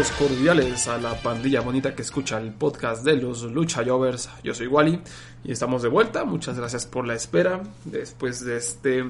Saludos 0.00 0.18
cordiales 0.18 0.88
a 0.88 0.96
la 0.96 1.14
pandilla 1.14 1.60
bonita 1.60 1.94
que 1.94 2.00
escucha 2.00 2.38
el 2.38 2.54
podcast 2.54 3.04
de 3.04 3.16
los 3.16 3.42
Lucha 3.42 3.84
Jovers. 3.84 4.30
Yo 4.42 4.54
soy 4.54 4.66
Wally 4.66 4.98
y 5.44 5.52
estamos 5.52 5.82
de 5.82 5.90
vuelta. 5.90 6.24
Muchas 6.24 6.56
gracias 6.56 6.86
por 6.86 7.06
la 7.06 7.12
espera 7.12 7.60
después 7.84 8.42
de 8.42 8.56
este 8.56 9.04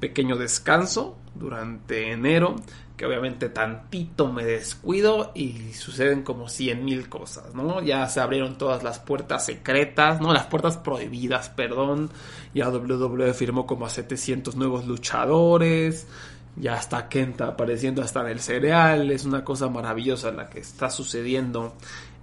pequeño 0.00 0.34
descanso 0.34 1.16
durante 1.36 2.10
enero, 2.10 2.56
que 2.96 3.06
obviamente 3.06 3.48
tantito 3.48 4.32
me 4.32 4.44
descuido 4.44 5.30
y 5.36 5.72
suceden 5.72 6.24
como 6.24 6.48
cien 6.48 6.84
mil 6.84 7.08
cosas, 7.08 7.54
¿no? 7.54 7.80
Ya 7.80 8.04
se 8.08 8.18
abrieron 8.18 8.58
todas 8.58 8.82
las 8.82 8.98
puertas 8.98 9.46
secretas, 9.46 10.20
¿no? 10.20 10.32
Las 10.32 10.46
puertas 10.46 10.76
prohibidas, 10.78 11.48
perdón. 11.48 12.10
Ya 12.54 12.70
WWE 12.70 13.34
firmó 13.34 13.66
como 13.66 13.86
a 13.86 13.88
700 13.88 14.56
nuevos 14.56 14.84
luchadores 14.84 16.08
ya 16.56 16.76
está 16.76 17.08
Kenta 17.08 17.48
apareciendo 17.48 18.02
hasta 18.02 18.20
en 18.20 18.28
el 18.28 18.40
cereal, 18.40 19.10
es 19.10 19.24
una 19.24 19.44
cosa 19.44 19.68
maravillosa 19.68 20.30
la 20.30 20.48
que 20.48 20.60
está 20.60 20.90
sucediendo 20.90 21.74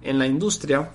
en 0.02 0.18
la 0.18 0.26
industria. 0.26 0.90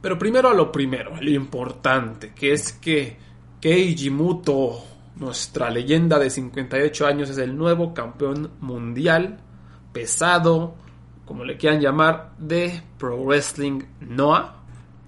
Pero 0.00 0.18
primero 0.18 0.48
a 0.48 0.54
lo 0.54 0.70
primero, 0.70 1.16
lo 1.20 1.30
importante, 1.30 2.32
que 2.32 2.52
es 2.52 2.72
que 2.72 3.16
Keiji 3.60 4.10
Muto, 4.10 4.84
nuestra 5.16 5.70
leyenda 5.70 6.18
de 6.18 6.30
58 6.30 7.06
años, 7.06 7.30
es 7.30 7.38
el 7.38 7.56
nuevo 7.56 7.92
campeón 7.92 8.52
mundial 8.60 9.38
pesado, 9.92 10.74
como 11.24 11.42
le 11.42 11.56
quieran 11.56 11.80
llamar, 11.80 12.32
de 12.38 12.82
Pro 12.98 13.16
Wrestling 13.24 13.82
Noah. 14.00 14.55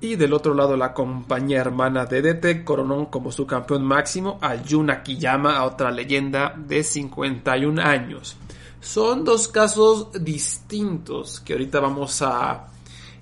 Y 0.01 0.15
del 0.15 0.33
otro 0.33 0.55
lado, 0.55 0.77
la 0.77 0.95
compañía 0.95 1.59
hermana 1.59 2.07
de 2.07 2.23
DT 2.23 2.65
coronó 2.65 3.11
como 3.11 3.33
su 3.33 3.47
campeón 3.47 3.85
máximo 3.85 4.39
a 4.41 4.55
Yuna 4.55 4.95
Akiyama, 4.95 5.57
a 5.57 5.65
otra 5.65 5.91
leyenda 5.91 6.55
de 6.57 6.85
51 6.85 7.83
años. 7.83 8.37
Son 8.81 9.25
dos 9.25 9.49
casos 9.49 10.11
distintos 10.13 11.41
que 11.41 11.55
ahorita 11.55 11.81
vamos 11.81 12.23
a 12.23 12.69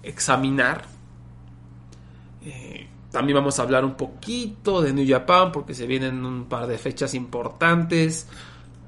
examinar. 0.02 0.84
Eh, 2.44 2.86
también 3.10 3.36
vamos 3.36 3.58
a 3.58 3.62
hablar 3.62 3.82
un 3.82 3.94
poquito 3.94 4.82
de 4.82 4.92
New 4.92 5.08
Japan 5.08 5.52
porque 5.52 5.72
se 5.72 5.86
vienen 5.86 6.26
un 6.26 6.44
par 6.44 6.66
de 6.66 6.76
fechas 6.76 7.14
importantes. 7.14 8.28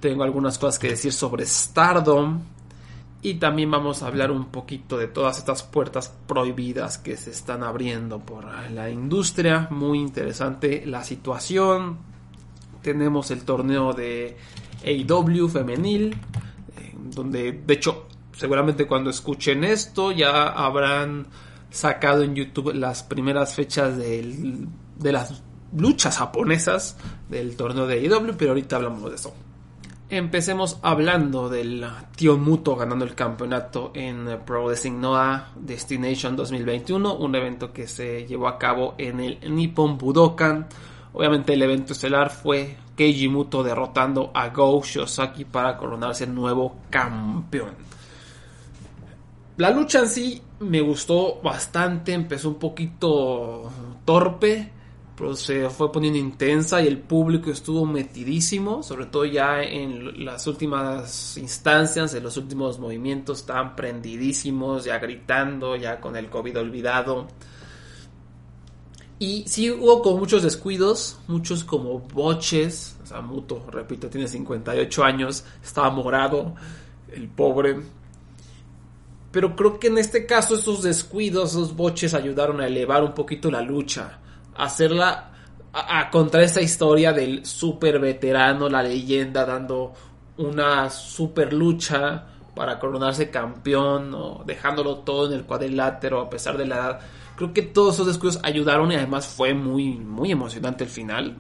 Tengo 0.00 0.24
algunas 0.24 0.58
cosas 0.58 0.78
que 0.78 0.90
decir 0.90 1.12
sobre 1.14 1.46
Stardom 1.46 2.42
y 3.20 3.34
también 3.34 3.70
vamos 3.70 4.02
a 4.02 4.06
hablar 4.06 4.30
un 4.30 4.46
poquito 4.46 4.96
de 4.96 5.08
todas 5.08 5.38
estas 5.38 5.62
puertas 5.64 6.14
prohibidas 6.26 6.98
que 6.98 7.16
se 7.16 7.30
están 7.30 7.64
abriendo 7.64 8.20
por 8.20 8.46
la 8.70 8.90
industria. 8.90 9.66
Muy 9.70 9.98
interesante 9.98 10.84
la 10.86 11.02
situación. 11.02 11.98
Tenemos 12.82 13.30
el 13.32 13.42
torneo 13.44 13.92
de 13.92 14.36
AW 14.84 15.48
femenil, 15.48 16.12
eh, 16.12 16.94
donde 16.96 17.52
de 17.52 17.74
hecho 17.74 18.06
seguramente 18.32 18.86
cuando 18.86 19.10
escuchen 19.10 19.64
esto 19.64 20.12
ya 20.12 20.48
habrán 20.50 21.26
sacado 21.70 22.22
en 22.22 22.36
YouTube 22.36 22.72
las 22.72 23.02
primeras 23.02 23.54
fechas 23.54 23.96
de 23.96 25.12
las 25.12 25.42
luchas 25.76 26.18
japonesas 26.18 26.96
del 27.28 27.56
torneo 27.56 27.86
de 27.88 28.06
AW, 28.06 28.36
pero 28.38 28.52
ahorita 28.52 28.76
hablamos 28.76 29.10
de 29.10 29.16
eso. 29.16 29.34
Empecemos 30.10 30.78
hablando 30.80 31.50
del 31.50 31.86
tío 32.16 32.38
Muto 32.38 32.74
ganando 32.76 33.04
el 33.04 33.14
campeonato 33.14 33.92
en 33.94 34.40
Pro 34.46 34.64
Wrestling 34.64 34.98
Noah 34.98 35.52
Destination 35.54 36.34
2021, 36.34 37.14
un 37.14 37.34
evento 37.34 37.74
que 37.74 37.86
se 37.86 38.26
llevó 38.26 38.48
a 38.48 38.58
cabo 38.58 38.94
en 38.96 39.20
el 39.20 39.54
Nippon 39.54 39.98
Budokan. 39.98 40.66
Obviamente 41.12 41.52
el 41.52 41.60
evento 41.60 41.92
estelar 41.92 42.30
fue 42.30 42.78
Keiji 42.96 43.28
Muto 43.28 43.62
derrotando 43.62 44.30
a 44.32 44.48
Go 44.48 44.82
Shosaki 44.82 45.44
para 45.44 45.76
coronarse 45.76 46.26
nuevo 46.26 46.76
campeón. 46.88 47.74
La 49.58 49.70
lucha 49.70 49.98
en 49.98 50.08
sí 50.08 50.42
me 50.60 50.80
gustó 50.80 51.38
bastante, 51.42 52.14
empezó 52.14 52.48
un 52.48 52.58
poquito 52.58 53.70
torpe, 54.06 54.72
se 55.34 55.68
fue 55.68 55.90
poniendo 55.90 56.18
intensa 56.18 56.80
y 56.80 56.86
el 56.86 56.98
público 56.98 57.50
estuvo 57.50 57.84
metidísimo, 57.84 58.82
sobre 58.84 59.06
todo 59.06 59.24
ya 59.24 59.62
en 59.62 60.24
las 60.24 60.46
últimas 60.46 61.36
instancias, 61.36 62.14
en 62.14 62.22
los 62.22 62.36
últimos 62.36 62.78
movimientos, 62.78 63.40
estaban 63.40 63.74
prendidísimos, 63.74 64.84
ya 64.84 64.98
gritando, 64.98 65.74
ya 65.74 66.00
con 66.00 66.14
el 66.16 66.30
COVID 66.30 66.60
olvidado. 66.60 67.26
Y 69.18 69.44
sí 69.48 69.70
hubo 69.70 70.02
como 70.02 70.18
muchos 70.18 70.44
descuidos, 70.44 71.18
muchos 71.26 71.64
como 71.64 71.98
boches, 71.98 72.96
o 73.02 73.06
sea, 73.06 73.20
Muto, 73.20 73.66
repito, 73.70 74.08
tiene 74.08 74.28
58 74.28 75.04
años, 75.04 75.44
estaba 75.60 75.90
morado, 75.90 76.54
el 77.12 77.28
pobre. 77.28 77.80
Pero 79.32 79.56
creo 79.56 79.80
que 79.80 79.88
en 79.88 79.98
este 79.98 80.26
caso 80.26 80.54
esos 80.54 80.84
descuidos, 80.84 81.50
esos 81.50 81.74
boches 81.74 82.14
ayudaron 82.14 82.60
a 82.60 82.68
elevar 82.68 83.02
un 83.02 83.14
poquito 83.14 83.50
la 83.50 83.62
lucha 83.62 84.20
hacerla 84.58 85.30
a, 85.72 86.10
contra 86.10 86.42
esta 86.42 86.60
historia 86.60 87.12
del 87.12 87.46
super 87.46 87.98
veterano, 87.98 88.68
la 88.68 88.82
leyenda, 88.82 89.44
dando 89.44 89.92
una 90.38 90.90
super 90.90 91.52
lucha 91.52 92.26
para 92.54 92.78
coronarse 92.78 93.30
campeón, 93.30 94.12
o 94.14 94.42
dejándolo 94.44 94.98
todo 94.98 95.28
en 95.28 95.34
el 95.34 95.44
cuadrilátero 95.44 96.20
a 96.20 96.30
pesar 96.30 96.58
de 96.58 96.66
la 96.66 96.76
edad. 96.76 97.00
Creo 97.36 97.52
que 97.52 97.62
todos 97.62 97.94
esos 97.94 98.08
descuidos 98.08 98.40
ayudaron 98.42 98.90
y 98.90 98.96
además 98.96 99.28
fue 99.28 99.54
muy, 99.54 99.92
muy 99.94 100.32
emocionante 100.32 100.84
el 100.84 100.90
final. 100.90 101.38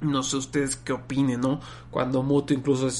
No 0.00 0.22
sé 0.22 0.38
ustedes 0.38 0.76
qué 0.76 0.94
opinen, 0.94 1.42
¿no? 1.42 1.60
Cuando 1.90 2.22
Muto 2.22 2.54
incluso 2.54 2.88
se 2.88 2.96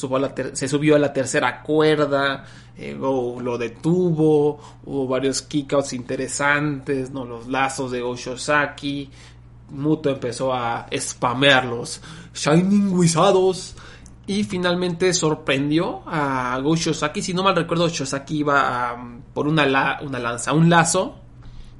subió 0.69 0.97
a 0.97 0.99
la, 0.99 1.07
a 1.07 1.12
tercera 1.15 1.62
cuerda, 1.62 2.45
eh, 2.77 2.95
lo 2.95 3.57
detuvo, 3.57 4.59
hubo 4.84 5.07
varios 5.09 5.41
kickouts 5.41 5.95
interesantes, 5.95 7.11
¿no? 7.11 7.25
Los 7.25 7.47
lazos 7.47 7.91
de 7.91 8.03
Oshosaki, 8.03 9.11
Muto 9.71 10.11
empezó 10.11 10.53
a 10.53 10.87
spamearlos, 10.97 12.01
Shining 12.35 12.93
Wizados. 12.93 13.77
Y 14.27 14.45
finalmente 14.45 15.13
sorprendió 15.13 16.03
a 16.07 16.57
Go 16.63 16.77
Shosaki. 16.77 17.21
Si 17.21 17.35
no 17.35 17.43
mal 17.43 17.57
recuerdo, 17.57 17.89
Shosaki 17.89 18.39
iba 18.39 18.97
por 19.35 19.49
una, 19.49 19.99
una 20.03 20.19
lanza, 20.21 20.53
un 20.53 20.71
lazo, 20.71 21.17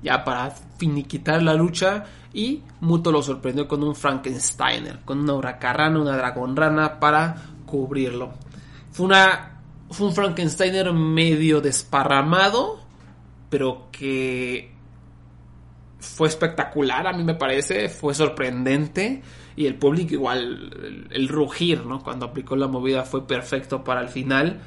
ya 0.03 0.25
para 0.25 0.51
finiquitar 0.51 1.43
la 1.43 1.55
lucha. 1.55 2.05
Y 2.33 2.63
Muto 2.81 3.13
lo 3.13 3.23
sorprendió 3.23 3.69
con 3.69 3.85
un 3.85 3.95
Frankensteiner, 3.95 5.01
con 5.05 5.21
una 5.21 5.35
huracarrana, 5.35 6.01
una 6.01 6.17
dragonrana 6.17 6.99
para 6.99 7.37
cubrirlo. 7.67 8.33
Fue, 8.91 9.07
una, 9.07 9.61
fue 9.91 10.09
un 10.09 10.15
Frankensteiner 10.15 10.93
medio 10.93 11.61
desparramado, 11.61 12.81
pero 13.49 13.89
que 13.93 14.75
fue 16.01 16.29
espectacular, 16.29 17.07
a 17.07 17.13
mí 17.13 17.23
me 17.23 17.35
parece, 17.35 17.89
fue 17.89 18.15
sorprendente 18.15 19.23
y 19.55 19.67
el 19.67 19.75
público 19.75 20.15
igual, 20.15 21.07
el, 21.11 21.29
rugir, 21.29 21.85
¿no? 21.85 22.03
Cuando 22.03 22.27
aplicó 22.27 22.57
la 22.57 22.67
movida 22.67 23.05
fue 23.05 23.27
perfecto 23.27 23.85
para 23.85 24.01
el 24.01 24.09
final. 24.09 24.61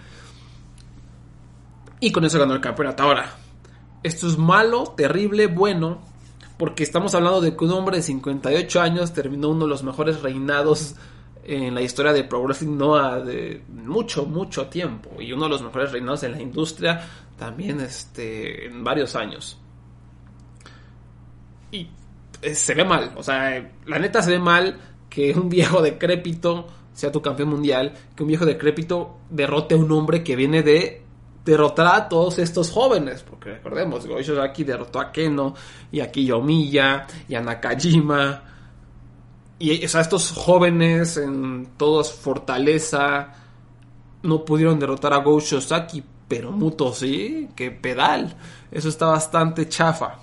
Y 2.00 2.12
con 2.12 2.26
eso 2.26 2.38
ganó 2.38 2.54
el 2.54 2.62
campeonato. 2.62 3.04
Ahora, 3.04 3.34
esto 4.04 4.28
es 4.28 4.38
malo, 4.38 4.94
terrible, 4.96 5.48
bueno, 5.48 6.02
porque 6.58 6.84
estamos 6.84 7.16
hablando 7.16 7.42
de 7.42 7.56
que 7.56 7.66
un 7.66 7.72
hombre 7.72 7.98
de 7.98 8.04
58 8.04 8.82
años 8.82 9.14
terminó 9.14 9.50
uno 9.50 9.66
de 9.66 9.70
los 9.70 9.84
mejores 9.84 10.22
reinados 10.22 10.96
en 11.46 11.74
la 11.74 11.82
historia 11.82 12.14
de 12.14 12.24
Pro 12.24 12.44
Wrestling 12.44 12.78
Noah 12.78 13.20
de 13.20 13.64
mucho, 13.70 14.26
mucho 14.26 14.68
tiempo. 14.68 15.10
Y 15.20 15.32
uno 15.32 15.46
de 15.46 15.50
los 15.50 15.64
mejores 15.64 15.92
reinados 15.92 16.24
en 16.24 16.34
la 16.34 16.42
industria 16.42 17.02
también 17.38 17.80
este, 17.80 18.68
en 18.68 18.84
varios 18.84 19.16
años 19.16 19.58
y 21.74 21.90
eh, 22.42 22.56
se 22.56 22.74
ve 22.74 22.86
mal. 22.86 23.12
O 23.18 23.24
sea, 23.24 23.72
la 23.86 24.00
neta 24.00 24.22
se 24.22 24.32
ve 24.32 24.40
mal 24.40 24.80
que 25.10 25.34
un 25.34 25.50
viejo 25.50 25.82
decrépito 25.82 26.68
sea 26.94 27.12
tu 27.12 27.22
campeón 27.22 27.50
mundial, 27.50 27.94
que 28.16 28.24
un 28.24 28.30
viejo 28.30 28.46
decrépito 28.46 29.18
derrote 29.30 29.76
a 29.76 29.78
un 29.78 29.92
hombre 29.92 30.24
que 30.24 30.36
viene 30.36 30.62
de 30.62 31.02
derrotar 31.44 31.88
a 31.88 32.08
todos 32.08 32.40
estos 32.40 32.72
jóvenes, 32.72 33.24
porque 33.24 33.50
recordemos, 33.50 34.08
aquí 34.42 34.64
derrotó 34.64 35.00
a 35.00 35.12
Keno, 35.12 35.56
y 35.92 36.00
a 36.00 36.10
Kiyomiya, 36.10 37.08
y 37.28 37.36
a 37.36 37.42
Nakajima, 37.42 38.44
y 39.60 39.84
o 39.84 39.90
sea, 39.90 40.02
estos 40.02 40.32
jóvenes 40.32 41.18
en 41.18 41.70
toda 41.78 42.04
fortaleza 42.04 43.34
no 44.22 44.46
pudieron 44.46 44.80
derrotar 44.80 45.14
a 45.14 45.18
Go 45.18 45.40
Shosaki, 45.40 46.04
pero 46.28 46.52
Muto 46.52 46.94
sí, 46.94 47.50
que 47.56 47.72
pedal. 47.72 48.36
Eso 48.72 48.90
está 48.90 49.08
bastante 49.08 49.68
chafa. 49.68 50.20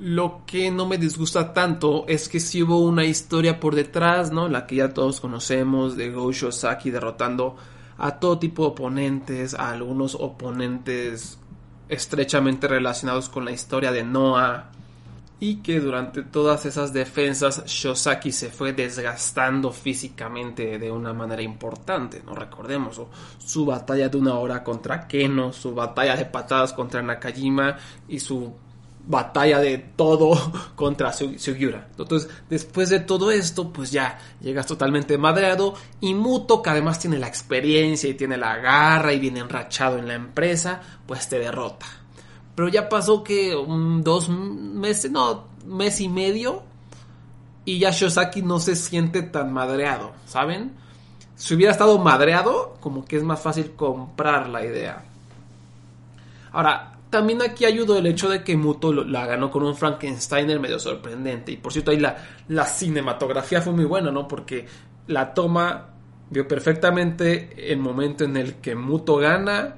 Lo 0.00 0.46
que 0.46 0.70
no 0.70 0.86
me 0.86 0.96
disgusta 0.96 1.52
tanto 1.52 2.06
es 2.08 2.30
que 2.30 2.40
si 2.40 2.62
hubo 2.62 2.78
una 2.78 3.04
historia 3.04 3.60
por 3.60 3.74
detrás, 3.74 4.32
¿no? 4.32 4.48
La 4.48 4.66
que 4.66 4.76
ya 4.76 4.94
todos 4.94 5.20
conocemos 5.20 5.94
de 5.94 6.10
Go 6.10 6.32
Shosaki 6.32 6.90
derrotando 6.90 7.56
a 7.98 8.18
todo 8.18 8.38
tipo 8.38 8.62
de 8.62 8.68
oponentes, 8.70 9.52
a 9.52 9.72
algunos 9.72 10.14
oponentes 10.14 11.38
estrechamente 11.90 12.66
relacionados 12.66 13.28
con 13.28 13.44
la 13.44 13.50
historia 13.50 13.92
de 13.92 14.02
Noah 14.02 14.70
y 15.38 15.56
que 15.56 15.80
durante 15.80 16.22
todas 16.22 16.64
esas 16.64 16.94
defensas 16.94 17.66
Shosaki 17.66 18.32
se 18.32 18.48
fue 18.48 18.72
desgastando 18.72 19.70
físicamente 19.70 20.78
de 20.78 20.90
una 20.90 21.12
manera 21.12 21.42
importante, 21.42 22.22
no 22.24 22.34
recordemos 22.34 23.02
su 23.36 23.66
batalla 23.66 24.08
de 24.08 24.16
una 24.16 24.38
hora 24.38 24.64
contra 24.64 25.06
Keno, 25.06 25.52
su 25.52 25.74
batalla 25.74 26.16
de 26.16 26.24
patadas 26.24 26.72
contra 26.72 27.02
Nakajima 27.02 27.76
y 28.08 28.18
su 28.18 28.54
batalla 29.06 29.58
de 29.58 29.78
todo 29.78 30.32
contra 30.76 31.12
Sugiura. 31.12 31.88
Entonces, 31.96 32.28
después 32.48 32.88
de 32.88 33.00
todo 33.00 33.30
esto, 33.30 33.72
pues 33.72 33.90
ya 33.90 34.18
llegas 34.40 34.66
totalmente 34.66 35.18
madreado 35.18 35.74
y 36.00 36.14
Muto, 36.14 36.62
que 36.62 36.70
además 36.70 36.98
tiene 36.98 37.18
la 37.18 37.28
experiencia 37.28 38.08
y 38.08 38.14
tiene 38.14 38.36
la 38.36 38.56
garra 38.56 39.12
y 39.12 39.18
viene 39.18 39.40
enrachado 39.40 39.98
en 39.98 40.08
la 40.08 40.14
empresa, 40.14 40.80
pues 41.06 41.28
te 41.28 41.38
derrota. 41.38 41.86
Pero 42.54 42.68
ya 42.68 42.88
pasó 42.88 43.24
que 43.24 43.54
dos 44.02 44.28
meses, 44.28 45.10
no, 45.10 45.44
mes 45.66 46.00
y 46.00 46.08
medio 46.08 46.62
y 47.64 47.78
ya 47.78 47.90
Shosaki 47.90 48.42
no 48.42 48.58
se 48.58 48.76
siente 48.76 49.22
tan 49.22 49.52
madreado, 49.52 50.12
¿saben? 50.26 50.72
Si 51.36 51.54
hubiera 51.54 51.72
estado 51.72 51.98
madreado, 51.98 52.76
como 52.80 53.04
que 53.04 53.16
es 53.16 53.22
más 53.22 53.40
fácil 53.40 53.72
comprar 53.72 54.48
la 54.48 54.64
idea. 54.64 55.04
Ahora, 56.52 56.98
también 57.10 57.42
aquí 57.42 57.64
ayudó 57.64 57.98
el 57.98 58.06
hecho 58.06 58.28
de 58.28 58.42
que 58.42 58.56
Muto 58.56 58.92
la 58.92 59.26
ganó 59.26 59.50
con 59.50 59.64
un 59.64 59.76
Frankensteiner 59.76 60.60
medio 60.60 60.78
sorprendente. 60.78 61.52
Y 61.52 61.56
por 61.56 61.72
cierto, 61.72 61.90
ahí 61.90 61.98
la, 61.98 62.16
la 62.48 62.64
cinematografía 62.64 63.60
fue 63.60 63.72
muy 63.72 63.84
buena, 63.84 64.10
¿no? 64.10 64.28
Porque 64.28 64.66
la 65.08 65.34
toma 65.34 65.88
vio 66.30 66.46
perfectamente 66.46 67.72
el 67.72 67.78
momento 67.78 68.24
en 68.24 68.36
el 68.36 68.54
que 68.54 68.76
Muto 68.76 69.16
gana, 69.16 69.76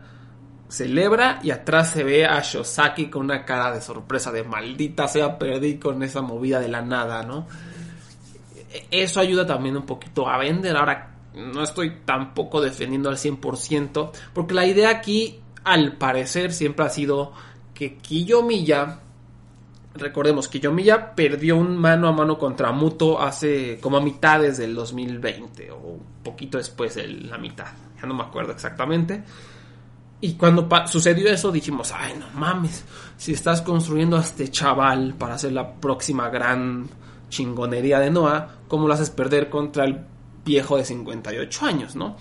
celebra 0.69 1.41
y 1.43 1.51
atrás 1.51 1.91
se 1.91 2.05
ve 2.05 2.27
a 2.27 2.41
Shosaki 2.41 3.09
con 3.09 3.23
una 3.23 3.45
cara 3.45 3.73
de 3.73 3.81
sorpresa 3.81 4.31
de 4.31 4.45
maldita 4.45 5.09
sea, 5.09 5.39
perdí 5.39 5.79
con 5.79 6.03
esa 6.03 6.21
movida 6.23 6.61
de 6.61 6.69
la 6.69 6.83
nada, 6.83 7.23
¿no? 7.23 7.47
Eso 8.91 9.21
ayuda 9.21 9.47
también 9.47 9.77
un 9.77 9.85
poquito 9.85 10.29
a 10.29 10.39
vender. 10.39 10.77
Ahora, 10.77 11.15
no 11.35 11.63
estoy 11.63 12.01
tampoco 12.05 12.61
defendiendo 12.61 13.09
al 13.09 13.17
100%, 13.17 14.11
porque 14.33 14.55
la 14.55 14.67
idea 14.67 14.91
aquí 14.91 15.42
al 15.65 15.97
parecer 15.97 16.53
siempre 16.53 16.85
ha 16.85 16.89
sido 16.89 17.33
que 17.75 17.97
Kiyomiya, 17.97 19.01
recordemos, 19.95 20.49
Kiyomiya 20.49 21.15
perdió 21.15 21.57
un 21.57 21.77
mano 21.77 22.09
a 22.09 22.13
mano 22.13 22.39
contra 22.39 22.73
Muto 22.73 23.21
hace 23.21 23.79
como 23.81 23.97
a 23.97 24.01
mitades 24.01 24.59
del 24.59 24.75
2020 24.75 25.71
o 25.71 25.77
un 25.77 26.23
poquito 26.23 26.59
después 26.59 26.95
de 26.95 27.09
la 27.09 27.39
mitad, 27.39 27.73
ya 28.01 28.07
no 28.07 28.15
me 28.15 28.23
acuerdo 28.23 28.53
exactamente. 28.53 29.23
Y 30.21 30.35
cuando 30.35 30.69
sucedió 30.87 31.29
eso 31.29 31.51
dijimos, 31.51 31.93
ay 31.93 32.15
no 32.17 32.27
mames, 32.39 32.85
si 33.17 33.33
estás 33.33 33.61
construyendo 33.61 34.17
a 34.17 34.21
este 34.21 34.49
chaval 34.49 35.15
para 35.15 35.35
hacer 35.35 35.53
la 35.53 35.75
próxima 35.75 36.29
gran 36.29 36.89
chingonería 37.29 37.99
de 37.99 38.11
Noah, 38.11 38.59
¿cómo 38.69 38.87
lo 38.87 38.95
haces 38.95 39.11
perder 39.11 39.51
contra 39.51 39.85
el 39.85 39.99
viejo 40.45 40.77
de 40.77 40.85
58 40.85 41.67
años, 41.67 41.97
no? 41.97 42.17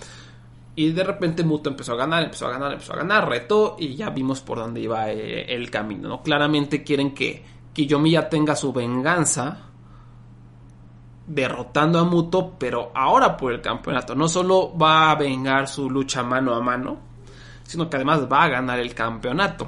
Y 0.82 0.94
de 0.94 1.04
repente 1.04 1.44
Muto 1.44 1.70
empezó 1.70 1.94
a 1.94 1.96
ganar, 1.96 2.24
empezó 2.24 2.48
a 2.48 2.54
ganar, 2.54 2.74
empezó 2.74 2.94
a 2.94 2.96
ganar, 2.96 3.30
retó 3.30 3.76
y 3.78 3.96
ya 3.96 4.10
vimos 4.10 4.42
por 4.42 4.58
dónde 4.58 4.82
iba 4.82 5.12
eh, 5.12 5.54
el 5.54 5.70
camino. 5.70 6.10
¿no? 6.10 6.24
Claramente 6.24 6.84
quieren 6.84 7.14
que 7.14 7.46
Kiyomiya 7.72 8.28
tenga 8.30 8.56
su 8.56 8.74
venganza 8.74 9.60
derrotando 11.28 12.00
a 12.00 12.04
Muto, 12.04 12.56
pero 12.58 12.92
ahora 12.96 13.38
por 13.38 13.54
el 13.54 13.62
campeonato. 13.62 14.16
No 14.16 14.28
solo 14.28 14.76
va 14.76 15.12
a 15.12 15.16
vengar 15.16 15.68
su 15.68 15.88
lucha 15.88 16.24
mano 16.24 16.56
a 16.56 16.62
mano, 16.62 16.98
sino 17.62 17.88
que 17.88 17.98
además 17.98 18.28
va 18.28 18.46
a 18.46 18.50
ganar 18.50 18.80
el 18.80 18.96
campeonato. 18.96 19.68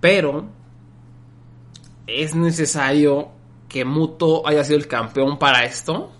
Pero 0.00 0.46
es 2.06 2.34
necesario 2.34 3.28
que 3.68 3.84
Muto 3.84 4.48
haya 4.48 4.64
sido 4.64 4.78
el 4.78 4.88
campeón 4.88 5.38
para 5.38 5.64
esto. 5.64 6.12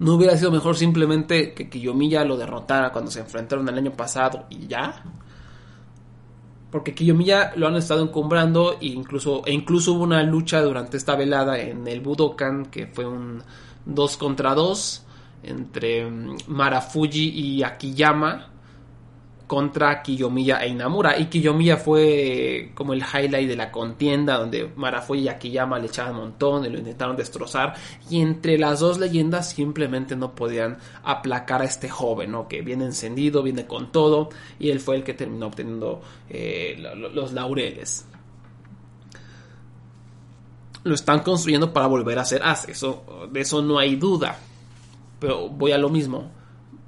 ¿No 0.00 0.14
hubiera 0.14 0.34
sido 0.34 0.50
mejor 0.50 0.78
simplemente 0.78 1.52
que 1.52 1.68
Kiyomiya 1.68 2.24
lo 2.24 2.38
derrotara 2.38 2.90
cuando 2.90 3.10
se 3.10 3.20
enfrentaron 3.20 3.68
el 3.68 3.76
año 3.76 3.92
pasado 3.92 4.46
y 4.48 4.66
ya? 4.66 5.04
Porque 6.70 6.94
Kiyomiya 6.94 7.52
lo 7.56 7.68
han 7.68 7.76
estado 7.76 8.02
encumbrando 8.02 8.78
e 8.80 8.86
incluso, 8.86 9.42
e 9.44 9.52
incluso 9.52 9.92
hubo 9.92 10.04
una 10.04 10.22
lucha 10.22 10.62
durante 10.62 10.96
esta 10.96 11.16
velada 11.16 11.58
en 11.58 11.86
el 11.86 12.00
Budokan 12.00 12.66
que 12.66 12.86
fue 12.86 13.06
un 13.06 13.42
2 13.84 14.16
contra 14.16 14.54
2 14.54 15.06
entre 15.42 16.10
mm, 16.10 16.36
Marafuji 16.46 17.28
y 17.28 17.62
Akiyama 17.62 18.49
contra 19.50 20.00
Kiyomiya 20.00 20.64
e 20.64 20.68
Inamura. 20.68 21.18
Y 21.18 21.26
Kiyomiya 21.26 21.76
fue 21.76 22.70
como 22.76 22.92
el 22.92 23.00
highlight 23.02 23.48
de 23.48 23.56
la 23.56 23.72
contienda, 23.72 24.38
donde 24.38 24.70
Marafuji 24.76 25.22
y 25.22 25.28
Akiyama 25.28 25.80
le 25.80 25.88
echaban 25.88 26.14
un 26.14 26.20
montón 26.20 26.64
y 26.64 26.68
lo 26.68 26.78
intentaron 26.78 27.16
destrozar. 27.16 27.74
Y 28.08 28.20
entre 28.20 28.58
las 28.58 28.78
dos 28.78 29.00
leyendas 29.00 29.50
simplemente 29.50 30.14
no 30.14 30.36
podían 30.36 30.78
aplacar 31.02 31.62
a 31.62 31.64
este 31.64 31.88
joven, 31.88 32.30
¿no? 32.30 32.46
Que 32.46 32.62
viene 32.62 32.84
encendido, 32.84 33.42
viene 33.42 33.66
con 33.66 33.90
todo. 33.90 34.28
Y 34.60 34.70
él 34.70 34.78
fue 34.78 34.94
el 34.94 35.02
que 35.02 35.14
terminó 35.14 35.48
obteniendo 35.48 36.00
eh, 36.28 36.76
los 37.12 37.32
laureles. 37.32 38.06
Lo 40.84 40.94
están 40.94 41.24
construyendo 41.24 41.72
para 41.72 41.88
volver 41.88 42.20
a 42.20 42.24
ser 42.24 42.44
as, 42.44 42.68
eso, 42.68 43.28
de 43.32 43.40
eso 43.40 43.62
no 43.62 43.80
hay 43.80 43.96
duda. 43.96 44.38
Pero 45.18 45.48
voy 45.48 45.72
a 45.72 45.78
lo 45.78 45.88
mismo 45.88 46.38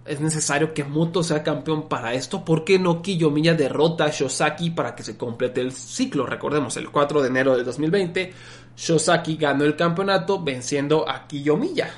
es 0.04 0.20
necesario 0.20 0.74
que 0.74 0.84
Muto 0.84 1.22
sea 1.22 1.42
campeón 1.42 1.88
para 1.88 2.14
esto. 2.14 2.44
¿Por 2.44 2.64
qué 2.64 2.78
no 2.78 3.02
Kiyomiya 3.02 3.54
derrota 3.54 4.04
a 4.04 4.10
Shosaki 4.10 4.70
para 4.70 4.94
que 4.94 5.04
se 5.04 5.16
complete 5.16 5.60
el 5.60 5.72
ciclo? 5.72 6.26
Recordemos, 6.26 6.76
el 6.76 6.90
4 6.90 7.22
de 7.22 7.28
enero 7.28 7.56
de 7.56 7.62
2020, 7.62 8.32
Shosaki 8.76 9.36
ganó 9.36 9.64
el 9.64 9.76
campeonato 9.76 10.42
venciendo 10.42 11.08
a 11.08 11.26
Kiyomiya. 11.26 11.88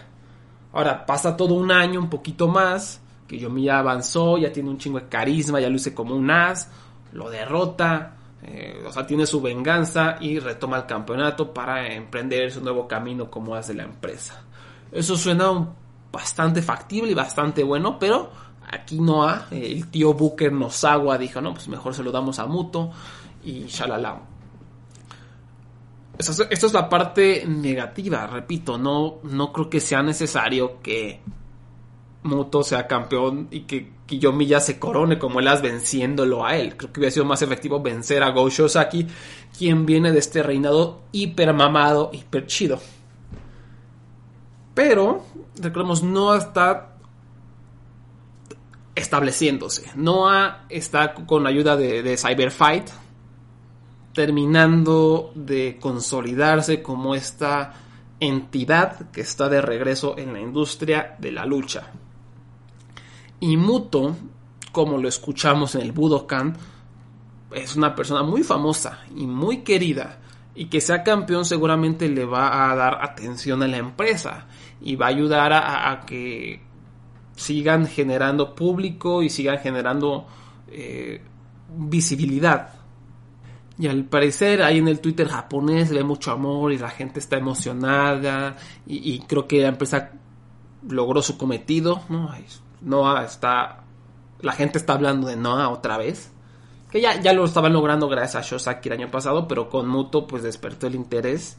Ahora 0.72 1.06
pasa 1.06 1.36
todo 1.36 1.54
un 1.54 1.72
año, 1.72 2.00
un 2.00 2.10
poquito 2.10 2.46
más. 2.48 3.00
Kiyomiya 3.26 3.78
avanzó, 3.78 4.36
ya 4.36 4.52
tiene 4.52 4.68
un 4.68 4.78
chingo 4.78 5.00
de 5.00 5.08
carisma, 5.08 5.60
ya 5.60 5.70
luce 5.70 5.94
como 5.94 6.14
un 6.14 6.30
as. 6.30 6.70
Lo 7.12 7.30
derrota, 7.30 8.16
eh, 8.42 8.82
o 8.86 8.92
sea, 8.92 9.06
tiene 9.06 9.24
su 9.24 9.40
venganza 9.40 10.16
y 10.20 10.38
retoma 10.40 10.76
el 10.78 10.86
campeonato 10.86 11.54
para 11.54 11.94
emprender 11.94 12.50
su 12.50 12.60
nuevo 12.60 12.86
camino 12.86 13.30
como 13.30 13.54
as 13.54 13.68
de 13.68 13.74
la 13.74 13.84
empresa. 13.84 14.42
Eso 14.92 15.16
suena 15.16 15.50
un 15.50 15.83
bastante 16.14 16.62
factible 16.62 17.10
y 17.10 17.14
bastante 17.14 17.62
bueno, 17.62 17.98
pero 17.98 18.30
aquí 18.70 19.00
no 19.00 19.24
ha. 19.24 19.48
El 19.50 19.90
tío 19.90 20.14
Booker 20.14 20.52
agua 20.84 21.18
dijo, 21.18 21.40
no, 21.40 21.52
pues 21.52 21.68
mejor 21.68 21.94
se 21.94 22.02
lo 22.02 22.12
damos 22.12 22.38
a 22.38 22.46
Muto 22.46 22.90
y 23.44 23.64
shalala. 23.66 24.20
Esto 26.16 26.66
es 26.66 26.72
la 26.72 26.88
parte 26.88 27.44
negativa, 27.46 28.26
repito, 28.28 28.78
no, 28.78 29.16
no 29.24 29.52
creo 29.52 29.68
que 29.68 29.80
sea 29.80 30.00
necesario 30.00 30.80
que 30.80 31.20
Muto 32.22 32.62
sea 32.62 32.86
campeón 32.86 33.48
y 33.50 33.62
que 33.62 33.92
Kiyomiya 34.06 34.60
se 34.60 34.78
corone 34.78 35.18
como 35.18 35.40
él 35.40 35.48
as 35.48 35.60
venciéndolo 35.60 36.46
a 36.46 36.56
él. 36.56 36.76
Creo 36.76 36.92
que 36.92 37.00
hubiera 37.00 37.12
sido 37.12 37.26
más 37.26 37.42
efectivo 37.42 37.82
vencer 37.82 38.22
a 38.22 38.30
Go 38.30 38.48
Shosaki, 38.48 39.08
quien 39.58 39.84
viene 39.86 40.12
de 40.12 40.20
este 40.20 40.42
reinado 40.42 41.00
hiper 41.12 41.52
mamado, 41.52 42.10
hiper 42.12 42.46
chido. 42.46 42.78
Pero, 44.74 45.24
recordemos, 45.56 46.02
Noah 46.02 46.38
está 46.38 46.96
estableciéndose. 48.94 49.90
Noah 49.96 50.66
está 50.68 51.14
con 51.14 51.42
la 51.42 51.50
ayuda 51.50 51.76
de, 51.76 52.02
de 52.02 52.16
Cyberfight 52.16 52.88
terminando 54.14 55.32
de 55.34 55.76
consolidarse 55.80 56.80
como 56.80 57.14
esta 57.14 57.74
entidad 58.20 59.10
que 59.10 59.20
está 59.20 59.48
de 59.48 59.60
regreso 59.60 60.16
en 60.16 60.32
la 60.32 60.40
industria 60.40 61.16
de 61.18 61.32
la 61.32 61.44
lucha. 61.44 61.88
Y 63.40 63.56
Muto, 63.56 64.16
como 64.72 64.96
lo 64.98 65.08
escuchamos 65.08 65.74
en 65.74 65.82
el 65.82 65.92
Budokan, 65.92 66.56
es 67.52 67.76
una 67.76 67.94
persona 67.94 68.22
muy 68.22 68.42
famosa 68.42 69.00
y 69.14 69.26
muy 69.26 69.58
querida 69.58 70.20
y 70.54 70.66
que 70.66 70.80
sea 70.80 71.02
campeón 71.02 71.44
seguramente 71.44 72.08
le 72.08 72.24
va 72.24 72.70
a 72.70 72.76
dar 72.76 73.02
atención 73.02 73.62
a 73.62 73.68
la 73.68 73.78
empresa 73.78 74.46
y 74.84 74.96
va 74.96 75.06
a 75.06 75.08
ayudar 75.08 75.52
a, 75.52 76.04
que 76.06 76.60
sigan 77.34 77.86
generando 77.86 78.54
público 78.54 79.22
y 79.22 79.30
sigan 79.30 79.58
generando 79.58 80.26
eh, 80.68 81.22
visibilidad. 81.74 82.74
Y 83.78 83.88
al 83.88 84.04
parecer 84.04 84.62
ahí 84.62 84.78
en 84.78 84.88
el 84.88 85.00
Twitter 85.00 85.26
japonés 85.26 85.90
ve 85.90 86.04
mucho 86.04 86.30
amor 86.30 86.72
y 86.72 86.78
la 86.78 86.90
gente 86.90 87.18
está 87.18 87.38
emocionada 87.38 88.56
y, 88.86 89.18
creo 89.20 89.48
que 89.48 89.62
la 89.62 89.68
empresa 89.68 90.12
logró 90.86 91.22
su 91.22 91.38
cometido. 91.38 92.02
No, 92.10 92.30
no 92.82 93.20
está 93.20 93.84
la 94.40 94.52
gente 94.52 94.76
está 94.76 94.92
hablando 94.92 95.28
de 95.28 95.36
Noah 95.36 95.70
otra 95.70 95.96
vez. 95.96 96.30
Que 96.90 97.00
ya, 97.00 97.20
ya 97.20 97.32
lo 97.32 97.46
estaban 97.46 97.72
logrando 97.72 98.06
gracias 98.06 98.36
a 98.44 98.48
Shosaki 98.48 98.90
el 98.90 99.00
año 99.00 99.10
pasado, 99.10 99.48
pero 99.48 99.70
con 99.70 99.88
Muto 99.88 100.26
pues 100.26 100.42
despertó 100.42 100.86
el 100.86 100.94
interés. 100.94 101.56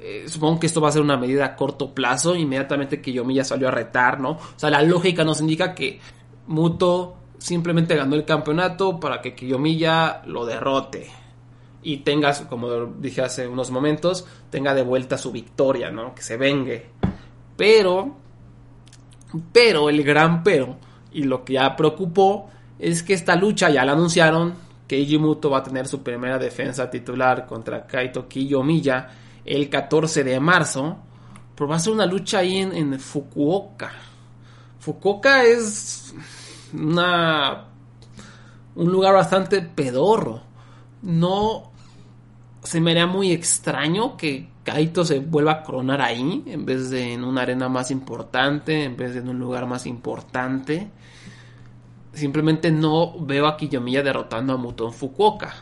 Eh, 0.00 0.24
supongo 0.28 0.60
que 0.60 0.66
esto 0.66 0.80
va 0.80 0.88
a 0.88 0.92
ser 0.92 1.02
una 1.02 1.16
medida 1.16 1.44
a 1.44 1.56
corto 1.56 1.92
plazo, 1.92 2.36
inmediatamente 2.36 3.00
que 3.00 3.12
Yomiya 3.12 3.44
salió 3.44 3.68
a 3.68 3.72
retar, 3.72 4.20
¿no? 4.20 4.30
O 4.30 4.40
sea, 4.56 4.70
la 4.70 4.82
lógica 4.82 5.24
nos 5.24 5.40
indica 5.40 5.74
que 5.74 6.00
Muto 6.46 7.16
simplemente 7.38 7.96
ganó 7.96 8.16
el 8.16 8.24
campeonato 8.24 8.98
para 8.98 9.20
que 9.20 9.34
Kiyomiya 9.34 10.22
lo 10.26 10.44
derrote 10.44 11.08
y 11.82 11.98
tenga, 11.98 12.34
como 12.48 12.86
dije 12.86 13.22
hace 13.22 13.46
unos 13.46 13.70
momentos, 13.70 14.26
tenga 14.50 14.74
de 14.74 14.82
vuelta 14.82 15.16
su 15.16 15.30
victoria, 15.30 15.90
¿no? 15.90 16.14
Que 16.14 16.22
se 16.22 16.36
vengue. 16.36 16.90
Pero, 17.56 18.16
pero, 19.52 19.88
el 19.88 20.02
gran 20.02 20.42
pero, 20.42 20.76
y 21.12 21.22
lo 21.22 21.44
que 21.44 21.54
ya 21.54 21.76
preocupó, 21.76 22.50
es 22.78 23.02
que 23.02 23.14
esta 23.14 23.36
lucha 23.36 23.70
ya 23.70 23.84
la 23.84 23.92
anunciaron, 23.92 24.54
que 24.86 25.18
Muto 25.18 25.50
va 25.50 25.58
a 25.58 25.62
tener 25.62 25.86
su 25.86 26.02
primera 26.02 26.38
defensa 26.38 26.90
titular 26.90 27.46
contra 27.46 27.86
Kaito 27.86 28.26
Kiyomiya 28.26 29.08
el 29.56 29.68
14 29.68 30.24
de 30.24 30.40
marzo, 30.40 30.98
pero 31.54 31.68
va 31.68 31.76
a 31.76 31.80
ser 31.80 31.92
una 31.92 32.06
lucha 32.06 32.38
ahí 32.38 32.58
en, 32.58 32.72
en 32.72 33.00
Fukuoka. 33.00 33.92
Fukuoka 34.78 35.44
es 35.44 36.14
una 36.72 37.64
un 38.78 38.92
lugar 38.92 39.14
bastante 39.14 39.60
pedorro. 39.60 40.40
No 41.02 41.72
se 42.62 42.80
me 42.80 42.92
haría 42.92 43.06
muy 43.06 43.32
extraño 43.32 44.16
que 44.16 44.48
Kaito 44.62 45.04
se 45.04 45.18
vuelva 45.18 45.52
a 45.52 45.62
coronar 45.62 46.00
ahí, 46.00 46.44
en 46.46 46.64
vez 46.64 46.90
de 46.90 47.14
en 47.14 47.24
una 47.24 47.42
arena 47.42 47.68
más 47.68 47.90
importante, 47.90 48.84
en 48.84 48.96
vez 48.96 49.14
de 49.14 49.20
en 49.20 49.28
un 49.28 49.38
lugar 49.38 49.66
más 49.66 49.86
importante. 49.86 50.90
Simplemente 52.12 52.70
no 52.70 53.18
veo 53.20 53.46
a 53.46 53.56
Kiyomiya 53.56 54.02
derrotando 54.02 54.52
a 54.52 54.56
Muto 54.56 54.86
en 54.86 54.92
Fukuoka. 54.92 55.54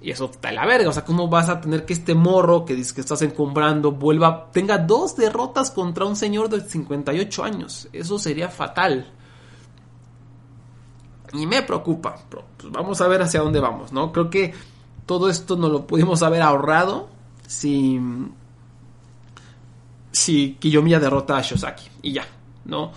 Y 0.00 0.10
eso 0.10 0.26
está 0.26 0.52
la 0.52 0.66
verga. 0.66 0.90
O 0.90 0.92
sea, 0.92 1.04
¿cómo 1.04 1.28
vas 1.28 1.48
a 1.48 1.60
tener 1.60 1.84
que 1.84 1.92
este 1.92 2.14
morro 2.14 2.64
que 2.64 2.74
dices 2.74 2.92
que 2.92 3.00
estás 3.00 3.22
encumbrando 3.22 3.92
vuelva, 3.92 4.50
tenga 4.52 4.78
dos 4.78 5.16
derrotas 5.16 5.70
contra 5.70 6.04
un 6.04 6.16
señor 6.16 6.48
de 6.48 6.60
58 6.60 7.44
años? 7.44 7.88
Eso 7.92 8.18
sería 8.18 8.48
fatal. 8.48 9.12
Y 11.32 11.46
me 11.46 11.62
preocupa. 11.62 12.16
Pues 12.28 12.72
vamos 12.72 13.00
a 13.00 13.08
ver 13.08 13.22
hacia 13.22 13.40
dónde 13.40 13.60
vamos, 13.60 13.92
¿no? 13.92 14.12
Creo 14.12 14.30
que 14.30 14.54
todo 15.06 15.28
esto 15.28 15.56
nos 15.56 15.70
lo 15.70 15.86
pudimos 15.86 16.22
haber 16.22 16.42
ahorrado 16.42 17.08
si. 17.46 18.00
Si 20.12 20.56
Kiyomiya 20.58 20.98
derrota 20.98 21.36
a 21.36 21.42
Shosaki. 21.42 21.88
Y 22.02 22.12
ya, 22.12 22.26
¿no? 22.64 22.92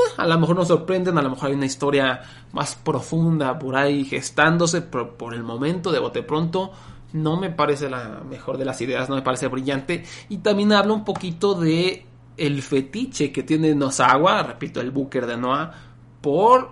Pues, 0.00 0.18
a 0.18 0.26
lo 0.26 0.38
mejor 0.38 0.56
nos 0.56 0.68
sorprenden, 0.68 1.18
a 1.18 1.22
lo 1.22 1.30
mejor 1.30 1.48
hay 1.48 1.54
una 1.54 1.66
historia 1.66 2.22
más 2.52 2.74
profunda 2.74 3.58
por 3.58 3.76
ahí 3.76 4.04
gestándose, 4.04 4.82
pero 4.82 5.16
por 5.16 5.34
el 5.34 5.42
momento, 5.42 5.92
de 5.92 5.98
bote 5.98 6.22
pronto, 6.22 6.72
no 7.12 7.36
me 7.36 7.50
parece 7.50 7.90
la 7.90 8.22
mejor 8.28 8.56
de 8.56 8.64
las 8.64 8.80
ideas, 8.80 9.08
no 9.08 9.16
me 9.16 9.22
parece 9.22 9.48
brillante. 9.48 10.04
Y 10.28 10.38
también 10.38 10.72
habla 10.72 10.94
un 10.94 11.04
poquito 11.04 11.54
de 11.54 12.06
el 12.36 12.62
fetiche 12.62 13.30
que 13.32 13.42
tiene 13.42 13.74
Nozawa, 13.74 14.42
repito, 14.42 14.80
el 14.80 14.90
Booker 14.90 15.26
de 15.26 15.36
Noah, 15.36 15.72
por 16.20 16.70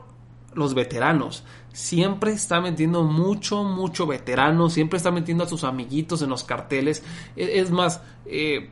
los 0.55 0.75
veteranos. 0.75 1.45
Siempre 1.73 2.33
está 2.33 2.61
metiendo 2.61 3.03
mucho, 3.03 3.63
mucho 3.63 4.07
veterano, 4.07 4.71
siempre 4.71 4.97
está 4.97 5.11
metiendo 5.11 5.45
a 5.45 5.49
sus 5.49 5.65
amiguitos 5.65 6.23
en 6.23 6.31
los 6.31 6.45
carteles. 6.45 7.05
E, 7.37 7.61
es 7.61 7.71
más, 7.71 8.01
eh, 8.25 8.71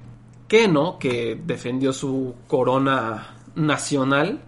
Keno, 0.48 0.98
que 0.98 1.40
defendió 1.44 1.92
su 1.92 2.34
corona 2.46 3.35
nacional, 3.56 4.40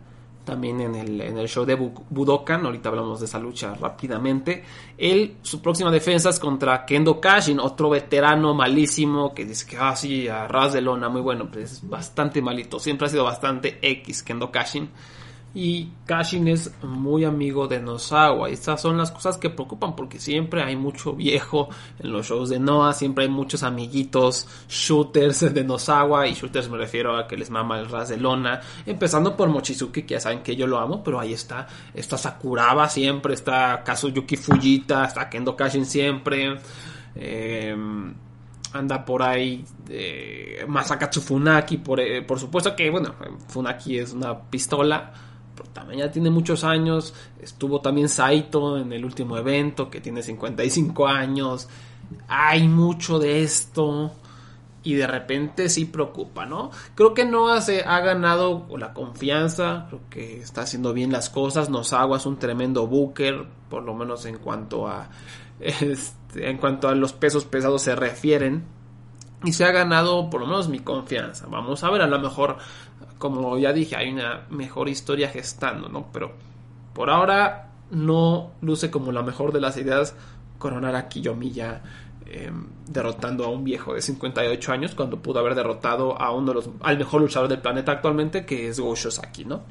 también 0.45 0.81
en 0.81 0.95
el, 0.95 1.21
en 1.21 1.37
el 1.37 1.47
show 1.47 1.67
de 1.67 1.75
Budokan, 1.75 2.65
ahorita 2.65 2.89
hablamos 2.89 3.21
de 3.21 3.27
esa 3.27 3.39
lucha 3.39 3.75
rápidamente. 3.75 4.65
Él, 4.97 5.37
su 5.43 5.61
próxima 5.61 5.91
defensa 5.91 6.31
es 6.31 6.39
contra 6.39 6.87
Kendo 6.87 7.21
Kashin, 7.21 7.61
otro 7.61 7.91
veterano 7.91 8.55
malísimo 8.55 9.35
que 9.35 9.45
dice 9.45 9.67
que, 9.67 9.77
ah, 9.77 9.95
sí, 9.95 10.27
a 10.27 10.49
ras 10.49 10.73
de 10.73 10.81
lona, 10.81 11.11
muy 11.11 11.21
bueno, 11.21 11.51
pues 11.51 11.73
es 11.73 11.89
bastante 11.89 12.41
malito, 12.41 12.79
siempre 12.79 13.07
ha 13.07 13.11
sido 13.11 13.25
bastante 13.25 13.79
X 13.83 14.23
Kendo 14.23 14.51
Kashin. 14.51 14.89
Y 15.55 15.89
Kashin 16.05 16.47
es 16.47 16.73
muy 16.83 17.25
amigo 17.25 17.67
de 17.67 17.81
Nosawa. 17.81 18.51
Estas 18.51 18.83
son 18.83 18.99
las 18.99 19.11
cosas 19.11 19.39
que 19.39 19.49
preocupan 19.49 19.97
porque 19.97 20.21
siempre 20.21 20.63
hay 20.63 20.77
mucho 20.77 21.15
viejo 21.15 21.71
en 21.99 22.13
los 22.13 22.29
shows 22.29 22.51
de 22.51 22.61
Noah. 22.61 22.93
Siempre 22.93 23.25
hay 23.25 23.31
muchos 23.31 23.63
amiguitos 23.63 24.47
shooters 24.69 25.53
de 25.55 25.65
Nosawa. 25.65 26.27
Y 26.27 26.35
shooters 26.35 26.69
me 26.69 26.77
refiero 26.77 27.17
a 27.17 27.27
que 27.27 27.37
les 27.37 27.49
mama 27.49 27.79
el 27.79 27.89
ras 27.89 28.11
de 28.11 28.19
lona. 28.19 28.61
Empezando 28.85 29.37
por 29.37 29.49
Mochizuki, 29.49 30.03
que 30.03 30.15
ya 30.15 30.21
saben 30.21 30.43
que 30.43 30.55
yo 30.55 30.67
lo 30.67 30.79
amo. 30.79 31.03
Pero 31.03 31.19
ahí 31.19 31.33
está. 31.33 31.67
Está 31.95 32.19
Sakuraba 32.19 32.89
siempre. 32.91 33.33
Está 33.33 33.83
Kazuyuki 33.83 34.37
Fujita. 34.37 35.07
Está 35.07 35.31
Kendo 35.31 35.57
Kashin 35.57 35.87
siempre. 35.87 36.59
Em, 37.15 38.15
anda 38.75 39.03
por 39.03 39.23
ahí 39.23 39.65
eh, 39.89 40.67
Masakatsu 40.69 41.23
Funaki. 41.23 41.79
Por, 41.79 42.01
eh, 42.01 42.21
por 42.21 42.39
supuesto 42.39 42.77
que, 42.77 42.91
bueno, 42.91 43.15
Funaki 43.49 43.99
es 43.99 44.13
una 44.13 44.39
pistola 44.39 45.13
también 45.73 46.01
ya 46.01 46.11
tiene 46.11 46.31
muchos 46.31 46.65
años. 46.65 47.15
Estuvo 47.41 47.81
también 47.81 48.09
Saito 48.09 48.79
en 48.79 48.93
el 48.93 49.05
último 49.05 49.37
evento, 49.37 49.91
que 49.91 50.01
tiene 50.01 50.23
55 50.23 51.07
años. 51.07 51.69
Hay 52.29 52.69
mucho 52.69 53.19
de 53.19 53.43
esto. 53.43 54.13
Y 54.83 54.95
de 54.95 55.07
repente 55.07 55.69
sí 55.69 55.85
preocupa, 55.85 56.47
¿no? 56.47 56.71
Creo 56.95 57.13
que 57.13 57.25
no 57.25 57.61
se 57.61 57.83
ha 57.83 58.01
ganado 58.01 58.67
la 58.79 58.95
confianza. 58.95 59.87
Creo 59.89 60.01
que 60.09 60.39
está 60.41 60.63
haciendo 60.63 60.93
bien 60.93 61.13
las 61.13 61.31
cosas. 61.31 61.69
Nosawa 61.69 62.17
es 62.17 62.27
un 62.27 62.39
tremendo 62.39 62.87
booker. 62.87 63.47
Por 63.69 63.83
lo 63.83 63.95
menos 63.95 64.25
en 64.27 64.39
cuanto 64.39 64.87
a. 64.87 65.09
Este, 65.61 66.49
en 66.49 66.59
cuanto 66.59 66.89
a 66.89 66.95
los 66.95 67.13
pesos 67.13 67.45
pesados 67.45 67.83
se 67.83 67.97
refieren. 67.97 68.65
Y 69.45 69.53
se 69.53 69.65
ha 69.65 69.71
ganado 69.71 70.31
por 70.31 70.41
lo 70.41 70.47
menos 70.47 70.69
mi 70.69 70.81
confianza. 70.81 71.47
Vamos 71.49 71.85
a 71.85 71.91
ver, 71.91 72.03
a 72.03 72.07
lo 72.07 72.19
mejor 72.19 72.59
como 73.19 73.59
ya 73.59 73.73
dije, 73.73 73.97
hay 73.97 74.11
una 74.11 74.47
mejor 74.51 74.89
historia 74.89 75.29
gestando, 75.29 75.89
¿no? 75.89 76.07
Pero 76.13 76.33
por 76.95 77.11
ahora 77.11 77.71
no 77.91 78.53
luce 78.61 78.91
como 78.91 79.13
la 79.13 79.23
mejor 79.23 79.53
de 79.53 79.61
las 79.61 79.77
ideas 79.77 80.15
coronar 80.59 80.95
a 80.95 81.09
Kiyomiya 81.09 81.83
eh, 82.27 82.53
derrotando 82.87 83.45
a 83.45 83.49
un 83.49 83.65
viejo 83.65 83.95
de 83.95 84.03
58 84.03 84.73
años 84.73 84.95
cuando 84.95 85.21
pudo 85.21 85.39
haber 85.39 85.55
derrotado 85.55 86.21
a 86.21 86.31
uno 86.33 86.49
de 86.49 86.55
los 86.55 86.71
al 86.81 86.99
mejor 86.99 87.23
luchador 87.23 87.49
del 87.49 87.61
planeta 87.61 87.93
actualmente 87.93 88.45
que 88.45 88.69
es 88.69 88.79
Go 88.81 88.95
Shosaki, 88.95 89.45
¿no? 89.45 89.63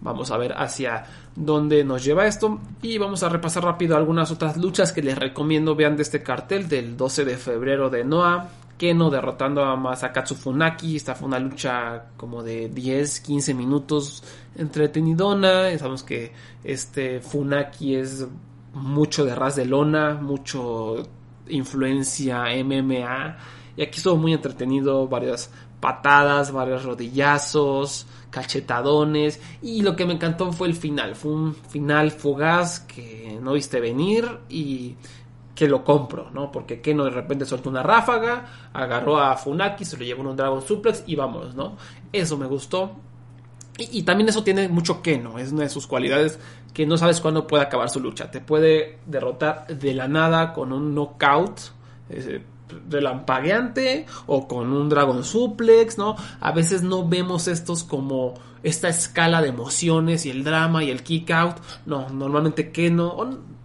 Vamos 0.00 0.30
a 0.30 0.36
ver 0.36 0.52
hacia 0.52 1.06
dónde 1.34 1.82
nos 1.82 2.04
lleva 2.04 2.28
esto 2.28 2.60
y 2.82 2.98
vamos 2.98 3.24
a 3.24 3.28
repasar 3.28 3.64
rápido 3.64 3.96
algunas 3.96 4.30
otras 4.30 4.56
luchas 4.56 4.92
que 4.92 5.02
les 5.02 5.18
recomiendo 5.18 5.74
vean 5.74 5.96
de 5.96 6.02
este 6.02 6.22
cartel 6.22 6.68
del 6.68 6.96
12 6.96 7.24
de 7.24 7.36
febrero 7.36 7.90
de 7.90 8.04
Noah 8.04 8.48
Keno 8.78 9.10
derrotando 9.10 9.62
a 9.62 9.76
Masakatsu 9.76 10.34
Funaki. 10.34 10.96
Esta 10.96 11.14
fue 11.14 11.28
una 11.28 11.38
lucha 11.38 12.12
como 12.16 12.42
de 12.42 12.68
10, 12.68 13.20
15 13.20 13.54
minutos 13.54 14.22
entretenidona. 14.56 15.76
Sabemos 15.76 16.04
que 16.04 16.32
este 16.64 17.20
Funaki 17.20 17.96
es 17.96 18.26
mucho 18.72 19.24
de 19.24 19.34
ras 19.34 19.56
de 19.56 19.66
lona, 19.66 20.14
mucho 20.14 21.02
influencia 21.48 22.44
MMA. 22.64 23.36
Y 23.76 23.82
aquí 23.82 23.98
estuvo 23.98 24.16
muy 24.16 24.32
entretenido, 24.32 25.06
varias 25.08 25.50
patadas, 25.80 26.50
varios 26.52 26.84
rodillazos, 26.84 28.06
cachetadones. 28.30 29.40
Y 29.62 29.82
lo 29.82 29.96
que 29.96 30.06
me 30.06 30.14
encantó 30.14 30.52
fue 30.52 30.68
el 30.68 30.74
final. 30.74 31.14
Fue 31.14 31.32
un 31.32 31.54
final 31.54 32.10
fugaz 32.10 32.80
que 32.80 33.38
no 33.40 33.52
viste 33.52 33.80
venir 33.80 34.26
y 34.48 34.96
que 35.58 35.66
lo 35.66 35.82
compro, 35.82 36.30
¿no? 36.30 36.52
Porque 36.52 36.80
Keno 36.80 37.02
de 37.02 37.10
repente 37.10 37.44
soltó 37.44 37.68
una 37.68 37.82
ráfaga, 37.82 38.68
agarró 38.72 39.18
a 39.18 39.36
Funaki, 39.36 39.84
se 39.84 39.96
lo 39.96 40.04
llevó 40.04 40.20
en 40.20 40.28
un 40.28 40.36
Dragon 40.36 40.62
Suplex 40.62 41.02
y 41.08 41.16
vámonos, 41.16 41.56
¿no? 41.56 41.76
Eso 42.12 42.36
me 42.36 42.46
gustó. 42.46 42.92
Y, 43.76 44.04
también 44.04 44.28
eso 44.28 44.44
tiene 44.44 44.68
mucho 44.68 45.02
Keno, 45.02 45.36
es 45.36 45.50
una 45.50 45.64
de 45.64 45.68
sus 45.68 45.88
cualidades 45.88 46.38
que 46.72 46.86
no 46.86 46.96
sabes 46.96 47.20
cuándo 47.20 47.48
puede 47.48 47.64
acabar 47.64 47.90
su 47.90 47.98
lucha. 47.98 48.30
Te 48.30 48.40
puede 48.40 49.00
derrotar 49.06 49.66
de 49.66 49.94
la 49.94 50.06
nada 50.06 50.52
con 50.52 50.72
un 50.72 50.94
knockout 50.94 51.58
eh, 52.10 52.40
relampagueante 52.88 54.06
o 54.26 54.46
con 54.46 54.72
un 54.72 54.88
Dragon 54.88 55.24
Suplex, 55.24 55.98
¿no? 55.98 56.14
A 56.38 56.52
veces 56.52 56.82
no 56.82 57.08
vemos 57.08 57.48
estos 57.48 57.82
como 57.82 58.34
esta 58.62 58.88
escala 58.88 59.42
de 59.42 59.48
emociones 59.48 60.24
y 60.24 60.30
el 60.30 60.44
drama 60.44 60.84
y 60.84 60.90
el 60.92 61.02
kick 61.02 61.32
out. 61.32 61.56
No, 61.84 62.08
normalmente 62.10 62.70
Keno, 62.70 63.16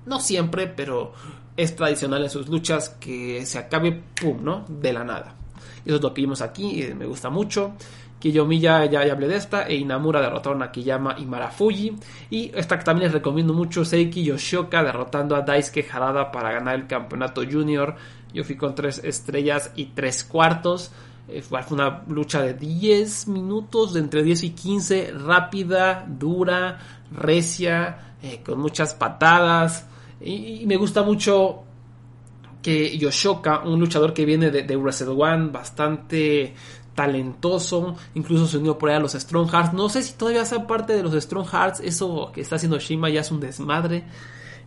no 0.08 0.20
siempre, 0.20 0.66
pero 0.66 1.14
es 1.56 1.76
tradicional 1.76 2.24
en 2.24 2.30
sus 2.30 2.48
luchas 2.48 2.90
que 2.90 3.46
se 3.46 3.58
acabe, 3.60 3.92
pum, 3.92 4.44
¿no? 4.44 4.66
De 4.68 4.94
la 4.94 5.04
nada. 5.04 5.36
Eso 5.86 5.96
es 5.98 6.02
lo 6.02 6.14
que 6.14 6.22
vimos 6.22 6.42
aquí 6.42 6.84
y 6.84 6.94
me 6.94 7.06
gusta 7.06 7.30
mucho. 7.30 7.74
Kiyomiya 8.20 8.86
ya, 8.86 9.06
ya 9.06 9.12
hablé 9.12 9.28
de 9.28 9.36
esta, 9.36 9.64
e 9.64 9.76
Inamura 9.76 10.22
derrotaron 10.22 10.64
a 10.64 10.72
Kiyama 10.72 11.16
y 11.20 11.26
Marafuji. 11.26 11.98
Y 12.30 12.52
esta 12.56 12.80
que 12.80 12.86
también 12.86 13.08
les 13.08 13.14
recomiendo 13.14 13.54
mucho, 13.54 13.84
Seiki 13.84 14.24
Yoshioka 14.24 14.82
derrotando 14.82 15.36
a 15.36 15.42
Daisuke 15.42 15.86
Harada 15.92 16.32
para 16.32 16.54
ganar 16.54 16.76
el 16.76 16.88
campeonato 16.88 17.42
junior. 17.44 17.96
Yo 18.34 18.46
fui 18.46 18.56
con 18.56 18.76
tres 18.76 19.04
estrellas 19.04 19.72
y 19.76 19.88
tres 19.88 20.24
cuartos. 20.24 20.92
Eh, 21.28 21.42
fue 21.42 21.60
una 21.72 22.04
lucha 22.08 22.42
de 22.42 22.54
10 22.54 23.28
minutos, 23.28 23.94
de 23.94 24.00
entre 24.00 24.24
10 24.24 24.44
y 24.44 24.50
15, 24.52 25.14
rápida, 25.18 26.06
dura, 26.08 26.80
recia, 27.12 28.16
eh, 28.22 28.42
con 28.46 28.60
muchas 28.60 28.94
patadas. 28.94 29.86
Y, 30.24 30.66
me 30.66 30.78
gusta 30.78 31.04
mucho 31.04 31.64
que 32.62 32.98
Yoshoka, 32.98 33.64
un 33.64 33.80
luchador 33.80 34.14
que 34.14 34.26
viene 34.26 34.50
de, 34.50 34.64
de 34.64 34.76
One, 34.76 35.50
bastante 35.52 36.54
talentoso, 36.96 37.96
incluso 38.14 38.48
se 38.48 38.58
unió 38.58 38.78
por 38.78 38.90
ahí 38.90 38.96
a 38.96 39.00
los 39.00 39.14
Strong 39.14 39.50
Hearts. 39.50 39.74
No 39.74 39.90
sé 39.90 40.04
si 40.04 40.14
todavía 40.14 40.46
sea 40.46 40.66
parte 40.68 40.94
de 40.94 41.04
los 41.04 41.14
Strong 41.14 41.48
Hearts, 41.48 41.80
eso 41.82 42.32
que 42.34 42.42
está 42.42 42.56
haciendo 42.56 42.80
Shima 42.80 43.10
ya 43.10 43.22
es 43.22 43.32
un 43.32 43.40
desmadre. 43.40 44.06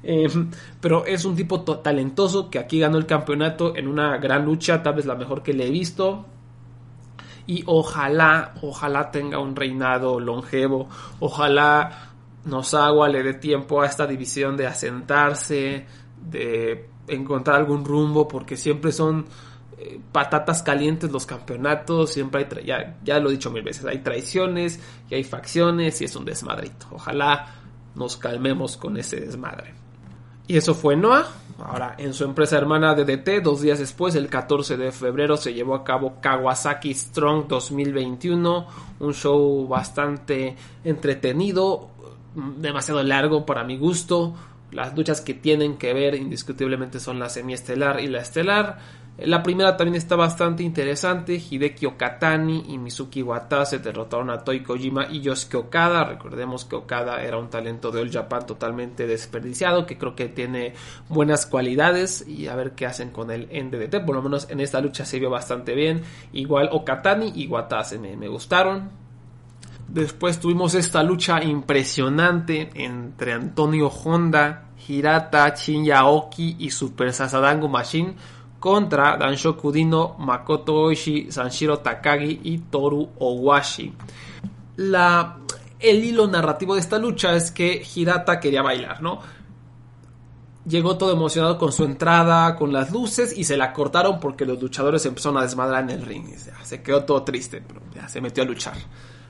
Eh, 0.02 0.28
pero 0.80 1.06
es 1.06 1.24
un 1.24 1.34
tipo 1.34 1.62
talentoso 1.62 2.50
que 2.50 2.58
aquí 2.58 2.78
ganó 2.78 2.98
el 2.98 3.06
campeonato 3.06 3.76
en 3.76 3.88
una 3.88 4.18
gran 4.18 4.44
lucha, 4.44 4.82
tal 4.82 4.94
vez 4.94 5.06
la 5.06 5.14
mejor 5.14 5.42
que 5.42 5.52
le 5.52 5.66
he 5.66 5.70
visto. 5.70 6.26
Y 7.46 7.62
ojalá, 7.66 8.54
ojalá 8.62 9.10
tenga 9.10 9.38
un 9.38 9.54
reinado 9.54 10.18
longevo. 10.18 10.88
Ojalá 11.20 12.15
Nosagua 12.46 13.08
le 13.08 13.22
dé 13.22 13.34
tiempo 13.34 13.82
a 13.82 13.86
esta 13.86 14.06
división 14.06 14.56
de 14.56 14.66
asentarse, 14.66 15.86
de 16.20 16.88
encontrar 17.08 17.56
algún 17.56 17.84
rumbo, 17.84 18.26
porque 18.26 18.56
siempre 18.56 18.92
son 18.92 19.26
eh, 19.78 20.00
patatas 20.10 20.62
calientes 20.62 21.10
los 21.10 21.26
campeonatos, 21.26 22.10
siempre 22.12 22.46
hay, 22.48 22.64
ya, 22.64 22.96
ya 23.04 23.18
lo 23.20 23.28
he 23.28 23.32
dicho 23.32 23.50
mil 23.50 23.62
veces, 23.62 23.84
hay 23.84 23.98
traiciones 23.98 24.80
y 25.10 25.16
hay 25.16 25.24
facciones 25.24 26.00
y 26.00 26.04
es 26.04 26.16
un 26.16 26.24
desmadrito. 26.24 26.86
Ojalá 26.92 27.54
nos 27.94 28.16
calmemos 28.16 28.76
con 28.76 28.96
ese 28.96 29.20
desmadre. 29.20 29.74
Y 30.48 30.56
eso 30.56 30.74
fue 30.74 30.96
Noah. 30.96 31.26
Ahora, 31.58 31.94
en 31.98 32.12
su 32.12 32.24
empresa 32.24 32.58
hermana 32.58 32.94
DDT, 32.94 33.42
dos 33.42 33.62
días 33.62 33.78
después, 33.78 34.14
el 34.14 34.28
14 34.28 34.76
de 34.76 34.92
febrero, 34.92 35.36
se 35.36 35.54
llevó 35.54 35.74
a 35.74 35.82
cabo 35.82 36.20
Kawasaki 36.20 36.92
Strong 36.92 37.48
2021, 37.48 38.66
un 39.00 39.14
show 39.14 39.66
bastante 39.66 40.54
entretenido, 40.84 41.90
demasiado 42.58 43.02
largo 43.02 43.46
para 43.46 43.64
mi 43.64 43.76
gusto. 43.76 44.34
Las 44.72 44.96
luchas 44.96 45.20
que 45.20 45.34
tienen 45.34 45.76
que 45.78 45.94
ver 45.94 46.14
indiscutiblemente 46.14 47.00
son 47.00 47.18
la 47.18 47.28
semiestelar 47.28 48.00
y 48.00 48.08
la 48.08 48.20
estelar. 48.20 48.78
La 49.18 49.42
primera 49.42 49.78
también 49.78 49.94
está 49.94 50.14
bastante 50.14 50.62
interesante. 50.62 51.36
Hideki 51.36 51.86
Okatani 51.86 52.64
y 52.68 52.76
Mizuki 52.76 53.22
Watase 53.22 53.78
derrotaron 53.78 54.28
a 54.28 54.44
Toi 54.44 54.62
Kojima 54.62 55.06
y 55.10 55.22
Yosuke 55.22 55.54
Okada. 55.54 56.04
Recordemos 56.04 56.66
que 56.66 56.76
Okada 56.76 57.22
era 57.22 57.38
un 57.38 57.48
talento 57.48 57.90
de 57.90 58.02
All 58.02 58.12
Japan 58.12 58.44
totalmente 58.44 59.06
desperdiciado, 59.06 59.86
que 59.86 59.96
creo 59.96 60.14
que 60.14 60.28
tiene 60.28 60.74
buenas 61.08 61.46
cualidades 61.46 62.28
y 62.28 62.48
a 62.48 62.56
ver 62.56 62.72
qué 62.72 62.84
hacen 62.84 63.10
con 63.10 63.30
él 63.30 63.48
en 63.50 63.70
DDT. 63.70 64.04
Por 64.04 64.16
lo 64.16 64.22
menos 64.22 64.50
en 64.50 64.60
esta 64.60 64.82
lucha 64.82 65.06
se 65.06 65.18
vio 65.18 65.30
bastante 65.30 65.74
bien. 65.74 66.02
Igual 66.34 66.68
Okatani 66.72 67.32
y 67.34 67.46
Watase 67.46 67.98
me, 67.98 68.16
me 68.18 68.28
gustaron. 68.28 69.05
Después 69.88 70.40
tuvimos 70.40 70.74
esta 70.74 71.02
lucha 71.02 71.42
impresionante 71.42 72.70
entre 72.74 73.32
Antonio 73.32 73.88
Honda, 73.88 74.70
Hirata, 74.86 75.54
Shinya 75.54 76.06
Oki 76.06 76.56
y 76.58 76.70
Super 76.70 77.12
Sasadango 77.12 77.68
Machine 77.68 78.16
contra 78.58 79.16
Danshoku 79.16 79.70
Dino, 79.70 80.16
Makoto 80.18 80.74
Oishi, 80.74 81.30
Sanshiro 81.30 81.78
Takagi 81.78 82.40
y 82.42 82.58
Toru 82.58 83.10
Owashi. 83.18 83.92
El 85.78 86.04
hilo 86.04 86.26
narrativo 86.26 86.74
de 86.74 86.80
esta 86.80 86.98
lucha 86.98 87.36
es 87.36 87.50
que 87.50 87.82
Hirata 87.94 88.40
quería 88.40 88.62
bailar, 88.62 89.02
¿no? 89.02 89.20
Llegó 90.66 90.98
todo 90.98 91.12
emocionado 91.12 91.58
con 91.58 91.70
su 91.70 91.84
entrada, 91.84 92.56
con 92.56 92.72
las 92.72 92.90
luces 92.90 93.36
y 93.38 93.44
se 93.44 93.56
la 93.56 93.72
cortaron 93.72 94.18
porque 94.18 94.44
los 94.44 94.60
luchadores 94.60 95.06
empezaron 95.06 95.38
a 95.38 95.42
desmadrar 95.42 95.84
en 95.84 95.90
el 95.90 96.02
ring. 96.02 96.26
se 96.64 96.82
quedó 96.82 97.04
todo 97.04 97.22
triste, 97.22 97.62
pero 97.64 97.80
ya 97.94 98.08
se 98.08 98.20
metió 98.20 98.42
a 98.42 98.46
luchar. 98.46 98.74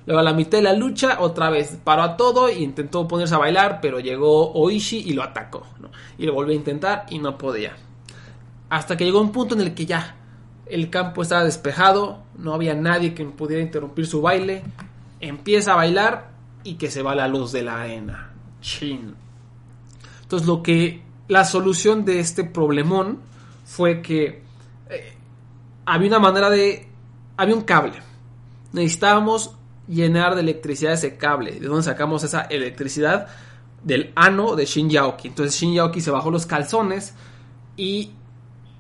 Luego 0.06 0.20
a 0.20 0.22
la 0.22 0.32
mitad 0.32 0.58
de 0.58 0.62
la 0.62 0.72
lucha, 0.72 1.18
otra 1.20 1.50
vez 1.50 1.78
paró 1.82 2.02
a 2.02 2.16
todo 2.16 2.48
e 2.48 2.60
intentó 2.60 3.08
ponerse 3.08 3.34
a 3.34 3.38
bailar, 3.38 3.80
pero 3.82 3.98
llegó 3.98 4.52
Oishi 4.52 4.98
y 4.98 5.12
lo 5.12 5.24
atacó. 5.24 5.66
Y 6.16 6.26
lo 6.26 6.34
volvió 6.34 6.52
a 6.52 6.56
intentar 6.56 7.06
y 7.10 7.18
no 7.18 7.36
podía. 7.36 7.76
Hasta 8.70 8.96
que 8.96 9.04
llegó 9.04 9.20
un 9.20 9.32
punto 9.32 9.56
en 9.56 9.62
el 9.62 9.74
que 9.74 9.84
ya 9.84 10.16
el 10.66 10.90
campo 10.90 11.22
estaba 11.22 11.44
despejado, 11.44 12.22
no 12.38 12.54
había 12.54 12.74
nadie 12.74 13.14
que 13.14 13.24
pudiera 13.24 13.62
interrumpir 13.62 14.06
su 14.06 14.22
baile. 14.22 14.62
Empieza 15.20 15.72
a 15.72 15.76
bailar 15.76 16.30
y 16.62 16.74
que 16.74 16.88
se 16.88 17.02
va 17.02 17.14
la 17.16 17.26
luz 17.26 17.50
de 17.50 17.62
la 17.62 17.80
arena. 17.80 18.30
Chin. 18.60 19.14
Entonces 20.22 20.46
lo 20.46 20.62
que 20.62 21.02
la 21.28 21.44
solución 21.44 22.04
de 22.04 22.20
este 22.20 22.44
problemón 22.44 23.20
fue 23.64 24.02
que 24.02 24.42
eh, 24.90 25.16
había 25.84 26.08
una 26.08 26.18
manera 26.20 26.50
de 26.50 26.88
había 27.36 27.54
un 27.54 27.62
cable. 27.62 27.94
Necesitábamos 28.72 29.56
llenar 29.88 30.34
de 30.34 30.40
electricidad 30.40 30.92
ese 30.92 31.16
cable. 31.16 31.52
¿De 31.60 31.66
dónde 31.66 31.82
sacamos 31.82 32.22
esa 32.24 32.42
electricidad? 32.42 33.28
Del 33.82 34.12
ano 34.16 34.56
de 34.56 34.64
Shin 34.64 34.90
Yaoki. 34.90 35.28
Entonces 35.28 35.54
Shin 35.58 35.74
Yaoki 35.74 36.00
se 36.00 36.10
bajó 36.10 36.30
los 36.30 36.46
calzones 36.46 37.14
y 37.76 38.12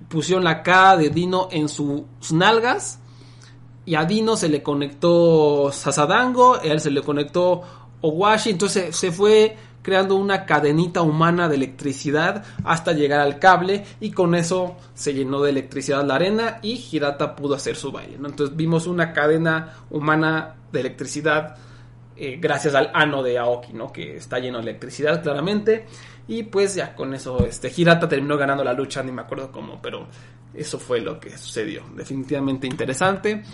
pusieron 0.08 0.44
la 0.44 0.62
cara 0.62 0.96
de 0.96 1.10
Dino 1.10 1.48
en 1.50 1.68
sus 1.68 2.04
nalgas. 2.32 3.00
Y 3.84 3.94
a 3.94 4.04
Dino 4.04 4.36
se 4.36 4.48
le 4.48 4.62
conectó 4.62 5.70
Sasadango, 5.72 6.56
a 6.56 6.62
él 6.62 6.80
se 6.80 6.90
le 6.90 7.02
conectó 7.02 7.62
Owashi. 8.00 8.50
Entonces 8.50 8.96
se 8.96 9.12
fue 9.12 9.56
creando 9.86 10.16
una 10.16 10.46
cadenita 10.46 11.00
humana 11.02 11.48
de 11.48 11.54
electricidad 11.54 12.44
hasta 12.64 12.90
llegar 12.90 13.20
al 13.20 13.38
cable 13.38 13.84
y 14.00 14.10
con 14.10 14.34
eso 14.34 14.76
se 14.94 15.14
llenó 15.14 15.40
de 15.42 15.50
electricidad 15.50 16.04
la 16.04 16.16
arena 16.16 16.58
y 16.60 16.84
Hirata 16.90 17.36
pudo 17.36 17.54
hacer 17.54 17.76
su 17.76 17.92
baile. 17.92 18.16
Entonces 18.16 18.56
vimos 18.56 18.88
una 18.88 19.12
cadena 19.12 19.76
humana 19.88 20.56
de 20.72 20.80
electricidad 20.80 21.56
eh, 22.16 22.36
gracias 22.40 22.74
al 22.74 22.90
ano 22.94 23.22
de 23.22 23.38
Aoki, 23.38 23.74
¿no? 23.74 23.92
que 23.92 24.16
está 24.16 24.40
lleno 24.40 24.58
de 24.58 24.64
electricidad 24.70 25.22
claramente. 25.22 25.86
Y 26.26 26.42
pues 26.42 26.74
ya 26.74 26.92
con 26.96 27.14
eso, 27.14 27.46
este, 27.46 27.72
Hirata 27.76 28.08
terminó 28.08 28.36
ganando 28.36 28.64
la 28.64 28.72
lucha, 28.72 29.04
ni 29.04 29.12
me 29.12 29.22
acuerdo 29.22 29.52
cómo, 29.52 29.80
pero 29.80 30.08
eso 30.52 30.80
fue 30.80 31.00
lo 31.00 31.20
que 31.20 31.38
sucedió. 31.38 31.84
Definitivamente 31.94 32.66
interesante. 32.66 33.44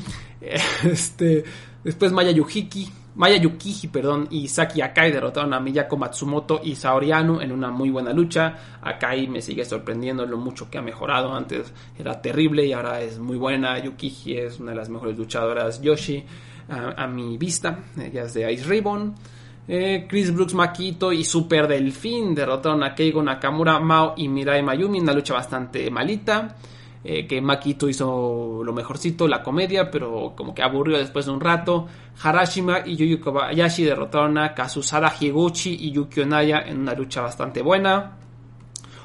Este, 0.83 1.45
después 1.85 2.11
Maya 2.11 2.33
Yuhiki, 2.33 2.91
Maya 3.15 3.37
Yukiji, 3.37 3.89
perdón, 3.89 4.27
y 4.31 4.49
Saki 4.49 4.81
Akai 4.81 5.13
derrotaron 5.13 5.53
a 5.53 5.61
Miyako 5.61 5.99
Matsumoto 5.99 6.61
y 6.65 6.75
Saori 6.75 7.13
Anu 7.13 7.41
en 7.41 7.53
una 7.53 7.71
muy 7.71 7.91
buena 7.91 8.13
lucha. 8.13 8.57
Akai 8.81 9.27
me 9.29 9.43
sigue 9.43 9.65
sorprendiendo 9.65 10.25
lo 10.25 10.39
mucho 10.39 10.71
que 10.71 10.79
ha 10.79 10.83
mejorado. 10.83 11.35
Antes 11.35 11.73
era 11.99 12.21
terrible 12.23 12.65
y 12.65 12.73
ahora 12.73 13.03
es 13.03 13.19
muy 13.19 13.37
buena. 13.37 13.79
Yukiji 13.79 14.39
es 14.39 14.61
una 14.61 14.71
de 14.71 14.79
las 14.79 14.89
mejores 14.89 15.19
luchadoras 15.19 15.83
Yoshi 15.83 16.25
a, 16.69 17.03
a 17.03 17.07
mi 17.07 17.37
vista. 17.37 17.81
Ella 18.01 18.23
es 18.23 18.35
de 18.35 18.51
Ice 18.51 18.65
Ribbon. 18.65 19.15
Eh, 19.69 20.07
Chris 20.09 20.35
Brooks, 20.35 20.55
Makito 20.55 21.13
y 21.13 21.23
Super 21.23 21.69
Delfín 21.69 22.35
derrotaron 22.35 22.83
a 22.83 22.95
Keigo 22.95 23.23
Nakamura, 23.23 23.79
Mao 23.79 24.15
y 24.17 24.29
Mirai 24.29 24.63
Mayumi 24.63 24.99
en 24.99 25.05
una 25.05 25.13
lucha 25.13 25.35
bastante 25.35 25.89
malita. 25.91 26.57
Eh, 27.05 27.27
que 27.27 27.41
Makito 27.41 27.89
hizo 27.89 28.63
lo 28.65 28.73
mejorcito, 28.73 29.27
la 29.27 29.43
comedia, 29.43 29.91
pero 29.91 30.35
como 30.37 30.55
que 30.55 30.63
aburrió 30.63 30.99
después 30.99 31.27
de 31.27 31.33
un 31.33 31.41
rato. 31.41 31.89
Harashima 32.23 32.87
y 32.87 32.95
Yuyu 32.95 33.21
Kobayashi 33.21 33.83
derrotaron 33.83 34.39
a 34.39 34.55
Kazusada 34.55 35.13
Higuchi 35.19 35.77
y 35.81 35.91
Yuki 35.91 36.21
Onaya 36.21 36.61
en 36.61 36.81
una 36.81 36.95
lucha 36.95 37.23
bastante 37.23 37.61
buena. 37.61 38.19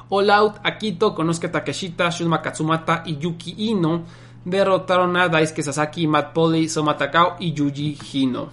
All 0.10 0.30
Out, 0.30 0.58
Akito, 0.64 1.16
Konosuke 1.16 1.50
Takeshita, 1.50 2.10
Shunma 2.10 2.42
Katsumata 2.42 3.04
y 3.06 3.18
Yuki 3.18 3.56
Ino 3.70 4.06
derrotaron 4.46 5.18
a 5.18 5.28
Daisuke 5.28 5.62
Sasaki, 5.62 6.08
Matt 6.08 6.34
Polly, 6.34 6.70
Soma 6.70 6.96
Takao 6.96 7.36
y 7.40 7.52
Yuji 7.54 7.98
Hino. 8.14 8.50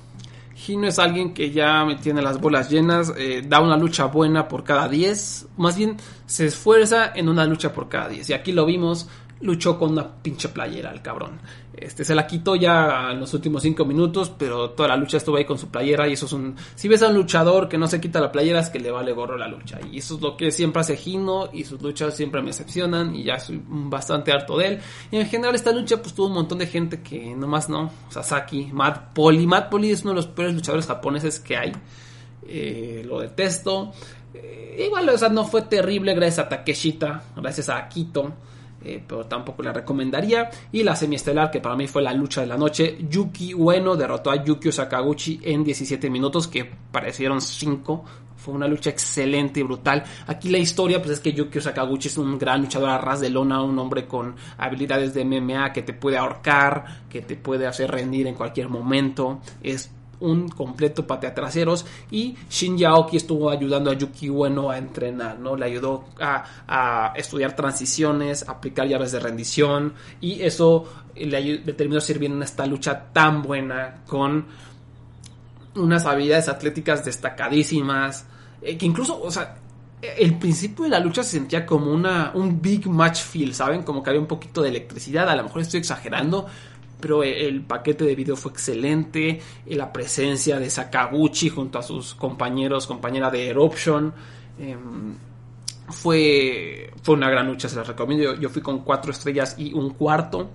Hino 0.66 0.86
es 0.86 0.98
alguien 0.98 1.34
que 1.34 1.50
ya 1.50 1.86
tiene 2.00 2.22
las 2.22 2.40
bolas 2.40 2.70
llenas, 2.70 3.12
eh, 3.16 3.42
da 3.46 3.60
una 3.60 3.76
lucha 3.76 4.06
buena 4.06 4.46
por 4.46 4.64
cada 4.64 4.88
10, 4.88 5.48
más 5.56 5.76
bien 5.76 5.96
se 6.26 6.46
esfuerza 6.46 7.12
en 7.14 7.28
una 7.28 7.44
lucha 7.44 7.72
por 7.72 7.88
cada 7.88 8.08
10. 8.08 8.30
Y 8.30 8.32
aquí 8.32 8.52
lo 8.52 8.64
vimos, 8.64 9.08
luchó 9.40 9.78
con 9.78 9.92
una 9.92 10.08
pinche 10.08 10.48
playera 10.48 10.90
el 10.90 11.02
cabrón. 11.02 11.40
Este 11.76 12.04
se 12.04 12.14
la 12.14 12.26
quitó 12.26 12.54
ya 12.54 13.10
en 13.10 13.20
los 13.20 13.34
últimos 13.34 13.62
5 13.62 13.84
minutos, 13.84 14.32
pero 14.38 14.70
toda 14.70 14.90
la 14.90 14.96
lucha 14.96 15.16
estuvo 15.16 15.36
ahí 15.36 15.44
con 15.44 15.58
su 15.58 15.68
playera 15.68 16.08
y 16.08 16.12
eso 16.12 16.26
es 16.26 16.32
un 16.32 16.54
si 16.76 16.86
ves 16.86 17.02
a 17.02 17.08
un 17.08 17.14
luchador 17.14 17.68
que 17.68 17.76
no 17.76 17.88
se 17.88 18.00
quita 18.00 18.20
la 18.20 18.30
playera 18.30 18.60
es 18.60 18.70
que 18.70 18.78
le 18.78 18.90
vale 18.90 19.12
gorro 19.12 19.36
la 19.36 19.48
lucha 19.48 19.80
y 19.90 19.98
eso 19.98 20.14
es 20.14 20.20
lo 20.20 20.36
que 20.36 20.52
siempre 20.52 20.80
hace 20.80 20.98
Hino 21.04 21.48
y 21.52 21.64
sus 21.64 21.82
luchas 21.82 22.16
siempre 22.16 22.40
me 22.42 22.48
decepcionan 22.48 23.14
y 23.14 23.24
ya 23.24 23.40
soy 23.40 23.60
bastante 23.66 24.30
harto 24.30 24.56
de 24.56 24.66
él. 24.68 24.80
Y 25.10 25.16
en 25.16 25.26
general 25.26 25.54
esta 25.54 25.72
lucha 25.72 26.00
pues 26.00 26.14
tuvo 26.14 26.28
un 26.28 26.34
montón 26.34 26.58
de 26.58 26.66
gente 26.66 27.02
que 27.02 27.34
nomás 27.34 27.68
no, 27.68 27.90
Sasaki, 28.08 28.70
Matt 28.72 29.12
Poli, 29.12 29.46
Matt 29.46 29.68
Poli 29.68 29.90
es 29.90 30.02
uno 30.02 30.10
de 30.10 30.16
los 30.16 30.26
peores 30.26 30.54
luchadores 30.54 30.86
japoneses 30.86 31.40
que 31.40 31.56
hay. 31.56 31.72
Eh, 32.46 33.02
lo 33.06 33.20
detesto. 33.20 33.92
Eh, 34.32 34.84
igual, 34.86 35.08
o 35.08 35.18
sea, 35.18 35.28
no 35.28 35.44
fue 35.44 35.62
terrible 35.62 36.14
gracias 36.14 36.46
a 36.46 36.48
Takeshita, 36.48 37.22
gracias 37.36 37.68
a 37.68 37.78
Akito. 37.78 38.32
Eh, 38.84 39.02
pero 39.06 39.24
tampoco 39.24 39.62
la 39.62 39.72
recomendaría. 39.72 40.50
Y 40.70 40.82
la 40.82 40.94
semiestelar, 40.94 41.50
que 41.50 41.60
para 41.60 41.76
mí 41.76 41.86
fue 41.86 42.02
la 42.02 42.12
lucha 42.12 42.42
de 42.42 42.46
la 42.46 42.56
noche, 42.56 42.98
Yuki 43.08 43.54
Ueno 43.54 43.96
derrotó 43.96 44.30
a 44.30 44.44
Yukio 44.44 44.70
Sakaguchi 44.70 45.40
en 45.42 45.64
17 45.64 46.10
minutos, 46.10 46.46
que 46.48 46.64
parecieron 46.92 47.40
5. 47.40 48.04
Fue 48.36 48.52
una 48.52 48.68
lucha 48.68 48.90
excelente 48.90 49.60
y 49.60 49.62
brutal. 49.62 50.04
Aquí 50.26 50.50
la 50.50 50.58
historia, 50.58 51.00
pues 51.00 51.12
es 51.12 51.20
que 51.20 51.32
Yukio 51.32 51.62
Sakaguchi 51.62 52.08
es 52.08 52.18
un 52.18 52.38
gran 52.38 52.60
luchador 52.60 52.90
a 52.90 52.98
ras 52.98 53.20
de 53.20 53.30
lona, 53.30 53.62
un 53.62 53.78
hombre 53.78 54.06
con 54.06 54.36
habilidades 54.58 55.14
de 55.14 55.24
MMA 55.24 55.72
que 55.72 55.82
te 55.82 55.94
puede 55.94 56.18
ahorcar, 56.18 57.06
que 57.08 57.22
te 57.22 57.36
puede 57.36 57.66
hacer 57.66 57.90
rendir 57.90 58.26
en 58.26 58.34
cualquier 58.34 58.68
momento. 58.68 59.40
Es 59.62 59.90
un 60.24 60.48
completo 60.48 61.06
pateatraseros 61.06 61.84
y 62.10 62.36
Shin 62.48 62.78
Yaoki 62.78 63.16
estuvo 63.16 63.50
ayudando 63.50 63.90
a 63.90 63.94
Yuki 63.94 64.30
Ueno 64.30 64.70
a 64.70 64.78
entrenar, 64.78 65.38
¿no? 65.38 65.56
Le 65.56 65.66
ayudó 65.66 66.06
a, 66.20 67.12
estudiar 67.16 67.54
transiciones, 67.54 68.48
aplicar 68.48 68.88
llaves 68.88 69.12
de 69.12 69.20
rendición 69.20 69.94
y 70.20 70.42
eso 70.42 70.86
le, 71.14 71.58
terminó 71.58 72.00
sirviendo 72.00 72.36
en 72.38 72.42
esta 72.42 72.66
lucha 72.66 73.12
tan 73.12 73.42
buena 73.42 74.02
con 74.06 74.46
unas 75.76 76.06
habilidades 76.06 76.48
atléticas 76.48 77.04
destacadísimas, 77.04 78.26
eh, 78.62 78.76
que 78.78 78.86
incluso, 78.86 79.20
o 79.20 79.30
sea, 79.30 79.56
el 80.18 80.38
principio 80.38 80.84
de 80.84 80.90
la 80.90 81.00
lucha 81.00 81.22
se 81.22 81.30
sentía 81.38 81.64
como 81.64 81.92
una, 81.92 82.32
un 82.34 82.60
big 82.60 82.86
match 82.86 83.22
feel, 83.22 83.54
¿saben? 83.54 83.82
Como 83.82 84.02
que 84.02 84.10
había 84.10 84.20
un 84.20 84.26
poquito 84.26 84.62
de 84.62 84.68
electricidad, 84.68 85.28
a 85.28 85.36
lo 85.36 85.44
mejor 85.44 85.62
estoy 85.62 85.80
exagerando, 85.80 86.46
pero 87.00 87.22
el 87.22 87.62
paquete 87.62 88.04
de 88.04 88.14
video 88.14 88.36
fue 88.36 88.52
excelente, 88.52 89.40
la 89.66 89.92
presencia 89.92 90.58
de 90.58 90.70
Sakaguchi 90.70 91.48
junto 91.48 91.78
a 91.78 91.82
sus 91.82 92.14
compañeros, 92.14 92.86
compañera 92.86 93.30
de 93.30 93.48
Eruption, 93.48 94.12
em, 94.58 95.14
fue, 95.88 96.92
fue 97.02 97.14
una 97.14 97.28
gran 97.28 97.46
lucha, 97.46 97.68
se 97.68 97.76
la 97.76 97.82
recomiendo, 97.82 98.34
yo, 98.34 98.48
fui 98.48 98.62
con 98.62 98.80
cuatro 98.80 99.10
estrellas 99.10 99.56
y 99.58 99.72
un 99.74 99.90
cuarto, 99.90 100.50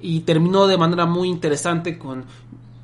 y 0.00 0.20
terminó 0.20 0.66
de 0.66 0.78
manera 0.78 1.06
muy 1.06 1.28
interesante 1.28 1.98
con 1.98 2.24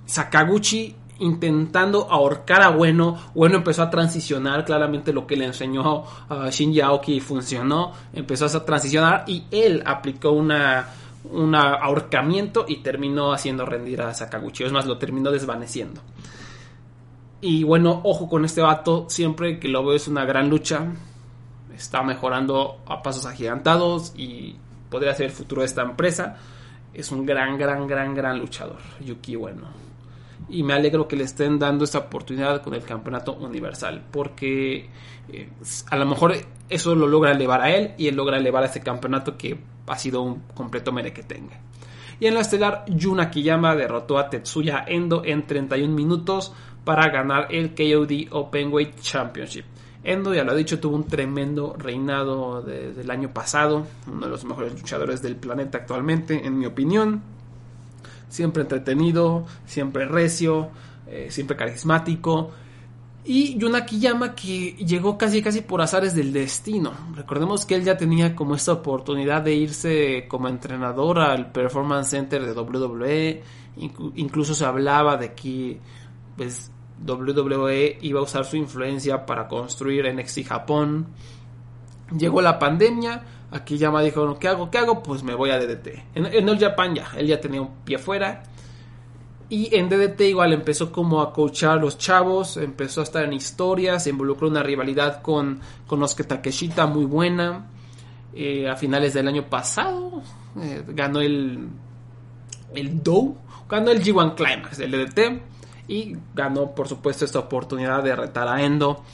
Sakaguchi 0.06 0.96
intentando 1.18 2.10
ahorcar 2.10 2.62
a 2.62 2.70
Bueno. 2.70 3.16
Bueno 3.34 3.56
empezó 3.56 3.82
a 3.82 3.90
transicionar, 3.90 4.64
claramente 4.64 5.12
lo 5.12 5.26
que 5.26 5.36
le 5.36 5.46
enseñó 5.46 6.04
a 6.28 6.50
Shin 6.50 6.72
Yaoki 6.72 7.20
funcionó. 7.20 7.92
Empezó 8.12 8.46
a 8.46 8.64
transicionar 8.64 9.24
y 9.26 9.44
él 9.50 9.82
aplicó 9.86 10.32
una, 10.32 10.88
un 11.24 11.54
ahorcamiento 11.54 12.64
y 12.68 12.78
terminó 12.78 13.32
haciendo 13.32 13.64
rendir 13.64 14.02
a 14.02 14.14
Sakaguchi. 14.14 14.64
Es 14.64 14.72
más, 14.72 14.86
lo 14.86 14.98
terminó 14.98 15.30
desvaneciendo. 15.30 16.00
Y 17.40 17.64
bueno, 17.64 18.00
ojo 18.04 18.28
con 18.28 18.44
este 18.44 18.62
vato, 18.62 19.06
siempre 19.08 19.58
que 19.58 19.68
lo 19.68 19.84
veo 19.84 19.96
es 19.96 20.08
una 20.08 20.24
gran 20.24 20.48
lucha. 20.48 20.86
Está 21.74 22.02
mejorando 22.02 22.78
a 22.86 23.02
pasos 23.02 23.26
agigantados 23.26 24.12
y 24.16 24.56
podría 24.88 25.14
ser 25.14 25.26
el 25.26 25.32
futuro 25.32 25.62
de 25.62 25.66
esta 25.66 25.82
empresa. 25.82 26.36
Es 26.92 27.10
un 27.10 27.26
gran, 27.26 27.58
gran, 27.58 27.86
gran, 27.86 28.14
gran 28.14 28.38
luchador. 28.38 28.78
Yuki 29.00 29.36
Bueno 29.36 29.83
y 30.48 30.62
me 30.62 30.74
alegro 30.74 31.08
que 31.08 31.16
le 31.16 31.24
estén 31.24 31.58
dando 31.58 31.84
esta 31.84 31.98
oportunidad 31.98 32.62
con 32.62 32.74
el 32.74 32.82
campeonato 32.82 33.34
universal 33.34 34.04
porque 34.10 34.88
eh, 35.32 35.48
a 35.90 35.96
lo 35.96 36.06
mejor 36.06 36.34
eso 36.68 36.94
lo 36.94 37.06
logra 37.06 37.32
elevar 37.32 37.62
a 37.62 37.70
él 37.70 37.94
y 37.96 38.08
él 38.08 38.16
logra 38.16 38.38
elevar 38.38 38.62
a 38.62 38.66
ese 38.66 38.80
campeonato 38.80 39.36
que 39.36 39.58
ha 39.86 39.98
sido 39.98 40.22
un 40.22 40.42
completo 40.54 40.92
tenga 41.26 41.60
y 42.20 42.26
en 42.26 42.34
la 42.34 42.40
estelar 42.40 42.84
Yuna 42.86 43.30
Kiyama 43.30 43.74
derrotó 43.74 44.18
a 44.18 44.30
Tetsuya 44.30 44.84
Endo 44.86 45.24
en 45.24 45.46
31 45.46 45.92
minutos 45.92 46.52
para 46.84 47.08
ganar 47.08 47.48
el 47.50 47.74
KOD 47.74 48.30
Openweight 48.30 49.00
Championship. 49.00 49.64
Endo, 50.04 50.34
ya 50.34 50.44
lo 50.44 50.52
ha 50.52 50.54
dicho, 50.54 50.78
tuvo 50.78 50.96
un 50.96 51.08
tremendo 51.08 51.74
reinado 51.78 52.62
desde 52.62 53.00
el 53.00 53.10
año 53.10 53.32
pasado, 53.32 53.86
uno 54.06 54.26
de 54.26 54.30
los 54.30 54.44
mejores 54.44 54.74
luchadores 54.74 55.22
del 55.22 55.36
planeta 55.36 55.78
actualmente, 55.78 56.46
en 56.46 56.58
mi 56.58 56.66
opinión 56.66 57.22
siempre 58.34 58.62
entretenido, 58.62 59.46
siempre 59.64 60.06
recio, 60.06 60.70
eh, 61.06 61.28
siempre 61.30 61.56
carismático. 61.56 62.50
Y 63.24 63.56
Yuna 63.56 63.86
Kiyama 63.86 64.34
que 64.34 64.72
llegó 64.72 65.16
casi 65.16 65.40
casi 65.40 65.60
por 65.60 65.80
azares 65.80 66.14
del 66.14 66.32
destino. 66.32 66.92
Recordemos 67.14 67.64
que 67.64 67.76
él 67.76 67.84
ya 67.84 67.96
tenía 67.96 68.34
como 68.34 68.56
esta 68.56 68.72
oportunidad 68.72 69.42
de 69.42 69.54
irse 69.54 70.26
como 70.28 70.48
entrenador 70.48 71.20
al 71.20 71.52
Performance 71.52 72.10
Center 72.10 72.44
de 72.44 72.52
WWE. 72.52 73.42
incluso 74.16 74.52
se 74.52 74.64
hablaba 74.64 75.16
de 75.16 75.32
que 75.32 75.80
pues, 76.36 76.72
WWE 77.06 77.98
iba 78.02 78.20
a 78.20 78.24
usar 78.24 78.44
su 78.44 78.56
influencia 78.56 79.24
para 79.24 79.46
construir 79.46 80.12
NXT 80.12 80.46
Japón. 80.46 81.06
Llegó 82.18 82.42
la 82.42 82.58
pandemia, 82.58 83.22
Aquí 83.54 83.78
Yama 83.78 84.02
dijo, 84.02 84.36
¿qué 84.40 84.48
hago? 84.48 84.68
¿Qué 84.68 84.78
hago? 84.78 85.00
Pues 85.00 85.22
me 85.22 85.32
voy 85.32 85.50
a 85.50 85.60
DDT. 85.60 85.88
En, 86.16 86.26
el 86.26 86.58
Japan 86.58 86.92
ya, 86.92 87.06
él 87.16 87.28
ya 87.28 87.40
tenía 87.40 87.62
un 87.62 87.70
pie 87.84 87.98
fuera. 87.98 88.42
Y 89.48 89.72
en 89.76 89.88
DDT 89.88 90.20
igual 90.22 90.52
empezó 90.52 90.90
como 90.90 91.22
a 91.22 91.32
coachar 91.32 91.78
a 91.78 91.80
los 91.80 91.96
chavos, 91.96 92.56
empezó 92.56 93.00
a 93.00 93.04
estar 93.04 93.22
en 93.22 93.32
historias, 93.32 94.02
se 94.02 94.10
involucró 94.10 94.48
una 94.48 94.64
rivalidad 94.64 95.22
con, 95.22 95.60
con 95.86 96.02
Osuke 96.02 96.24
Takeshita 96.24 96.86
muy 96.86 97.04
buena. 97.04 97.66
Eh, 98.34 98.68
a 98.68 98.74
finales 98.74 99.14
del 99.14 99.28
año 99.28 99.48
pasado 99.48 100.20
eh, 100.60 100.82
ganó 100.88 101.20
el, 101.20 101.68
el 102.74 103.02
DOU, 103.04 103.36
ganó 103.68 103.92
el 103.92 104.02
G1 104.02 104.34
Climax 104.34 104.78
del 104.78 104.90
DDT 104.90 105.42
y 105.86 106.16
ganó 106.34 106.74
por 106.74 106.88
supuesto 106.88 107.24
esta 107.24 107.38
oportunidad 107.38 108.02
de 108.02 108.16
retar 108.16 108.48
a 108.48 108.64
Endo. 108.64 109.04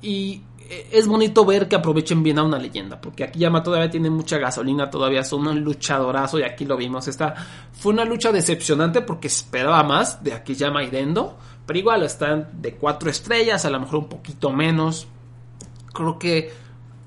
Y 0.00 0.42
es 0.68 1.06
bonito 1.06 1.44
ver 1.44 1.68
que 1.68 1.76
aprovechen 1.76 2.22
bien 2.22 2.38
a 2.38 2.42
una 2.42 2.58
leyenda, 2.58 3.00
porque 3.00 3.24
aquí 3.24 3.40
todavía 3.40 3.90
tiene 3.90 4.10
mucha 4.10 4.38
gasolina, 4.38 4.90
todavía 4.90 5.22
son 5.22 5.46
un 5.46 5.60
luchadorazo 5.60 6.38
y 6.38 6.42
aquí 6.42 6.64
lo 6.64 6.76
vimos. 6.76 7.08
Esta 7.08 7.34
fue 7.72 7.92
una 7.92 8.04
lucha 8.04 8.32
decepcionante 8.32 9.02
porque 9.02 9.28
esperaba 9.28 9.82
más 9.82 10.22
de 10.24 10.32
aquí 10.32 10.54
Yama 10.54 10.82
y 10.82 10.90
Dendo, 10.90 11.36
pero 11.66 11.78
igual 11.78 12.02
están 12.02 12.48
de 12.60 12.74
cuatro 12.74 13.10
estrellas, 13.10 13.64
a 13.64 13.70
lo 13.70 13.80
mejor 13.80 14.00
un 14.00 14.08
poquito 14.08 14.50
menos. 14.50 15.06
Creo 15.92 16.18
que 16.18 16.52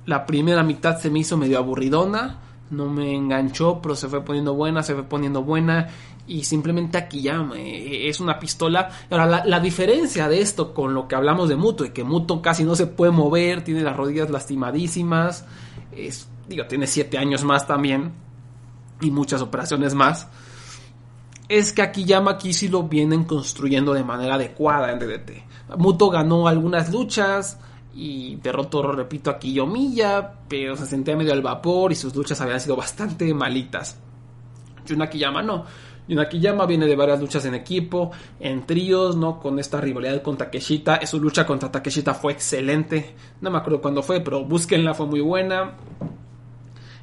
la 0.06 0.26
primera 0.26 0.64
mitad 0.64 1.00
se 1.00 1.10
me 1.10 1.20
hizo 1.20 1.38
medio 1.38 1.58
aburridona, 1.58 2.40
no 2.70 2.86
me 2.90 3.16
enganchó, 3.16 3.82
pero 3.82 3.96
se 3.96 4.08
fue 4.08 4.24
poniendo 4.24 4.54
buena, 4.54 4.84
se 4.84 4.94
fue 4.94 5.04
poniendo 5.04 5.44
buena 5.44 5.90
y 6.28 6.44
simplemente 6.44 6.98
aquí 6.98 7.22
ya 7.22 7.50
es 7.56 8.20
una 8.20 8.38
pistola. 8.38 8.90
Ahora, 9.10 9.46
la, 9.46 9.60
diferencia 9.60 10.28
de 10.28 10.42
esto 10.42 10.74
con 10.74 10.94
lo 10.94 11.08
que 11.08 11.16
hablamos 11.16 11.48
de 11.50 11.56
Muto, 11.56 11.86
y 11.86 11.92
que 11.92 12.04
Muto 12.04 12.42
casi 12.42 12.64
no 12.64 12.76
se 12.76 12.88
puede 12.88 13.12
mover, 13.12 13.64
tiene 13.64 13.82
las 13.82 13.96
rodillas 13.96 14.30
lastimadísimas, 14.30 15.46
es, 15.92 16.28
digo, 16.48 16.66
tiene 16.66 16.86
7 16.86 17.18
años 17.18 17.44
más 17.44 17.66
también, 17.66 18.12
y 19.00 19.10
muchas 19.10 19.42
operaciones 19.42 19.94
más, 19.94 20.28
es 21.48 21.72
que 21.72 21.82
aquí 21.82 22.04
Yama 22.04 22.32
aquí 22.32 22.52
sí 22.52 22.68
lo 22.68 22.84
vienen 22.84 23.24
construyendo 23.24 23.94
de 23.94 24.04
manera 24.04 24.36
adecuada 24.36 24.92
en 24.92 25.00
DDT. 25.00 25.78
Muto 25.78 26.10
ganó 26.10 26.48
algunas 26.48 26.92
luchas, 26.92 27.58
y 28.00 28.36
derrotó, 28.36 28.84
repito, 28.92 29.32
a 29.32 29.40
Kiyomiya, 29.40 30.34
pero 30.48 30.76
se 30.76 30.86
sentía 30.86 31.16
medio 31.16 31.34
al 31.34 31.42
vapor 31.42 31.92
y 31.92 31.96
sus 31.96 32.16
luchas 32.16 32.40
habían 32.42 32.60
sido 32.60 32.76
bastante 32.76 33.34
malitas. 33.34 33.98
Yuna 34.86 35.10
Kiyama 35.10 35.42
no. 35.42 35.66
Yunakiyama 36.08 36.66
viene 36.66 36.86
de 36.86 36.96
varias 36.96 37.20
luchas 37.20 37.46
en 37.46 37.56
equipo, 37.56 38.12
en 38.40 38.66
tríos, 38.66 39.16
¿no? 39.16 39.40
Con 39.40 39.60
esta 39.60 39.82
rivalidad 39.82 40.22
con 40.22 40.38
Takeshita. 40.38 41.06
Su 41.06 41.20
lucha 41.20 41.46
contra 41.46 41.72
Takeshita 41.72 42.14
fue 42.14 42.34
excelente. 42.34 43.16
No 43.42 43.52
me 43.52 43.58
acuerdo 43.58 43.82
cuándo 43.82 44.02
fue, 44.02 44.22
pero 44.22 44.46
búsquenla, 44.46 44.94
fue 44.94 45.06
muy 45.06 45.22
buena. 45.22 45.74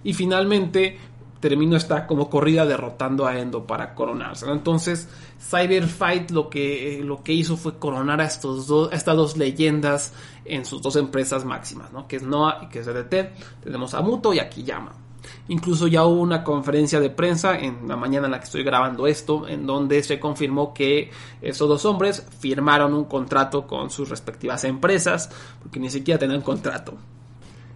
Y 0.02 0.12
finalmente 0.12 0.98
terminó 1.40 1.76
esta 1.76 2.06
como 2.06 2.30
corrida 2.30 2.64
derrotando 2.64 3.26
a 3.26 3.38
Endo 3.38 3.66
para 3.66 3.94
coronarse. 3.94 4.50
Entonces, 4.50 5.10
Cyber 5.38 5.86
Fight 5.86 6.30
lo 6.30 6.48
que, 6.48 7.02
lo 7.04 7.22
que 7.22 7.34
hizo 7.34 7.58
fue 7.58 7.78
coronar 7.78 8.22
a, 8.22 8.24
estos 8.24 8.66
dos, 8.66 8.90
estas 8.92 9.14
dos 9.14 9.36
leyendas 9.36 10.14
en 10.46 10.64
sus 10.64 10.80
dos 10.80 10.96
empresas 10.96 11.44
máximas, 11.44 11.92
¿no? 11.92 12.08
Que 12.08 12.16
es 12.16 12.22
Noah 12.22 12.60
y 12.62 12.68
que 12.68 12.78
es 12.78 12.86
DDT. 12.86 13.62
Tenemos 13.62 13.92
a 13.92 14.00
Muto 14.00 14.32
y 14.32 14.38
a 14.38 14.48
Kiyama. 14.48 15.03
Incluso 15.48 15.86
ya 15.86 16.04
hubo 16.04 16.20
una 16.20 16.42
conferencia 16.42 17.00
de 17.00 17.10
prensa 17.10 17.58
en 17.58 17.86
la 17.86 17.96
mañana 17.96 18.26
en 18.26 18.32
la 18.32 18.38
que 18.38 18.44
estoy 18.44 18.62
grabando 18.62 19.06
esto, 19.06 19.46
en 19.46 19.66
donde 19.66 20.02
se 20.02 20.18
confirmó 20.18 20.72
que 20.72 21.10
esos 21.42 21.68
dos 21.68 21.84
hombres 21.84 22.26
firmaron 22.38 22.94
un 22.94 23.04
contrato 23.04 23.66
con 23.66 23.90
sus 23.90 24.08
respectivas 24.08 24.64
empresas, 24.64 25.30
porque 25.62 25.80
ni 25.80 25.90
siquiera 25.90 26.18
tenían 26.18 26.42
contrato. 26.42 26.94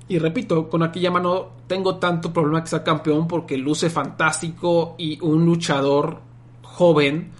Y 0.08 0.18
repito, 0.18 0.70
con 0.70 0.82
Akiyama 0.82 1.20
no 1.20 1.48
tengo 1.66 1.96
tanto 1.96 2.32
problema 2.32 2.62
que 2.62 2.70
sea 2.70 2.82
campeón 2.82 3.28
porque 3.28 3.58
luce 3.58 3.90
fantástico 3.90 4.94
y 4.96 5.20
un 5.20 5.44
luchador 5.44 6.20
joven 6.62 7.30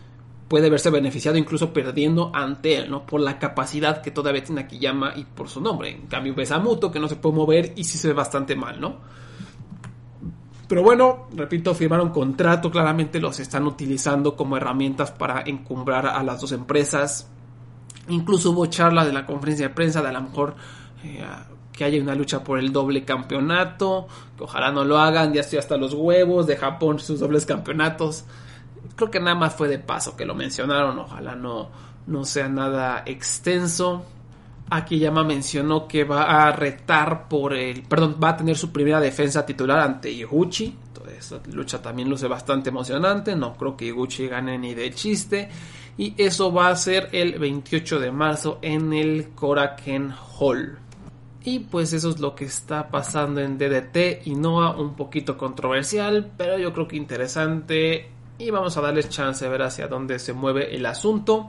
puede 0.48 0.70
verse 0.70 0.90
beneficiado 0.90 1.38
incluso 1.38 1.72
perdiendo 1.72 2.30
ante 2.34 2.76
él, 2.76 2.90
¿no? 2.90 3.06
Por 3.06 3.20
la 3.20 3.38
capacidad 3.38 4.02
que 4.02 4.10
todavía 4.10 4.44
tiene 4.44 4.62
Akiyama 4.62 5.12
y 5.16 5.24
por 5.24 5.48
su 5.48 5.60
nombre. 5.60 5.90
En 5.90 6.06
cambio 6.06 6.34
ves 6.34 6.50
a 6.50 6.58
Muto 6.58 6.90
que 6.90 7.00
no 7.00 7.08
se 7.08 7.16
puede 7.16 7.36
mover 7.36 7.72
y 7.76 7.84
sí 7.84 7.96
se 7.96 8.08
ve 8.08 8.14
bastante 8.14 8.54
mal, 8.54 8.80
¿no? 8.80 8.96
Pero 10.68 10.82
bueno, 10.82 11.28
repito, 11.34 11.74
firmaron 11.74 12.10
contrato, 12.10 12.70
claramente 12.70 13.20
los 13.20 13.40
están 13.40 13.66
utilizando 13.66 14.36
como 14.36 14.58
herramientas 14.58 15.10
para 15.10 15.42
encumbrar 15.46 16.06
a 16.06 16.22
las 16.22 16.42
dos 16.42 16.52
empresas. 16.52 17.26
Incluso 18.08 18.50
hubo 18.50 18.66
charla 18.66 19.06
de 19.06 19.14
la 19.14 19.24
conferencia 19.24 19.68
de 19.68 19.74
prensa 19.74 20.02
de 20.02 20.08
a 20.08 20.12
lo 20.12 20.22
mejor 20.22 20.54
eh, 21.04 21.24
que 21.72 21.84
haya 21.84 22.02
una 22.02 22.14
lucha 22.14 22.44
por 22.44 22.58
el 22.58 22.70
doble 22.70 23.04
campeonato, 23.04 24.08
que 24.36 24.44
ojalá 24.44 24.70
no 24.70 24.84
lo 24.84 24.98
hagan, 24.98 25.32
ya 25.32 25.40
estoy 25.40 25.58
hasta 25.58 25.78
los 25.78 25.94
huevos 25.94 26.46
de 26.46 26.56
Japón 26.56 26.98
sus 26.98 27.20
dobles 27.20 27.46
campeonatos. 27.46 28.24
Creo 28.94 29.10
que 29.10 29.20
nada 29.20 29.36
más 29.36 29.54
fue 29.54 29.68
de 29.68 29.78
paso 29.78 30.16
que 30.16 30.26
lo 30.26 30.34
mencionaron, 30.34 30.98
ojalá 30.98 31.34
no, 31.34 31.70
no 32.06 32.24
sea 32.24 32.48
nada 32.48 33.04
extenso. 33.06 34.04
Akiyama 34.70 35.24
mencionó 35.24 35.88
que 35.88 36.04
va 36.04 36.46
a 36.46 36.52
retar 36.52 37.28
por 37.28 37.54
el, 37.54 37.82
perdón, 37.82 38.16
va 38.22 38.30
a 38.30 38.36
tener 38.36 38.56
su 38.56 38.72
primera 38.72 39.00
defensa 39.00 39.44
titular 39.44 39.80
ante 39.80 40.10
Ihuchi. 40.10 40.76
Esa 41.18 41.40
lucha 41.52 41.82
también 41.82 42.08
luce 42.08 42.28
bastante 42.28 42.70
emocionante. 42.70 43.34
No 43.34 43.56
creo 43.56 43.76
que 43.76 43.86
Iguchi 43.86 44.28
gane 44.28 44.58
ni 44.58 44.74
de 44.74 44.92
chiste. 44.92 45.48
Y 45.96 46.14
eso 46.16 46.52
va 46.52 46.68
a 46.68 46.76
ser 46.76 47.08
el 47.12 47.38
28 47.38 47.98
de 47.98 48.12
marzo 48.12 48.58
en 48.62 48.92
el 48.92 49.30
Koraken 49.30 50.12
Hall. 50.38 50.78
Y 51.42 51.60
pues 51.60 51.92
eso 51.92 52.10
es 52.10 52.20
lo 52.20 52.34
que 52.34 52.44
está 52.44 52.88
pasando 52.88 53.40
en 53.40 53.58
DDT 53.58 54.26
y 54.26 54.34
Noah, 54.34 54.76
un 54.76 54.94
poquito 54.94 55.36
controversial, 55.36 56.30
pero 56.36 56.58
yo 56.58 56.72
creo 56.72 56.86
que 56.86 56.96
interesante. 56.96 58.10
Y 58.38 58.50
vamos 58.50 58.76
a 58.76 58.80
darles 58.80 59.08
chance 59.08 59.44
de 59.44 59.50
ver 59.50 59.62
hacia 59.62 59.88
dónde 59.88 60.18
se 60.18 60.32
mueve 60.32 60.76
el 60.76 60.86
asunto. 60.86 61.48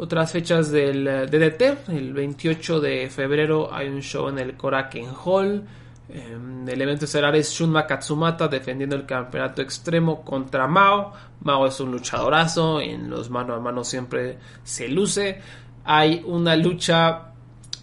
Otras 0.00 0.30
fechas 0.30 0.70
del 0.70 1.08
eh, 1.08 1.26
DDT, 1.26 1.88
el 1.88 2.12
28 2.12 2.78
de 2.78 3.10
febrero 3.10 3.74
hay 3.74 3.88
un 3.88 4.00
show 4.00 4.28
en 4.28 4.38
el 4.38 4.56
Koraken 4.56 5.08
Hall. 5.24 5.64
Em, 6.08 6.68
el 6.68 6.80
evento 6.80 7.04
estelar 7.04 7.34
es 7.34 7.50
Shunma 7.50 7.84
Katsumata 7.84 8.46
defendiendo 8.46 8.94
el 8.94 9.04
campeonato 9.04 9.60
extremo 9.60 10.24
contra 10.24 10.68
Mao. 10.68 11.12
Mao 11.40 11.66
es 11.66 11.80
un 11.80 11.90
luchadorazo, 11.90 12.80
en 12.80 13.10
los 13.10 13.28
mano 13.28 13.54
a 13.54 13.58
mano 13.58 13.82
siempre 13.82 14.38
se 14.62 14.86
luce. 14.86 15.40
Hay 15.84 16.22
una 16.24 16.54
lucha 16.54 17.32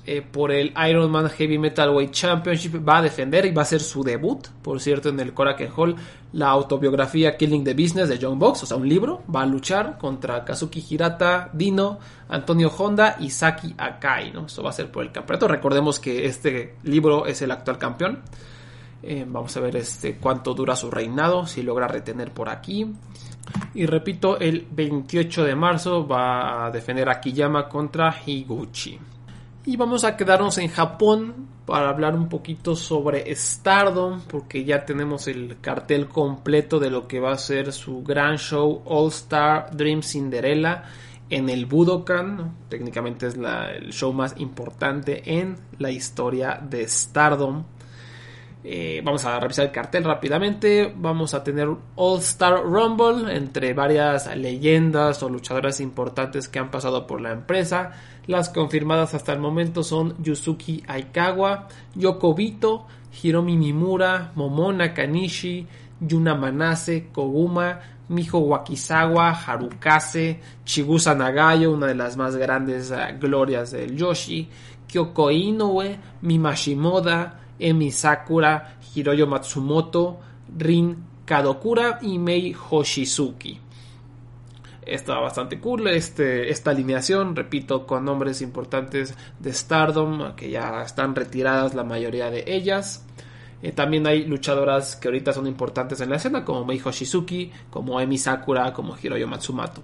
eh, 0.08 0.22
por 0.22 0.52
el 0.52 0.74
Ironman 0.88 1.30
Heavy 1.30 1.58
Metal 1.58 1.90
Weight 1.90 2.12
Championship. 2.12 2.88
Va 2.88 3.00
a 3.00 3.02
defender 3.02 3.46
y 3.46 3.52
va 3.52 3.64
a 3.64 3.66
ser 3.66 3.82
su 3.82 4.04
debut, 4.04 4.48
por 4.62 4.80
cierto, 4.80 5.10
en 5.10 5.20
el 5.20 5.34
Korakuen 5.34 5.72
Hall, 5.76 5.96
la 6.34 6.50
autobiografía 6.50 7.36
Killing 7.38 7.64
the 7.64 7.74
Business 7.74 8.10
de 8.10 8.20
John 8.22 8.38
Box, 8.38 8.64
o 8.64 8.66
sea, 8.66 8.78
un 8.78 8.88
libro. 8.88 9.24
Va 9.34 9.42
a 9.42 9.46
luchar 9.46 9.98
contra 9.98 10.46
Kazuki 10.46 10.86
Hirata, 10.88 11.50
Dino, 11.54 12.00
Antonio 12.30 12.70
Honda 12.70 13.18
y 13.20 13.30
Saki 13.30 13.74
Akai, 13.78 14.32
¿no? 14.32 14.46
Eso 14.46 14.62
va 14.62 14.70
a 14.70 14.74
ser 14.74 14.92
por 14.92 15.04
el 15.04 15.12
campeonato. 15.12 15.48
Recordemos 15.48 16.00
que 16.00 16.26
este 16.26 16.76
libro 16.84 17.26
es 17.26 17.42
el 17.42 17.52
actual 17.52 17.78
campeón. 17.78 18.22
Eh, 19.02 19.26
vamos 19.28 19.56
a 19.58 19.60
ver 19.60 19.76
este, 19.76 20.18
cuánto 20.18 20.54
dura 20.54 20.76
su 20.76 20.90
reinado, 20.92 21.46
si 21.48 21.64
logra 21.64 21.88
retener 21.88 22.32
por 22.32 22.50
aquí. 22.50 22.88
Y 23.74 23.86
repito, 23.86 24.40
el 24.40 24.68
28 24.70 25.44
de 25.44 25.56
marzo 25.56 26.08
va 26.08 26.66
a 26.66 26.72
defender 26.72 27.10
a 27.10 27.20
Kiyama 27.20 27.68
contra 27.68 28.16
Higuchi. 28.26 29.00
Y 29.68 29.78
vamos 29.78 30.04
a 30.04 30.16
quedarnos 30.16 30.60
en 30.60 30.68
Japón 30.68 31.48
para 31.66 31.90
hablar 31.90 32.14
un 32.14 32.30
poquito 32.30 32.76
sobre 32.76 33.36
Stardom, 33.36 34.22
porque 34.28 34.64
ya 34.64 34.86
tenemos 34.86 35.28
el 35.28 35.58
cartel 35.60 36.08
completo 36.08 36.80
de 36.80 36.92
lo 36.92 37.08
que 37.08 37.20
va 37.20 37.32
a 37.32 37.38
ser 37.40 37.74
su 37.74 38.04
gran 38.04 38.38
show 38.38 38.84
All 38.86 39.08
Star 39.08 39.76
Dream 39.76 40.04
Cinderella 40.04 40.84
en 41.32 41.50
el 41.50 41.66
Budokan. 41.66 42.56
Técnicamente 42.70 43.26
es 43.26 43.36
el 43.36 43.92
show 43.92 44.14
más 44.14 44.36
importante 44.38 45.24
en 45.26 45.56
la 45.80 45.90
historia 45.90 46.62
de 46.62 46.88
Stardom. 46.88 47.64
Eh, 48.68 49.02
vamos 49.04 49.24
a 49.26 49.40
revisar 49.40 49.68
el 49.68 49.72
cartel 49.72 50.04
rápidamente. 50.04 50.92
Vamos 50.98 51.36
a 51.36 51.44
tener 51.44 51.70
un 51.70 51.78
All 51.96 52.20
Star 52.20 52.64
Rumble 52.64 53.36
entre 53.36 53.76
varias 53.76 54.36
leyendas 54.36 55.22
o 55.22 55.30
luchadoras 55.30 55.80
importantes 55.80 56.50
que 56.50 56.58
han 56.58 56.72
pasado 56.72 57.06
por 57.06 57.22
la 57.22 57.32
empresa. 57.32 57.92
Las 58.26 58.50
confirmadas 58.50 59.14
hasta 59.14 59.34
el 59.34 59.40
momento 59.40 59.84
son 59.84 60.16
Yusuki 60.18 60.82
Aikawa, 60.88 61.68
Yoko 61.94 62.34
Bito, 62.34 62.88
Hiromi 63.22 63.56
Mimura, 63.56 64.32
Momona 64.34 64.96
Kanishi, 64.96 65.68
Yuna 66.02 66.34
Manase, 66.34 67.10
Koguma, 67.14 67.80
Miho 68.10 68.40
Wakizawa, 68.40 69.32
Harukase, 69.32 70.40
Chigusa 70.64 71.14
Nagayo, 71.14 71.72
una 71.72 71.86
de 71.86 71.96
las 71.96 72.18
más 72.18 72.36
grandes 72.36 72.90
uh, 72.90 73.16
glorias 73.20 73.70
del 73.72 73.96
Yoshi, 73.96 74.50
Kyoko 74.88 75.30
Inoue, 75.30 76.00
Mimashimoda, 76.24 77.45
Emi 77.60 77.92
Sakura, 77.92 78.78
Hiroyo 78.94 79.28
Matsumoto, 79.28 80.20
Rin 80.58 80.98
Kadokura 81.26 82.00
y 82.02 82.20
Mei 82.20 82.56
Hoshizuki. 82.70 83.60
Está 84.86 85.20
bastante 85.20 85.60
cool 85.60 85.88
este, 85.88 86.52
esta 86.52 86.70
alineación, 86.70 87.36
repito, 87.36 87.88
con 87.88 88.06
nombres 88.06 88.42
importantes 88.42 89.16
de 89.40 89.52
Stardom, 89.52 90.36
que 90.36 90.52
ya 90.52 90.84
están 90.84 91.16
retiradas 91.16 91.74
la 91.74 91.84
mayoría 91.84 92.30
de 92.30 92.44
ellas. 92.48 93.04
Eh, 93.64 93.72
también 93.72 94.06
hay 94.06 94.26
luchadoras 94.26 94.96
que 94.96 95.08
ahorita 95.08 95.34
son 95.34 95.48
importantes 95.48 96.00
en 96.02 96.12
la 96.12 96.18
escena, 96.18 96.46
como 96.46 96.66
Mei 96.66 96.80
Hoshizuki, 96.84 97.52
como 97.72 98.00
Emi 98.00 98.20
Sakura, 98.20 98.72
como 98.74 98.96
Hiroyo 99.02 99.28
Matsumoto. 99.28 99.82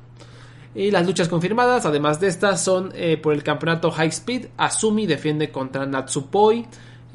Y 0.76 0.92
las 0.92 1.06
luchas 1.06 1.28
confirmadas, 1.28 1.86
además 1.86 2.20
de 2.20 2.28
estas, 2.28 2.64
son 2.64 2.92
eh, 2.94 3.18
por 3.18 3.34
el 3.34 3.44
campeonato 3.44 3.92
High 3.92 4.10
Speed. 4.10 4.48
Azumi 4.56 5.08
defiende 5.08 5.52
contra 5.52 5.86
Natsupoi. 5.86 6.66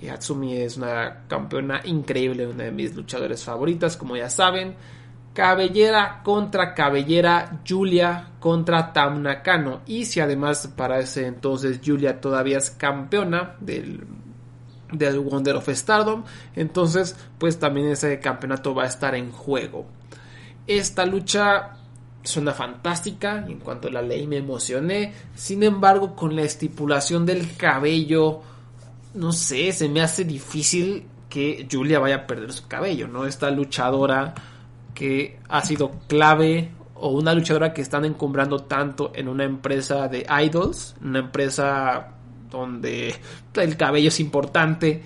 Y 0.00 0.08
Atsumi 0.08 0.56
es 0.56 0.76
una 0.76 1.24
campeona 1.26 1.80
increíble, 1.84 2.46
una 2.46 2.64
de 2.64 2.72
mis 2.72 2.94
luchadoras 2.94 3.42
favoritas, 3.44 3.96
como 3.96 4.16
ya 4.16 4.28
saben. 4.28 4.74
Cabellera 5.32 6.22
contra 6.24 6.72
Cabellera, 6.72 7.60
Julia 7.66 8.30
contra 8.40 8.92
Tam 8.92 9.22
Nakano. 9.22 9.82
Y 9.86 10.06
si 10.06 10.20
además 10.20 10.72
para 10.74 10.98
ese 10.98 11.26
entonces 11.26 11.80
Julia 11.84 12.20
todavía 12.20 12.58
es 12.58 12.70
campeona 12.70 13.54
del, 13.60 14.02
Wonder 14.90 15.56
of 15.56 15.68
Stardom, 15.68 16.24
entonces 16.54 17.16
pues 17.38 17.58
también 17.58 17.88
ese 17.88 18.18
campeonato 18.18 18.74
va 18.74 18.84
a 18.84 18.86
estar 18.86 19.14
en 19.14 19.30
juego. 19.30 19.86
Esta 20.66 21.04
lucha 21.04 21.76
suena 22.22 22.52
fantástica, 22.52 23.44
en 23.46 23.58
cuanto 23.58 23.90
la 23.90 24.00
ley 24.00 24.26
me 24.26 24.38
emocioné, 24.38 25.12
sin 25.34 25.62
embargo 25.62 26.16
con 26.16 26.34
la 26.34 26.42
estipulación 26.42 27.26
del 27.26 27.56
cabello 27.56 28.42
no 29.16 29.32
sé, 29.32 29.72
se 29.72 29.88
me 29.88 30.02
hace 30.02 30.24
difícil 30.24 31.06
que 31.28 31.66
Julia 31.70 31.98
vaya 31.98 32.16
a 32.16 32.26
perder 32.26 32.52
su 32.52 32.68
cabello, 32.68 33.08
¿no? 33.08 33.26
Esta 33.26 33.50
luchadora 33.50 34.34
que 34.94 35.40
ha 35.48 35.62
sido 35.62 35.90
clave 36.06 36.70
o 36.94 37.10
una 37.10 37.34
luchadora 37.34 37.72
que 37.72 37.82
están 37.82 38.04
encumbrando 38.04 38.60
tanto 38.60 39.12
en 39.14 39.28
una 39.28 39.44
empresa 39.44 40.08
de 40.08 40.26
idols, 40.44 40.96
una 41.02 41.18
empresa 41.18 42.08
donde 42.50 43.14
el 43.54 43.76
cabello 43.76 44.08
es 44.08 44.20
importante, 44.20 45.02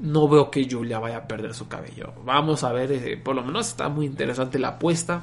no 0.00 0.28
veo 0.28 0.50
que 0.50 0.68
Julia 0.68 0.98
vaya 0.98 1.18
a 1.18 1.28
perder 1.28 1.54
su 1.54 1.68
cabello. 1.68 2.12
Vamos 2.24 2.64
a 2.64 2.72
ver, 2.72 2.92
eh, 2.92 3.16
por 3.16 3.34
lo 3.34 3.42
menos 3.42 3.68
está 3.68 3.88
muy 3.88 4.06
interesante 4.06 4.58
la 4.58 4.68
apuesta. 4.68 5.22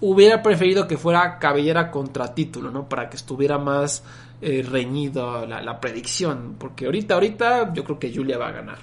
Hubiera 0.00 0.42
preferido 0.42 0.86
que 0.86 0.96
fuera 0.96 1.38
cabellera 1.38 1.90
contra 1.90 2.34
título, 2.34 2.70
¿no? 2.70 2.88
Para 2.88 3.10
que 3.10 3.16
estuviera 3.16 3.58
más 3.58 4.04
eh, 4.40 4.64
reñido 4.68 5.46
la, 5.46 5.80
predicción. 5.80 6.56
Porque 6.58 6.86
ahorita, 6.86 7.14
ahorita 7.14 7.72
yo 7.72 7.84
creo 7.84 7.98
que 7.98 8.14
Julia 8.14 8.38
va 8.38 8.48
a 8.48 8.52
ganar. 8.52 8.78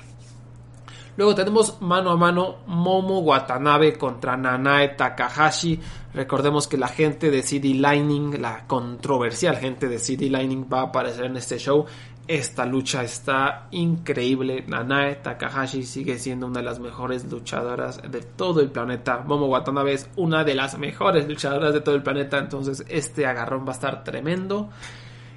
Luego 1.18 1.34
tenemos 1.34 1.82
mano 1.82 2.12
a 2.12 2.18
mano 2.18 2.58
Momo 2.68 3.20
Watanabe 3.20 3.98
contra 3.98 4.36
Nanae 4.36 4.90
Takahashi. 4.90 5.80
Recordemos 6.14 6.68
que 6.68 6.78
la 6.78 6.90
gente 6.90 7.32
de 7.32 7.42
CD 7.42 7.74
Lightning, 7.74 8.42
la 8.42 8.68
controversial 8.68 9.56
gente 9.56 9.88
de 9.88 9.98
CD 9.98 10.30
Lightning 10.30 10.68
va 10.72 10.82
a 10.82 10.84
aparecer 10.88 11.26
en 11.26 11.38
este 11.38 11.58
show. 11.58 11.86
Esta 12.28 12.66
lucha 12.66 13.02
está 13.04 13.68
increíble. 13.72 14.66
Nanae 14.68 15.16
Takahashi 15.16 15.84
sigue 15.84 16.20
siendo 16.20 16.48
una 16.48 16.60
de 16.60 16.66
las 16.66 16.82
mejores 16.82 17.24
luchadoras 17.32 18.02
de 18.02 18.20
todo 18.20 18.60
el 18.60 18.72
planeta. 18.72 19.24
Momo 19.26 19.46
Watanabe 19.46 19.94
es 19.94 20.10
una 20.18 20.44
de 20.44 20.56
las 20.56 20.78
mejores 20.78 21.30
luchadoras 21.30 21.74
de 21.74 21.80
todo 21.80 21.96
el 21.96 22.04
planeta. 22.04 22.40
Entonces 22.40 22.84
este 22.90 23.26
agarrón 23.26 23.64
va 23.66 23.70
a 23.70 23.76
estar 23.76 24.04
tremendo. 24.04 24.70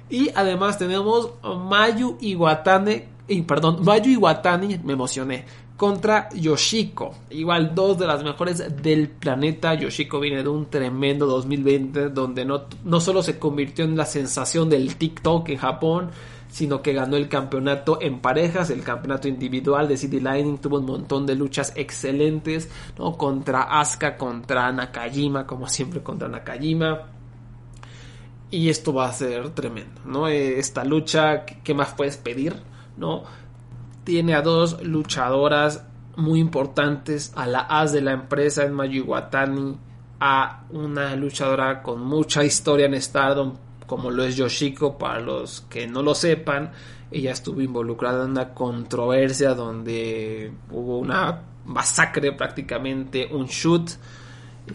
Y 0.09 0.29
además 0.33 0.77
tenemos 0.77 1.31
Mayu 1.43 2.17
Iwatane, 2.19 3.07
perdón, 3.45 3.83
Mayu 3.83 4.11
Iwatani, 4.11 4.79
me 4.83 4.93
emocioné, 4.93 5.45
contra 5.77 6.29
Yoshiko. 6.35 7.15
Igual 7.29 7.73
dos 7.73 7.97
de 7.97 8.05
las 8.05 8.23
mejores 8.23 8.81
del 8.81 9.07
planeta. 9.07 9.75
Yoshiko 9.75 10.19
viene 10.19 10.43
de 10.43 10.49
un 10.49 10.65
tremendo 10.65 11.25
2020 11.25 12.09
donde 12.09 12.43
no, 12.43 12.63
no 12.83 12.99
solo 12.99 13.23
se 13.23 13.39
convirtió 13.39 13.85
en 13.85 13.95
la 13.95 14.05
sensación 14.05 14.69
del 14.69 14.95
TikTok 14.95 15.47
en 15.49 15.57
Japón, 15.57 16.09
sino 16.49 16.81
que 16.81 16.93
ganó 16.93 17.15
el 17.15 17.29
campeonato 17.29 17.99
en 18.01 18.19
parejas, 18.19 18.71
el 18.71 18.81
campeonato 18.81 19.27
individual 19.27 19.87
de 19.87 19.97
City 19.97 20.19
Lightning, 20.19 20.57
tuvo 20.57 20.79
un 20.79 20.85
montón 20.85 21.25
de 21.25 21.35
luchas 21.35 21.71
excelentes, 21.75 22.69
¿no? 22.97 23.15
Contra 23.15 23.79
Asuka, 23.79 24.17
contra 24.17 24.71
Nakajima, 24.71 25.45
como 25.45 25.67
siempre 25.67 26.01
contra 26.01 26.27
Nakajima 26.27 27.18
y 28.51 28.69
esto 28.69 28.93
va 28.93 29.07
a 29.07 29.13
ser 29.13 29.49
tremendo, 29.51 30.01
¿no? 30.05 30.27
Eh, 30.27 30.59
esta 30.59 30.83
lucha, 30.83 31.45
¿qué 31.45 31.73
más 31.73 31.93
puedes 31.93 32.17
pedir? 32.17 32.55
¿No? 32.97 33.23
Tiene 34.03 34.33
a 34.33 34.41
dos 34.41 34.81
luchadoras 34.83 35.85
muy 36.15 36.39
importantes, 36.39 37.31
a 37.35 37.45
la 37.45 37.59
as 37.61 37.91
de 37.91 38.01
la 38.01 38.11
empresa 38.11 38.63
en 38.63 38.73
Mayu 38.73 39.05
a 40.21 40.63
una 40.71 41.15
luchadora 41.15 41.81
con 41.81 42.01
mucha 42.01 42.43
historia 42.43 42.87
en 42.87 43.01
Stardom, 43.01 43.53
como 43.87 44.11
lo 44.11 44.23
es 44.23 44.35
Yoshiko, 44.35 44.97
para 44.97 45.19
los 45.21 45.61
que 45.61 45.87
no 45.87 46.03
lo 46.03 46.13
sepan, 46.13 46.71
ella 47.11 47.31
estuvo 47.31 47.61
involucrada 47.61 48.25
en 48.25 48.31
una 48.31 48.53
controversia 48.53 49.53
donde 49.53 50.51
hubo 50.71 50.99
una 50.99 51.41
masacre 51.65 52.33
prácticamente, 52.33 53.29
un 53.31 53.45
shoot 53.45 53.91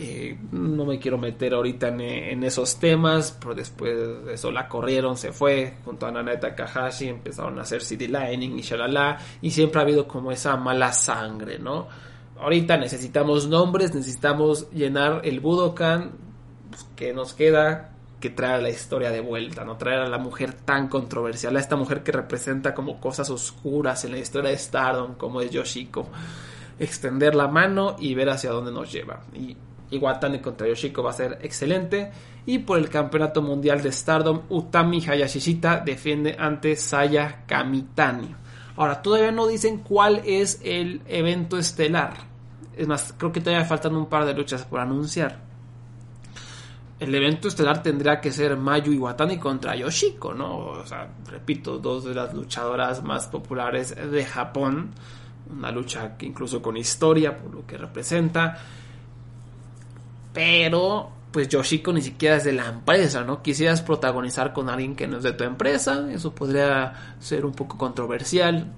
eh, 0.01 0.39
no 0.53 0.85
me 0.85 0.99
quiero 0.99 1.19
meter 1.19 1.55
ahorita 1.55 1.89
en, 1.89 2.45
esos 2.45 2.79
temas, 2.79 3.37
pero 3.41 3.55
después 3.55 4.25
de 4.25 4.35
eso 4.35 4.51
la 4.51 4.69
corrieron, 4.69 5.17
se 5.17 5.33
fue 5.33 5.75
junto 5.85 6.07
a 6.07 6.11
Naneta 6.11 6.55
Takahashi, 6.55 7.09
empezaron 7.09 7.59
a 7.59 7.63
hacer 7.63 7.83
CD 7.83 8.09
Lining 8.09 8.59
y 8.59 8.63
shalala, 8.63 9.19
y 9.41 9.51
siempre 9.51 9.81
ha 9.81 9.83
habido 9.83 10.07
como 10.09 10.33
esa 10.33 10.57
mala 10.57 10.93
sangre, 10.93 11.59
¿no? 11.59 11.89
ahorita 12.45 12.77
necesitamos 12.77 13.49
nombres, 13.49 13.95
necesitamos 13.95 14.71
llenar 14.71 15.21
el 15.25 15.41
Budokan 15.41 16.13
pues, 16.71 16.87
que 16.97 17.13
nos 17.13 17.35
queda 17.35 17.91
que 18.21 18.31
traer 18.31 18.63
la 18.63 18.71
historia 18.71 19.11
de 19.11 19.21
vuelta, 19.21 19.65
no 19.65 19.77
traer 19.77 20.01
a 20.01 20.09
la 20.09 20.19
mujer 20.19 20.55
tan 20.55 20.89
controversial, 20.89 21.57
a 21.57 21.61
esta 21.61 21.77
mujer 21.77 22.03
que 22.03 22.13
representa 22.13 22.75
como 22.75 23.01
cosas 23.01 23.29
oscuras 23.29 24.05
en 24.05 24.13
la 24.13 24.19
historia 24.19 24.51
de 24.51 24.57
Stardom, 24.57 25.15
como 25.15 25.43
es 25.43 25.51
Yoshiko. 25.51 26.09
Extender 26.79 27.35
la 27.35 27.49
mano 27.49 27.97
y 27.99 28.15
ver 28.15 28.31
hacia 28.31 28.51
dónde 28.51 28.73
nos 28.73 28.91
lleva. 28.91 29.21
Iwatani 29.95 30.41
contra 30.41 30.69
Yoshiko 30.69 31.03
va 31.03 31.11
a 31.11 31.15
ser 31.15 31.39
excelente. 31.43 32.11
Y 32.47 32.59
por 32.59 32.79
el 32.79 32.89
campeonato 32.89 33.41
mundial 33.41 33.83
de 33.83 33.91
Stardom, 33.91 34.43
Utami 34.51 35.05
Hayashishita 35.05 35.81
defiende 35.81 36.37
ante 36.39 36.77
Saya 36.77 37.45
Kamitani. 37.47 38.35
Ahora, 38.77 39.01
todavía 39.01 39.31
no 39.31 39.47
dicen 39.47 39.79
cuál 39.79 40.21
es 40.25 40.61
el 40.65 41.01
evento 41.07 41.57
estelar. 41.57 42.15
Es 42.77 42.89
más, 42.89 43.15
creo 43.17 43.33
que 43.33 43.41
todavía 43.41 43.65
faltan 43.65 43.95
un 43.95 44.07
par 44.07 44.27
de 44.27 44.35
luchas 44.35 44.65
por 44.65 44.81
anunciar. 44.81 45.39
El 46.99 47.15
evento 47.15 47.49
estelar 47.49 47.83
tendría 47.83 48.21
que 48.21 48.31
ser 48.31 48.57
Mayu 48.57 48.93
Iwatani 48.93 49.39
contra 49.39 49.77
Yoshiko, 49.77 50.35
¿no? 50.35 50.57
O 50.57 50.87
sea, 50.87 51.09
repito, 51.27 51.79
dos 51.79 52.05
de 52.05 52.15
las 52.15 52.35
luchadoras 52.35 53.03
más 53.03 53.27
populares 53.27 53.95
de 53.95 54.25
Japón. 54.25 54.91
Una 55.51 55.71
lucha 55.71 56.17
que 56.17 56.27
incluso 56.27 56.63
con 56.63 56.77
historia, 56.77 57.37
por 57.37 57.55
lo 57.55 57.67
que 57.67 57.77
representa. 57.77 58.59
Pero, 60.35 61.11
pues 61.31 61.49
Yoshiko 61.49 61.93
ni 61.93 62.03
siquiera 62.03 62.37
es 62.37 62.45
de 62.45 62.53
la 62.53 62.67
empresa, 62.67 63.25
¿no? 63.25 63.41
Quisieras 63.41 63.81
protagonizar 63.81 64.53
con 64.53 64.69
alguien 64.69 64.97
que 64.97 65.07
no 65.07 65.17
es 65.17 65.23
de 65.23 65.33
tu 65.33 65.45
empresa. 65.45 66.07
Eso 66.11 66.35
podría 66.35 67.17
ser 67.21 67.47
un 67.47 67.53
poco 67.53 67.79
controversial. 67.79 68.73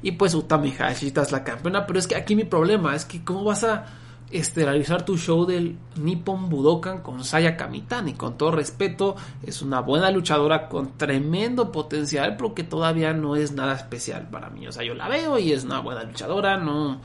Y 0.00 0.12
pues 0.12 0.34
Utami 0.34 0.70
Hayashita 0.70 1.22
es 1.22 1.32
la 1.32 1.44
campeona. 1.44 1.86
Pero 1.86 1.98
es 1.98 2.06
que 2.06 2.16
aquí 2.16 2.34
mi 2.34 2.44
problema 2.44 2.94
es 2.94 3.04
que 3.04 3.22
cómo 3.22 3.44
vas 3.44 3.64
a 3.64 3.84
estelarizar 4.32 5.04
tu 5.04 5.18
show 5.18 5.44
del 5.44 5.76
Nippon 5.96 6.48
Budokan 6.48 7.02
con 7.02 7.22
Saya 7.24 7.56
Kamitani. 7.56 8.14
Con 8.14 8.38
todo 8.38 8.52
respeto, 8.52 9.14
es 9.42 9.62
una 9.62 9.80
buena 9.80 10.10
luchadora 10.10 10.68
con 10.68 10.96
tremendo 10.96 11.70
potencial, 11.70 12.36
pero 12.36 12.54
que 12.54 12.64
todavía 12.64 13.12
no 13.12 13.36
es 13.36 13.52
nada 13.52 13.74
especial 13.74 14.28
para 14.30 14.50
mí. 14.50 14.66
O 14.66 14.72
sea, 14.72 14.84
yo 14.84 14.94
la 14.94 15.08
veo 15.08 15.38
y 15.38 15.52
es 15.52 15.64
una 15.64 15.80
buena 15.80 16.04
luchadora, 16.04 16.56
no, 16.56 17.00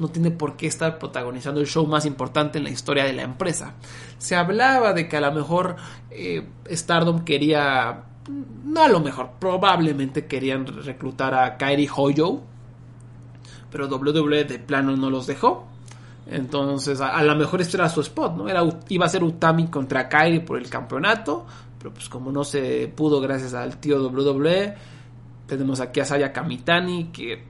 no 0.00 0.08
tiene 0.08 0.30
por 0.30 0.56
qué 0.56 0.66
estar 0.66 0.98
protagonizando 0.98 1.60
el 1.60 1.66
show 1.66 1.86
más 1.86 2.06
importante 2.06 2.58
en 2.58 2.64
la 2.64 2.70
historia 2.70 3.04
de 3.04 3.12
la 3.12 3.22
empresa. 3.22 3.74
Se 4.18 4.34
hablaba 4.34 4.94
de 4.94 5.08
que 5.08 5.16
a 5.18 5.20
lo 5.20 5.30
mejor 5.30 5.76
eh, 6.10 6.48
Stardom 6.70 7.24
quería, 7.24 8.04
no 8.64 8.82
a 8.82 8.88
lo 8.88 9.00
mejor, 9.00 9.32
probablemente 9.38 10.26
querían 10.26 10.66
reclutar 10.66 11.34
a 11.34 11.58
Kairi 11.58 11.88
Hoyo, 11.94 12.40
pero 13.70 13.88
WWE 13.88 14.44
de 14.44 14.58
plano 14.58 14.96
no 14.96 15.10
los 15.10 15.26
dejó. 15.26 15.66
Entonces, 16.26 17.00
a, 17.00 17.22
lo 17.22 17.34
mejor 17.36 17.60
este 17.60 17.76
era 17.76 17.88
su 17.88 18.00
spot, 18.00 18.36
¿no? 18.36 18.48
Era, 18.48 18.62
iba 18.88 19.04
a 19.04 19.08
ser 19.08 19.22
Utami 19.22 19.66
contra 19.66 20.08
Kairi 20.08 20.40
por 20.40 20.58
el 20.58 20.70
campeonato, 20.70 21.44
pero 21.78 21.92
pues 21.92 22.08
como 22.08 22.32
no 22.32 22.44
se 22.44 22.88
pudo 22.88 23.20
gracias 23.20 23.52
al 23.52 23.78
tío 23.78 24.02
WWE, 24.02 24.74
tenemos 25.46 25.80
aquí 25.80 26.00
a 26.00 26.04
Saya 26.04 26.32
Kamitani, 26.32 27.10
que, 27.12 27.49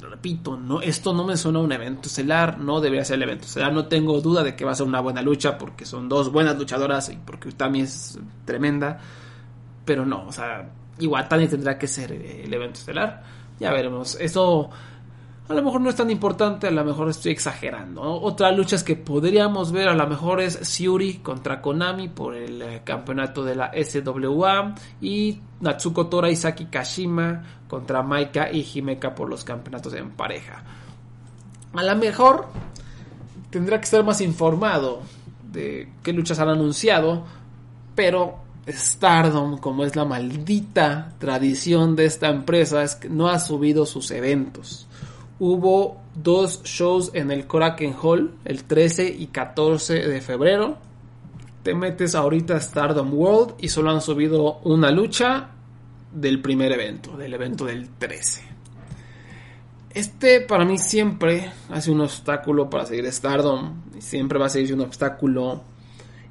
repito, 0.00 0.56
no, 0.56 0.80
esto 0.80 1.12
no 1.12 1.24
me 1.24 1.36
suena 1.36 1.58
a 1.58 1.62
un 1.62 1.72
evento 1.72 2.08
estelar, 2.08 2.58
no 2.58 2.80
debería 2.80 3.04
ser 3.04 3.16
el 3.16 3.24
evento 3.24 3.46
estelar, 3.46 3.72
no 3.72 3.86
tengo 3.86 4.20
duda 4.20 4.42
de 4.42 4.54
que 4.54 4.64
va 4.64 4.72
a 4.72 4.74
ser 4.74 4.86
una 4.86 5.00
buena 5.00 5.22
lucha, 5.22 5.58
porque 5.58 5.84
son 5.84 6.08
dos 6.08 6.30
buenas 6.30 6.56
luchadoras 6.58 7.08
y 7.08 7.16
porque 7.16 7.48
Utami 7.48 7.80
es 7.80 8.18
tremenda, 8.44 8.98
pero 9.84 10.04
no, 10.04 10.26
o 10.26 10.32
sea, 10.32 10.68
Iwatani 10.98 11.48
tendrá 11.48 11.78
que 11.78 11.86
ser 11.86 12.12
el 12.12 12.52
evento 12.52 12.80
estelar, 12.80 13.22
ya 13.58 13.72
veremos, 13.72 14.16
eso 14.20 14.70
a 15.48 15.54
lo 15.54 15.62
mejor 15.62 15.80
no 15.80 15.90
es 15.90 15.96
tan 15.96 16.10
importante, 16.10 16.66
a 16.66 16.72
lo 16.72 16.84
mejor 16.84 17.08
estoy 17.08 17.30
exagerando. 17.30 18.02
Otras 18.02 18.56
luchas 18.56 18.82
que 18.82 18.96
podríamos 18.96 19.70
ver 19.70 19.88
a 19.88 19.94
lo 19.94 20.06
mejor 20.08 20.40
es 20.40 20.54
Siuri 20.54 21.18
contra 21.18 21.60
Konami 21.60 22.08
por 22.08 22.34
el 22.34 22.60
eh, 22.62 22.82
campeonato 22.82 23.44
de 23.44 23.54
la 23.54 23.70
SWA 23.72 24.74
y 25.00 25.38
Natsuko 25.60 26.08
Tora 26.08 26.30
y 26.30 26.36
Saki 26.36 26.66
Kashima 26.66 27.44
contra 27.68 28.02
Maika 28.02 28.50
y 28.50 28.66
Himeka 28.74 29.14
por 29.14 29.28
los 29.28 29.44
campeonatos 29.44 29.94
en 29.94 30.10
pareja. 30.10 30.64
A 31.74 31.82
lo 31.82 31.96
mejor 31.96 32.48
tendrá 33.50 33.78
que 33.78 33.84
estar 33.84 34.04
más 34.04 34.20
informado 34.20 35.02
de 35.52 35.92
qué 36.02 36.12
luchas 36.12 36.40
han 36.40 36.48
anunciado, 36.48 37.24
pero 37.94 38.38
Stardom, 38.66 39.58
como 39.58 39.84
es 39.84 39.94
la 39.94 40.04
maldita 40.04 41.14
tradición 41.18 41.94
de 41.94 42.06
esta 42.06 42.30
empresa, 42.30 42.82
es 42.82 42.96
que 42.96 43.08
no 43.08 43.28
ha 43.28 43.38
subido 43.38 43.86
sus 43.86 44.10
eventos 44.10 44.88
hubo 45.38 46.00
dos 46.14 46.62
shows 46.64 47.10
en 47.14 47.30
el 47.30 47.46
Korakuen 47.46 47.94
Hall 48.00 48.34
el 48.44 48.64
13 48.64 49.08
y 49.18 49.26
14 49.28 49.94
de 49.94 50.20
febrero. 50.20 50.78
Te 51.62 51.74
metes 51.74 52.14
ahorita 52.14 52.56
a 52.56 52.60
Stardom 52.60 53.12
World 53.12 53.54
y 53.58 53.68
solo 53.68 53.90
han 53.90 54.00
subido 54.00 54.58
una 54.64 54.90
lucha 54.90 55.50
del 56.12 56.40
primer 56.40 56.72
evento, 56.72 57.16
del 57.16 57.34
evento 57.34 57.64
del 57.64 57.88
13. 57.90 58.42
Este 59.90 60.42
para 60.42 60.64
mí 60.64 60.78
siempre 60.78 61.50
hace 61.70 61.90
un 61.90 62.02
obstáculo 62.02 62.68
para 62.68 62.86
seguir 62.86 63.10
Stardom. 63.10 63.82
Siempre 63.98 64.38
va 64.38 64.46
a 64.46 64.50
seguir 64.50 64.74
un 64.74 64.82
obstáculo. 64.82 65.62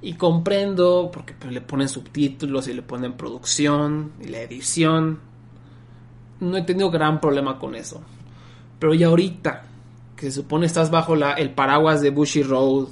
Y 0.01 0.13
comprendo 0.13 1.09
porque 1.11 1.33
le 1.49 1.61
ponen 1.61 1.89
subtítulos 1.89 2.67
y 2.67 2.73
le 2.73 2.83
ponen 2.83 3.13
producción 3.13 4.11
y 4.21 4.27
la 4.27 4.41
edición. 4.41 5.19
No 6.39 6.57
he 6.57 6.61
tenido 6.61 6.91
gran 6.91 7.19
problema 7.19 7.57
con 7.57 7.73
eso. 7.73 8.03
Pero 8.79 8.93
ya 8.93 9.07
ahorita, 9.07 9.63
que 10.15 10.27
se 10.27 10.31
supone 10.31 10.65
estás 10.65 10.91
bajo 10.91 11.15
la, 11.15 11.33
el 11.33 11.51
paraguas 11.51 12.01
de 12.01 12.09
Bushy 12.09 12.43
Road, 12.43 12.87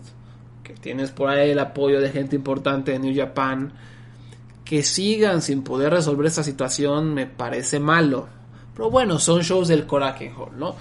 que 0.64 0.74
tienes 0.74 1.12
por 1.12 1.30
ahí 1.30 1.52
el 1.52 1.60
apoyo 1.60 2.00
de 2.00 2.10
gente 2.10 2.36
importante 2.36 2.92
de 2.92 3.00
New 3.00 3.16
Japan, 3.16 3.74
que 4.64 4.84
sigan 4.84 5.42
sin 5.42 5.64
poder 5.64 5.92
resolver 5.92 6.26
esta 6.26 6.44
situación 6.44 7.14
me 7.14 7.26
parece 7.28 7.80
malo. 7.80 8.28
Pero 8.76 8.90
bueno, 8.90 9.20
son 9.20 9.42
shows 9.42 9.68
del 9.68 9.86
Coraje 9.86 10.32
Hall, 10.36 10.58
¿no? 10.58 10.76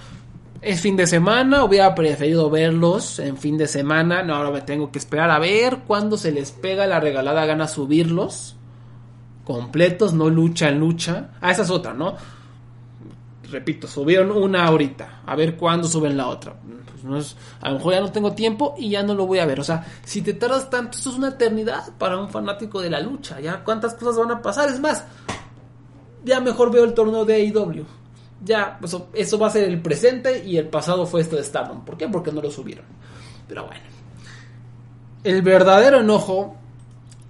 Es 0.61 0.79
fin 0.79 0.95
de 0.95 1.05
semana, 1.07 1.65
hubiera 1.65 1.93
preferido 1.93 2.49
verlos 2.49 3.19
en 3.19 3.37
fin 3.37 3.57
de 3.57 3.67
semana. 3.67 4.23
No, 4.23 4.35
ahora 4.35 4.49
me 4.49 4.61
tengo 4.61 4.91
que 4.91 4.99
esperar 4.99 5.29
a 5.29 5.37
ver 5.37 5.79
cuándo 5.85 6.17
se 6.17 6.31
les 6.31 6.51
pega 6.51 6.87
la 6.87 7.01
regalada 7.01 7.45
gana 7.45 7.67
subirlos. 7.67 8.55
Completos, 9.43 10.13
no 10.13 10.29
lucha 10.29 10.69
en 10.69 10.79
lucha. 10.79 11.31
Ah, 11.41 11.51
esa 11.51 11.63
es 11.63 11.69
otra, 11.69 11.93
¿no? 11.93 12.15
Repito, 13.53 13.87
subieron 13.87 14.31
una 14.31 14.65
ahorita, 14.65 15.21
a 15.25 15.35
ver 15.35 15.55
cuándo 15.55 15.87
suben 15.87 16.17
la 16.17 16.27
otra. 16.27 16.53
Pues 16.91 17.03
no 17.03 17.17
es, 17.17 17.37
a 17.61 17.69
lo 17.69 17.77
mejor 17.77 17.93
ya 17.93 18.01
no 18.01 18.11
tengo 18.11 18.33
tiempo 18.33 18.75
y 18.77 18.89
ya 18.89 19.03
no 19.03 19.13
lo 19.13 19.25
voy 19.25 19.39
a 19.39 19.45
ver. 19.45 19.59
O 19.59 19.63
sea, 19.63 19.85
si 20.03 20.21
te 20.21 20.33
tardas 20.33 20.69
tanto, 20.69 20.97
esto 20.97 21.11
es 21.11 21.15
una 21.15 21.29
eternidad 21.29 21.95
para 21.97 22.17
un 22.17 22.29
fanático 22.29 22.81
de 22.81 22.89
la 22.89 22.99
lucha. 22.99 23.39
Ya 23.39 23.63
cuántas 23.63 23.93
cosas 23.93 24.17
van 24.17 24.31
a 24.31 24.41
pasar. 24.41 24.69
Es 24.69 24.79
más, 24.79 25.05
ya 26.25 26.39
mejor 26.41 26.71
veo 26.71 26.83
el 26.83 26.93
torneo 26.93 27.23
de 27.23 27.35
AEW. 27.35 27.85
Ya, 28.43 28.77
pues, 28.79 28.97
eso 29.13 29.39
va 29.39 29.47
a 29.47 29.51
ser 29.51 29.69
el 29.69 29.81
presente 29.81 30.43
y 30.43 30.57
el 30.57 30.67
pasado 30.67 31.05
fue 31.05 31.21
esto 31.21 31.37
de 31.37 31.43
Stardom. 31.43 31.85
¿Por 31.85 31.95
qué? 31.95 32.09
Porque 32.09 32.31
no 32.31 32.41
lo 32.41 32.51
subieron. 32.51 32.85
Pero 33.47 33.67
bueno. 33.67 33.83
El 35.23 35.41
verdadero 35.41 36.01
enojo 36.01 36.57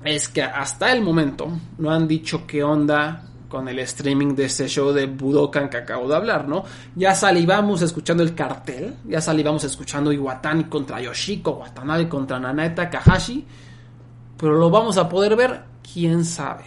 es 0.03 0.27
que 0.29 0.41
hasta 0.41 0.91
el 0.91 1.01
momento 1.01 1.47
no 1.77 1.91
han 1.91 2.07
dicho 2.07 2.47
qué 2.47 2.63
onda 2.63 3.29
con 3.53 3.67
el 3.67 3.77
streaming 3.77 4.33
de 4.33 4.45
ese 4.45 4.67
show 4.67 4.91
de 4.91 5.05
Budokan 5.05 5.69
que 5.69 5.77
acabo 5.77 6.07
de 6.07 6.15
hablar, 6.15 6.47
¿no? 6.47 6.63
Ya 6.95 7.13
salivamos 7.13 7.83
escuchando 7.83 8.23
el 8.23 8.33
cartel, 8.33 8.95
ya 9.07 9.21
salivamos 9.21 9.63
escuchando 9.63 10.11
Iwatani 10.11 10.63
contra 10.63 10.99
Yoshiko, 10.99 11.51
Watanabe 11.51 12.09
contra 12.09 12.39
Naneta 12.39 12.89
Kahashi, 12.89 13.45
pero 14.37 14.53
lo 14.53 14.71
vamos 14.71 14.97
a 14.97 15.07
poder 15.07 15.35
ver, 15.35 15.65
quién 15.93 16.25
sabe. 16.25 16.63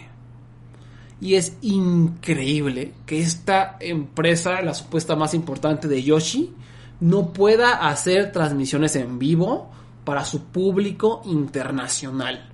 Y 1.19 1.35
es 1.35 1.57
increíble 1.61 2.93
que 3.05 3.19
esta 3.19 3.75
empresa, 3.81 4.61
la 4.61 4.73
supuesta 4.73 5.17
más 5.17 5.33
importante 5.33 5.89
de 5.89 6.01
Yoshi, 6.01 6.55
no 7.01 7.33
pueda 7.33 7.89
hacer 7.89 8.31
transmisiones 8.31 8.95
en 8.95 9.19
vivo 9.19 9.69
para 10.05 10.23
su 10.23 10.45
público 10.45 11.21
internacional. 11.25 12.47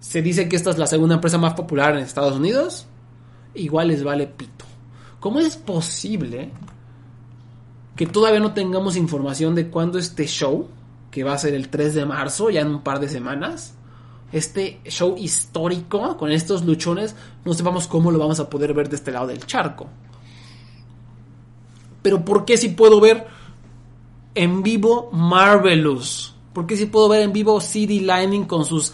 Se 0.00 0.20
dice 0.20 0.48
que 0.48 0.56
esta 0.56 0.70
es 0.70 0.78
la 0.78 0.88
segunda 0.88 1.14
empresa 1.14 1.38
más 1.38 1.54
popular 1.54 1.94
en 1.94 2.02
Estados 2.02 2.34
Unidos 2.34 2.88
igual 3.54 3.88
les 3.88 4.02
vale 4.02 4.26
pito. 4.26 4.64
¿Cómo 5.20 5.40
es 5.40 5.56
posible 5.56 6.50
que 7.96 8.06
todavía 8.06 8.40
no 8.40 8.54
tengamos 8.54 8.96
información 8.96 9.54
de 9.54 9.68
cuándo 9.68 9.98
este 9.98 10.26
show, 10.26 10.68
que 11.10 11.24
va 11.24 11.34
a 11.34 11.38
ser 11.38 11.54
el 11.54 11.68
3 11.68 11.94
de 11.94 12.06
marzo, 12.06 12.50
ya 12.50 12.62
en 12.62 12.68
un 12.68 12.82
par 12.82 13.00
de 13.00 13.08
semanas, 13.08 13.74
este 14.32 14.80
show 14.84 15.14
histórico 15.18 16.16
con 16.16 16.32
estos 16.32 16.64
luchones, 16.64 17.14
no 17.44 17.52
sepamos 17.52 17.86
cómo 17.86 18.10
lo 18.10 18.18
vamos 18.18 18.40
a 18.40 18.48
poder 18.48 18.72
ver 18.72 18.88
de 18.88 18.96
este 18.96 19.12
lado 19.12 19.26
del 19.26 19.44
charco? 19.46 19.86
Pero 22.00 22.24
¿por 22.24 22.44
qué 22.44 22.56
si 22.56 22.70
puedo 22.70 23.00
ver 23.00 23.26
en 24.34 24.62
vivo 24.62 25.10
Marvelous? 25.12 26.34
¿Por 26.52 26.66
qué 26.66 26.76
si 26.76 26.86
puedo 26.86 27.08
ver 27.08 27.22
en 27.22 27.32
vivo 27.32 27.60
CD 27.60 28.00
Lightning 28.00 28.44
con 28.44 28.64
sus 28.64 28.92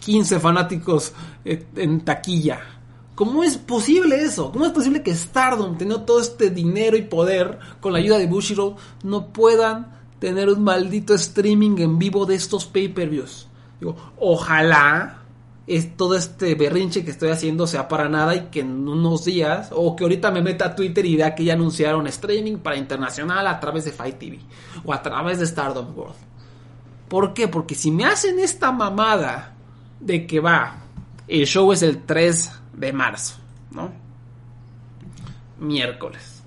15 0.00 0.40
fanáticos 0.40 1.12
eh, 1.44 1.66
en 1.76 2.00
taquilla? 2.00 2.73
¿Cómo 3.14 3.44
es 3.44 3.58
posible 3.58 4.24
eso? 4.24 4.50
¿Cómo 4.50 4.66
es 4.66 4.72
posible 4.72 5.02
que 5.02 5.14
Stardom, 5.14 5.78
teniendo 5.78 6.04
todo 6.04 6.20
este 6.20 6.50
dinero 6.50 6.96
y 6.96 7.02
poder 7.02 7.58
con 7.80 7.92
la 7.92 8.00
ayuda 8.00 8.18
de 8.18 8.26
Bushiroad, 8.26 8.74
no 9.04 9.28
puedan 9.28 9.92
tener 10.18 10.48
un 10.48 10.64
maldito 10.64 11.14
streaming 11.14 11.78
en 11.78 11.98
vivo 11.98 12.26
de 12.26 12.34
estos 12.34 12.66
pay-per-views? 12.66 13.46
Digo, 13.78 13.94
ojalá 14.18 15.22
es 15.66 15.96
todo 15.96 16.16
este 16.16 16.56
berrinche 16.56 17.04
que 17.04 17.12
estoy 17.12 17.30
haciendo 17.30 17.68
sea 17.68 17.86
para 17.86 18.08
nada 18.08 18.34
y 18.34 18.40
que 18.50 18.60
en 18.60 18.86
unos 18.88 19.24
días, 19.24 19.70
o 19.72 19.94
que 19.94 20.02
ahorita 20.04 20.32
me 20.32 20.42
meta 20.42 20.66
a 20.66 20.74
Twitter 20.74 21.06
y 21.06 21.16
vea 21.16 21.36
que 21.36 21.44
ya 21.44 21.54
anunciaron 21.54 22.08
streaming 22.08 22.56
para 22.56 22.76
internacional 22.76 23.46
a 23.46 23.60
través 23.60 23.84
de 23.84 23.92
Fight 23.92 24.18
TV 24.18 24.40
o 24.84 24.92
a 24.92 25.00
través 25.00 25.38
de 25.38 25.46
Stardom 25.46 25.96
World. 25.96 26.16
¿Por 27.08 27.32
qué? 27.32 27.46
Porque 27.46 27.76
si 27.76 27.92
me 27.92 28.06
hacen 28.06 28.40
esta 28.40 28.72
mamada 28.72 29.54
de 30.00 30.26
que 30.26 30.40
va, 30.40 30.82
el 31.28 31.46
show 31.46 31.72
es 31.72 31.82
el 31.82 32.02
3 32.02 32.50
de 32.76 32.92
marzo, 32.92 33.36
¿no? 33.70 33.92
Miércoles. 35.58 36.42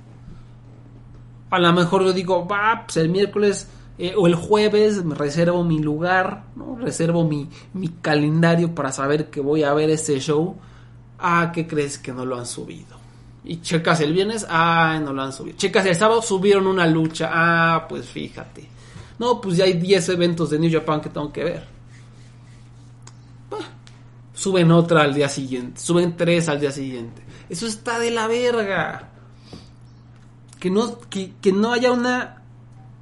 A 1.50 1.60
lo 1.60 1.74
mejor 1.74 2.04
yo 2.04 2.14
digo, 2.14 2.48
va, 2.48 2.84
pues 2.86 2.98
el 2.98 3.10
miércoles 3.10 3.70
eh, 3.98 4.14
o 4.18 4.28
el 4.28 4.36
jueves 4.36 5.04
reservo 5.06 5.64
mi 5.64 5.80
lugar, 5.80 6.44
¿no? 6.56 6.78
Reservo 6.78 7.24
mi, 7.24 7.50
mi 7.74 7.88
calendario 7.90 8.76
para 8.76 8.92
saber 8.92 9.30
que 9.30 9.40
voy 9.40 9.64
a 9.64 9.74
ver 9.74 9.90
ese 9.90 10.20
show. 10.20 10.58
Ah, 11.20 11.52
¿qué 11.54 11.66
crees 11.66 11.98
que 11.98 12.12
no 12.12 12.26
lo 12.26 12.38
han 12.38 12.46
subido? 12.46 12.98
Y 13.44 13.62
checas 13.62 14.02
el 14.02 14.14
viernes, 14.14 14.46
ah, 14.50 15.00
no 15.02 15.14
lo 15.14 15.22
han 15.22 15.32
subido. 15.32 15.58
Checas 15.58 15.86
el 15.86 15.96
sábado, 15.96 16.22
subieron 16.22 16.68
una 16.68 16.86
lucha, 16.86 17.30
ah, 17.32 17.88
pues 17.88 18.08
fíjate. 18.08 18.68
No, 19.18 19.42
pues 19.42 19.58
ya 19.58 19.64
hay 19.64 19.74
10 19.74 20.10
eventos 20.10 20.50
de 20.50 20.60
New 20.60 20.72
Japan 20.72 21.02
que 21.02 21.10
tengo 21.10 21.32
que 21.32 21.44
ver 21.44 21.77
suben 24.38 24.72
otra 24.72 25.02
al 25.02 25.16
día 25.16 25.30
siguiente, 25.30 25.82
suben 25.82 26.16
tres 26.16 26.48
al 26.48 26.60
día 26.60 26.72
siguiente. 26.72 27.24
Eso 27.50 27.66
está 27.66 27.98
de 27.98 28.12
la 28.12 28.28
verga. 28.28 29.10
Que 30.60 30.70
no, 30.70 31.00
que, 31.10 31.52
no 31.52 31.74
haya 31.74 31.92
una 31.92 32.44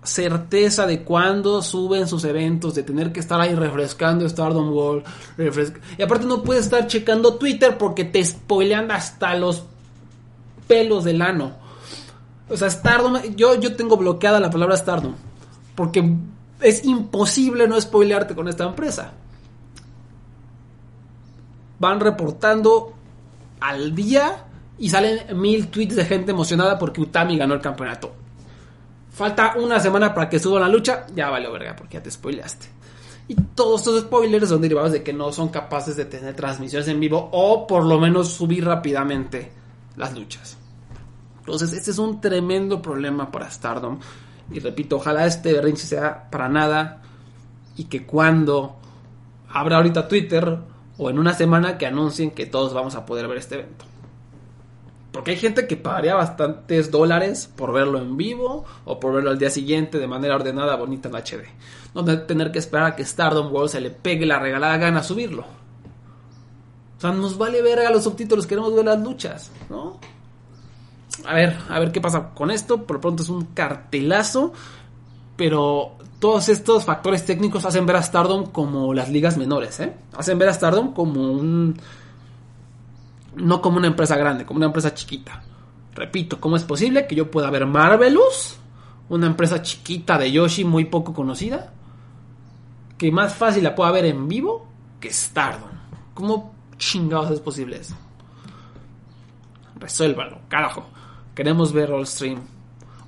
certeza 0.04 0.88
de 0.88 1.04
cuándo 1.04 1.62
suben 1.62 2.08
sus 2.08 2.24
eventos, 2.24 2.76
de 2.76 2.84
tener 2.84 3.12
que 3.12 3.20
estar 3.20 3.40
ahí 3.42 3.54
refrescando 3.54 4.28
Stardom 4.28 4.72
World. 4.72 5.04
Y 5.98 6.02
aparte 6.02 6.26
no 6.26 6.42
puedes 6.42 6.66
estar 6.66 6.88
checando 6.88 7.36
Twitter 7.36 7.78
porque 7.78 8.06
te 8.06 8.24
spoilean 8.24 8.92
hasta 8.92 9.36
los 9.36 9.64
pelos 10.68 11.04
del 11.04 11.22
ano. 11.22 11.58
O 12.50 12.56
sea, 12.56 12.70
Stardom, 12.70 13.22
yo, 13.36 13.60
yo 13.60 13.76
tengo 13.76 13.98
bloqueada 13.98 14.40
la 14.40 14.50
palabra 14.50 14.78
Stardom. 14.78 15.16
Porque 15.76 16.16
es 16.62 16.86
imposible 16.86 17.68
no 17.68 17.80
spoilearte 17.80 18.36
con 18.36 18.48
esta 18.48 18.66
empresa 18.66 19.14
van 21.80 22.00
reportando 22.00 22.94
al 23.60 23.96
día 23.96 24.46
y 24.78 24.90
salen 24.90 25.40
mil 25.40 25.68
tweets 25.68 25.96
de 25.96 26.06
gente 26.06 26.32
emocionada 26.32 26.78
porque 26.78 27.02
Utami 27.02 27.38
ganó 27.38 27.54
el 27.54 27.62
campeonato. 27.62 28.14
Falta 29.12 29.56
una 29.58 29.80
semana 29.80 30.14
para 30.14 30.30
que 30.30 30.40
suba 30.40 30.60
la 30.60 30.68
lucha, 30.68 31.06
ya 31.16 31.30
vale 31.30 31.50
verga 31.50 31.76
porque 31.76 31.96
ya 31.96 32.04
te 32.04 32.12
spoileaste. 32.12 32.68
Y 33.28 33.36
todos 33.36 33.82
estos 33.82 34.02
spoilers 34.02 34.50
son 34.50 34.62
derivados 34.62 34.92
de 34.92 35.02
que 35.02 35.14
no 35.14 35.32
son 35.32 35.50
capaces 35.50 35.96
de 35.96 36.06
tener 36.06 36.36
transmisiones 36.36 36.88
en 36.90 37.00
vivo 37.00 37.30
o 37.32 37.66
por 37.66 37.86
lo 37.86 38.00
menos 38.00 38.30
subir 38.30 38.66
rápidamente 38.66 39.52
las 39.96 40.14
luchas. 40.14 40.58
Entonces, 41.40 41.74
este 41.74 41.92
es 41.92 41.98
un 41.98 42.22
tremendo 42.22 42.82
problema 42.82 43.32
para 43.32 43.50
Stardom. 43.50 44.00
Y 44.52 44.60
repito, 44.60 44.98
ojalá 44.98 45.26
este 45.26 45.54
berrinche 45.54 45.88
sea 45.88 46.30
para 46.30 46.50
nada 46.50 47.02
y 47.78 47.86
que 47.86 48.06
cuando 48.06 48.78
abra 49.50 49.78
ahorita 49.78 50.08
Twitter 50.08 50.60
o 50.98 51.10
en 51.10 51.20
una 51.20 51.34
semana 51.34 51.78
que 51.78 51.86
anuncien 51.86 52.32
que 52.32 52.46
todos 52.46 52.74
vamos 52.74 52.96
a 52.96 53.06
poder 53.06 53.28
ver 53.28 53.38
este 53.38 53.56
evento. 53.56 53.86
Porque 55.12 55.32
hay 55.32 55.38
gente 55.38 55.66
que 55.66 55.78
pagaría 55.78 56.14
bastantes 56.14 56.92
dólares 56.92 57.50
por 57.56 57.72
verlo 57.72 58.00
en 58.00 58.18
vivo 58.18 58.66
o 58.84 59.00
por 59.00 59.14
verlo 59.14 59.30
al 59.30 59.40
día 59.40 59.50
siguiente 59.50 59.98
de 59.98 60.08
manera 60.08 60.36
ordenada, 60.36 60.76
bonita 60.76 61.08
en 61.08 61.16
HD. 61.16 61.46
No 61.94 62.04
tener 62.04 62.52
que 62.52 62.60
esperar 62.60 62.88
a 62.88 62.96
que 62.98 63.06
Stardom 63.06 63.54
World 63.54 63.70
se 63.70 63.80
le 63.80 63.92
pegue 63.92 64.26
la 64.26 64.40
regalada 64.40 64.76
gana 64.78 65.00
a 65.00 65.04
subirlo. 65.04 65.46
O 66.98 67.02
sea, 67.02 67.12
nos 67.12 67.38
vale 67.38 67.62
ver 67.62 67.90
los 67.92 68.04
subtítulos, 68.04 68.46
queremos 68.46 68.76
ver 68.76 68.84
las 68.84 69.02
luchas, 69.02 69.52
¿no? 69.70 70.00
A 71.26 71.34
ver, 71.34 71.58
a 71.70 71.80
ver 71.80 71.92
qué 71.92 72.02
pasa 72.02 72.32
con 72.34 72.52
esto. 72.52 72.86
Por 72.86 72.98
lo 72.98 73.02
pronto 73.02 73.24
es 73.24 73.30
un 73.30 73.46
cartelazo. 73.46 74.52
Pero 75.36 75.98
todos 76.20 76.50
estos 76.50 76.86
factores 76.86 77.26
técnicos 77.26 77.66
hacen 77.66 77.86
ver 77.86 77.98
a 77.98 78.02
Stardom 78.02 78.48
como 78.52 78.94
las 78.94 79.10
ligas 79.10 79.38
menores, 79.38 79.80
¿eh? 79.80 79.94
Hacen 80.18 80.38
ver 80.40 80.50
a 80.50 80.54
Stardom 80.54 80.94
como 80.94 81.32
un... 81.32 81.80
No 83.36 83.62
como 83.62 83.78
una 83.78 83.88
empresa 83.88 84.16
grande, 84.16 84.46
como 84.46 84.58
una 84.58 84.68
empresa 84.68 84.94
chiquita. 84.94 85.44
Repito, 85.94 86.40
¿cómo 86.40 86.56
es 86.56 86.64
posible 86.64 87.06
que 87.06 87.16
yo 87.16 87.30
pueda 87.30 87.50
ver 87.50 87.66
Marvelous? 87.66 88.58
Una 89.10 89.28
empresa 89.28 89.62
chiquita 89.62 90.18
de 90.18 90.32
Yoshi 90.32 90.64
muy 90.64 90.86
poco 90.86 91.14
conocida. 91.14 91.74
Que 92.98 93.12
más 93.12 93.36
fácil 93.36 93.64
la 93.64 93.76
pueda 93.76 93.92
ver 93.92 94.06
en 94.06 94.28
vivo 94.28 94.68
que 95.00 95.12
Stardom. 95.12 95.70
¿Cómo 96.14 96.56
chingados 96.78 97.32
es 97.32 97.42
posible 97.42 97.78
eso? 97.78 97.96
Resuélvalo, 99.76 100.40
carajo. 100.48 100.86
Queremos 101.36 101.74
ver 101.74 101.92
All 101.92 102.08
Stream. 102.08 102.40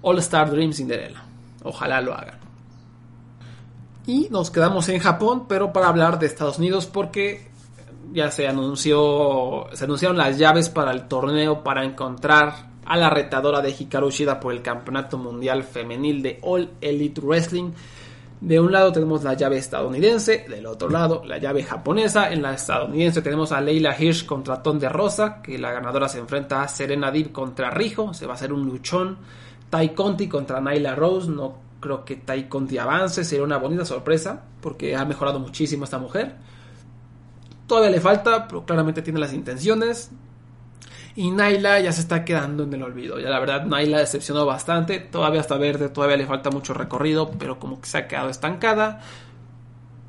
All 0.01 0.19
Star 0.19 0.51
Dream 0.51 0.73
Cinderella. 0.73 1.26
Ojalá 1.67 2.01
lo 2.01 2.13
hagan. 2.13 2.39
Y 4.05 4.29
nos 4.31 4.51
quedamos 4.51 4.87
en 4.87 4.99
Japón, 4.99 5.45
pero 5.49 5.73
para 5.73 5.89
hablar 5.89 6.17
de 6.17 6.27
Estados 6.27 6.59
Unidos 6.59 6.85
porque 6.85 7.51
ya 8.13 8.31
se 8.31 8.47
anunció, 8.47 9.67
se 9.73 9.83
anunciaron 9.83 10.17
las 10.17 10.37
llaves 10.37 10.69
para 10.69 10.91
el 10.91 11.09
torneo 11.09 11.61
para 11.61 11.83
encontrar 11.83 12.67
a 12.85 12.95
la 12.95 13.09
retadora 13.09 13.59
de 13.59 13.75
Hikaru 13.77 14.09
Shida 14.09 14.39
por 14.39 14.53
el 14.53 14.61
Campeonato 14.61 15.17
Mundial 15.17 15.63
Femenil 15.63 16.21
de 16.21 16.39
All 16.41 16.69
Elite 16.79 17.19
Wrestling. 17.19 17.71
De 18.39 18.59
un 18.61 18.71
lado 18.71 18.93
tenemos 18.93 19.25
la 19.25 19.33
llave 19.33 19.57
estadounidense, 19.57 20.45
del 20.47 20.67
otro 20.67 20.89
lado 20.89 21.23
la 21.25 21.37
llave 21.37 21.63
japonesa. 21.63 22.31
En 22.31 22.43
la 22.43 22.53
estadounidense 22.53 23.21
tenemos 23.21 23.51
a 23.51 23.59
Leila 23.59 23.93
Hirsch 23.99 24.25
contra 24.25 24.63
Ton 24.63 24.79
de 24.79 24.87
Rosa, 24.87 25.41
que 25.41 25.57
la 25.57 25.73
ganadora 25.73 26.07
se 26.07 26.19
enfrenta 26.19 26.61
a 26.61 26.67
Serena 26.69 27.11
Deeb 27.11 27.33
contra 27.33 27.71
Rijo, 27.71 28.13
se 28.13 28.25
va 28.25 28.33
a 28.33 28.35
hacer 28.35 28.53
un 28.53 28.65
luchón. 28.65 29.17
Tai 29.69 29.93
Conti 29.93 30.27
contra 30.27 30.59
Nyla 30.59 30.95
Rose. 30.95 31.29
No 31.29 31.55
creo 31.79 32.03
que 32.05 32.17
Tai 32.17 32.47
Conti 32.47 32.77
avance. 32.77 33.23
Sería 33.23 33.43
una 33.43 33.57
bonita 33.57 33.85
sorpresa. 33.85 34.43
Porque 34.61 34.95
ha 34.95 35.05
mejorado 35.05 35.39
muchísimo 35.39 35.83
esta 35.83 35.99
mujer. 35.99 36.35
Todavía 37.67 37.91
le 37.91 38.01
falta, 38.01 38.47
pero 38.47 38.65
claramente 38.65 39.01
tiene 39.01 39.19
las 39.19 39.33
intenciones. 39.33 40.11
Y 41.17 41.31
Naila 41.31 41.79
ya 41.79 41.91
se 41.91 42.01
está 42.01 42.23
quedando 42.23 42.63
en 42.63 42.73
el 42.73 42.83
olvido. 42.83 43.19
Ya 43.19 43.29
la 43.29 43.39
verdad, 43.39 43.65
Naila 43.65 43.97
decepcionó 43.97 44.45
bastante. 44.45 44.99
Todavía 44.99 45.41
está 45.41 45.57
verde, 45.57 45.89
todavía 45.89 46.15
le 46.15 46.27
falta 46.27 46.51
mucho 46.51 46.75
recorrido, 46.75 47.31
pero 47.31 47.57
como 47.57 47.81
que 47.81 47.87
se 47.87 47.97
ha 47.97 48.07
quedado 48.07 48.29
estancada. 48.29 49.01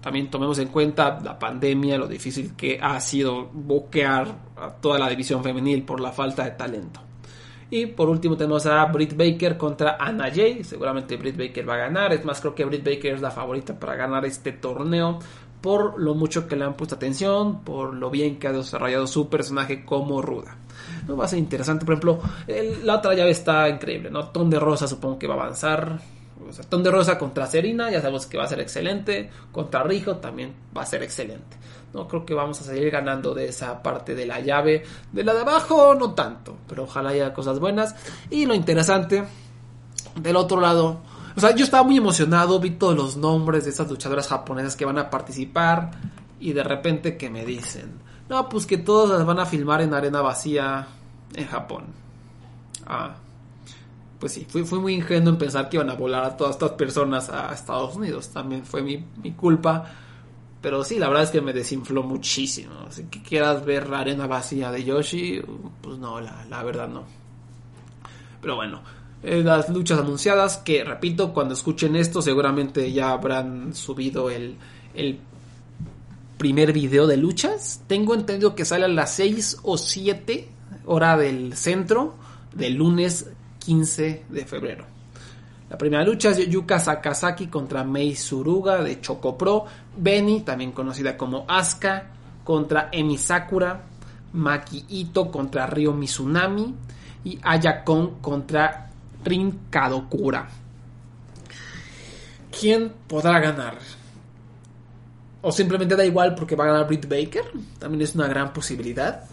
También 0.02 0.30
tomemos 0.30 0.58
en 0.58 0.68
cuenta 0.68 1.18
la 1.24 1.38
pandemia, 1.38 1.96
lo 1.96 2.06
difícil 2.06 2.54
que 2.54 2.78
ha 2.80 3.00
sido 3.00 3.46
boquear 3.52 4.28
a 4.56 4.70
toda 4.70 4.98
la 4.98 5.08
división 5.08 5.42
femenil 5.42 5.82
por 5.82 6.00
la 6.00 6.12
falta 6.12 6.44
de 6.44 6.50
talento. 6.50 7.00
Y 7.70 7.86
por 7.86 8.08
último 8.08 8.36
tenemos 8.36 8.64
a 8.66 8.84
Britt 8.86 9.14
Baker 9.14 9.58
contra 9.58 9.96
Anna 10.00 10.30
Jay. 10.34 10.64
Seguramente 10.64 11.16
Britt 11.16 11.36
Baker 11.36 11.68
va 11.68 11.74
a 11.74 11.78
ganar. 11.78 12.12
Es 12.12 12.24
más, 12.24 12.40
creo 12.40 12.54
que 12.54 12.64
Britt 12.64 12.84
Baker 12.84 13.14
es 13.14 13.20
la 13.20 13.30
favorita 13.30 13.78
para 13.78 13.94
ganar 13.94 14.24
este 14.24 14.52
torneo. 14.52 15.18
Por 15.60 16.00
lo 16.00 16.14
mucho 16.14 16.46
que 16.46 16.56
le 16.56 16.64
han 16.64 16.74
puesto 16.74 16.94
atención. 16.94 17.62
Por 17.64 17.94
lo 17.94 18.08
bien 18.10 18.38
que 18.38 18.48
ha 18.48 18.52
desarrollado 18.52 19.06
su 19.06 19.28
personaje 19.28 19.84
como 19.84 20.22
ruda. 20.22 20.56
No 21.06 21.16
va 21.16 21.26
a 21.26 21.28
ser 21.28 21.38
interesante. 21.38 21.84
Por 21.84 21.94
ejemplo, 21.94 22.20
la 22.84 22.96
otra 22.96 23.14
llave 23.14 23.32
está 23.32 23.68
increíble. 23.68 24.10
¿no? 24.10 24.28
Ton 24.28 24.48
de 24.48 24.58
Rosa 24.58 24.88
supongo 24.88 25.18
que 25.18 25.26
va 25.26 25.34
a 25.34 25.38
avanzar. 25.42 26.00
O 26.40 26.66
Ton 26.70 26.82
de 26.82 26.90
Rosa 26.90 27.18
contra 27.18 27.46
Serena. 27.46 27.90
Ya 27.90 28.00
sabemos 28.00 28.26
que 28.26 28.38
va 28.38 28.44
a 28.44 28.48
ser 28.48 28.60
excelente. 28.60 29.28
Contra 29.52 29.82
Rijo 29.82 30.16
también 30.16 30.54
va 30.74 30.82
a 30.82 30.86
ser 30.86 31.02
excelente. 31.02 31.58
No 31.92 32.06
creo 32.06 32.26
que 32.26 32.34
vamos 32.34 32.60
a 32.60 32.64
seguir 32.64 32.90
ganando 32.90 33.34
de 33.34 33.46
esa 33.46 33.82
parte 33.82 34.14
de 34.14 34.26
la 34.26 34.40
llave. 34.40 34.84
De 35.12 35.24
la 35.24 35.32
de 35.32 35.40
abajo, 35.40 35.94
no 35.94 36.12
tanto. 36.12 36.56
Pero 36.68 36.84
ojalá 36.84 37.10
haya 37.10 37.32
cosas 37.32 37.58
buenas. 37.58 37.94
Y 38.30 38.46
lo 38.46 38.54
interesante, 38.54 39.24
del 40.20 40.36
otro 40.36 40.60
lado. 40.60 41.00
O 41.36 41.40
sea, 41.40 41.54
yo 41.54 41.64
estaba 41.64 41.84
muy 41.84 41.96
emocionado. 41.96 42.60
Vi 42.60 42.72
todos 42.72 42.94
los 42.94 43.16
nombres 43.16 43.64
de 43.64 43.70
estas 43.70 43.88
luchadoras 43.88 44.28
japonesas 44.28 44.76
que 44.76 44.84
van 44.84 44.98
a 44.98 45.08
participar. 45.08 45.92
Y 46.40 46.52
de 46.52 46.62
repente 46.62 47.16
que 47.16 47.30
me 47.30 47.46
dicen. 47.46 48.00
No, 48.28 48.48
pues 48.50 48.66
que 48.66 48.76
todas 48.76 49.18
las 49.18 49.26
van 49.26 49.38
a 49.40 49.46
filmar 49.46 49.80
en 49.80 49.94
arena 49.94 50.20
vacía 50.20 50.88
en 51.34 51.46
Japón. 51.46 51.86
Ah. 52.86 53.16
Pues 54.18 54.32
sí, 54.32 54.46
fui, 54.48 54.64
fui 54.64 54.80
muy 54.80 54.94
ingenuo 54.94 55.32
en 55.32 55.38
pensar 55.38 55.68
que 55.68 55.76
iban 55.76 55.88
a 55.90 55.94
volar 55.94 56.24
a 56.24 56.36
todas 56.36 56.56
estas 56.56 56.72
personas 56.72 57.30
a 57.30 57.52
Estados 57.54 57.96
Unidos. 57.96 58.28
También 58.28 58.64
fue 58.64 58.82
mi, 58.82 59.06
mi 59.22 59.32
culpa 59.32 59.84
pero 60.60 60.82
sí, 60.82 60.98
la 60.98 61.08
verdad 61.08 61.24
es 61.24 61.30
que 61.30 61.40
me 61.40 61.52
desinfló 61.52 62.02
muchísimo. 62.02 62.72
Así 62.88 63.04
que 63.04 63.22
quieras 63.22 63.64
ver 63.64 63.88
la 63.88 64.00
arena 64.00 64.26
vacía 64.26 64.70
de 64.72 64.84
Yoshi, 64.84 65.40
pues 65.80 65.98
no, 65.98 66.20
la, 66.20 66.62
verdad 66.62 66.88
no. 66.88 67.04
Pero 68.40 68.56
bueno, 68.56 68.82
eh, 69.22 69.42
las 69.44 69.68
luchas 69.68 70.00
anunciadas, 70.00 70.58
que 70.58 70.82
repito, 70.82 71.32
cuando 71.32 71.54
escuchen 71.54 71.94
esto 71.96 72.22
seguramente 72.22 72.92
ya 72.92 73.10
habrán 73.10 73.74
subido 73.74 74.30
el, 74.30 74.56
el 74.94 75.20
primer 76.38 76.72
video 76.72 77.06
de 77.06 77.16
luchas. 77.16 77.82
Tengo 77.86 78.14
entendido 78.14 78.54
que 78.54 78.64
sale 78.64 78.86
a 78.86 78.88
las 78.88 79.12
6 79.14 79.58
o 79.62 79.78
7 79.78 80.48
hora 80.86 81.16
del 81.16 81.54
centro 81.54 82.14
del 82.54 82.74
lunes 82.74 83.30
15 83.60 84.24
de 84.28 84.46
febrero. 84.46 84.97
La 85.70 85.76
primera 85.76 86.02
lucha 86.02 86.30
es 86.30 86.48
Yuka 86.48 86.78
Sakazaki 86.78 87.48
contra 87.48 87.84
Mei 87.84 88.16
Suruga 88.16 88.82
de 88.82 89.00
Choco 89.00 89.36
Pro, 89.36 89.66
Benny, 89.96 90.40
también 90.40 90.72
conocida 90.72 91.16
como 91.16 91.44
Asuka, 91.46 92.06
contra 92.42 92.88
Emi 92.90 93.18
Sakura, 93.18 93.82
Maki 94.32 94.86
Ito 94.88 95.30
contra 95.30 95.66
Ryo 95.66 95.92
Mizunami 95.92 96.74
y 97.24 97.38
Ayakon 97.42 98.20
contra 98.20 98.90
Rin 99.24 99.66
Kadokura. 99.68 100.48
¿Quién 102.58 102.92
podrá 103.06 103.38
ganar? 103.38 103.76
O 105.42 105.52
simplemente 105.52 105.94
da 105.94 106.04
igual 106.04 106.34
porque 106.34 106.56
va 106.56 106.64
a 106.64 106.68
ganar 106.68 106.86
Britt 106.86 107.06
Baker. 107.06 107.44
También 107.78 108.02
es 108.02 108.14
una 108.14 108.26
gran 108.26 108.52
posibilidad. 108.52 109.24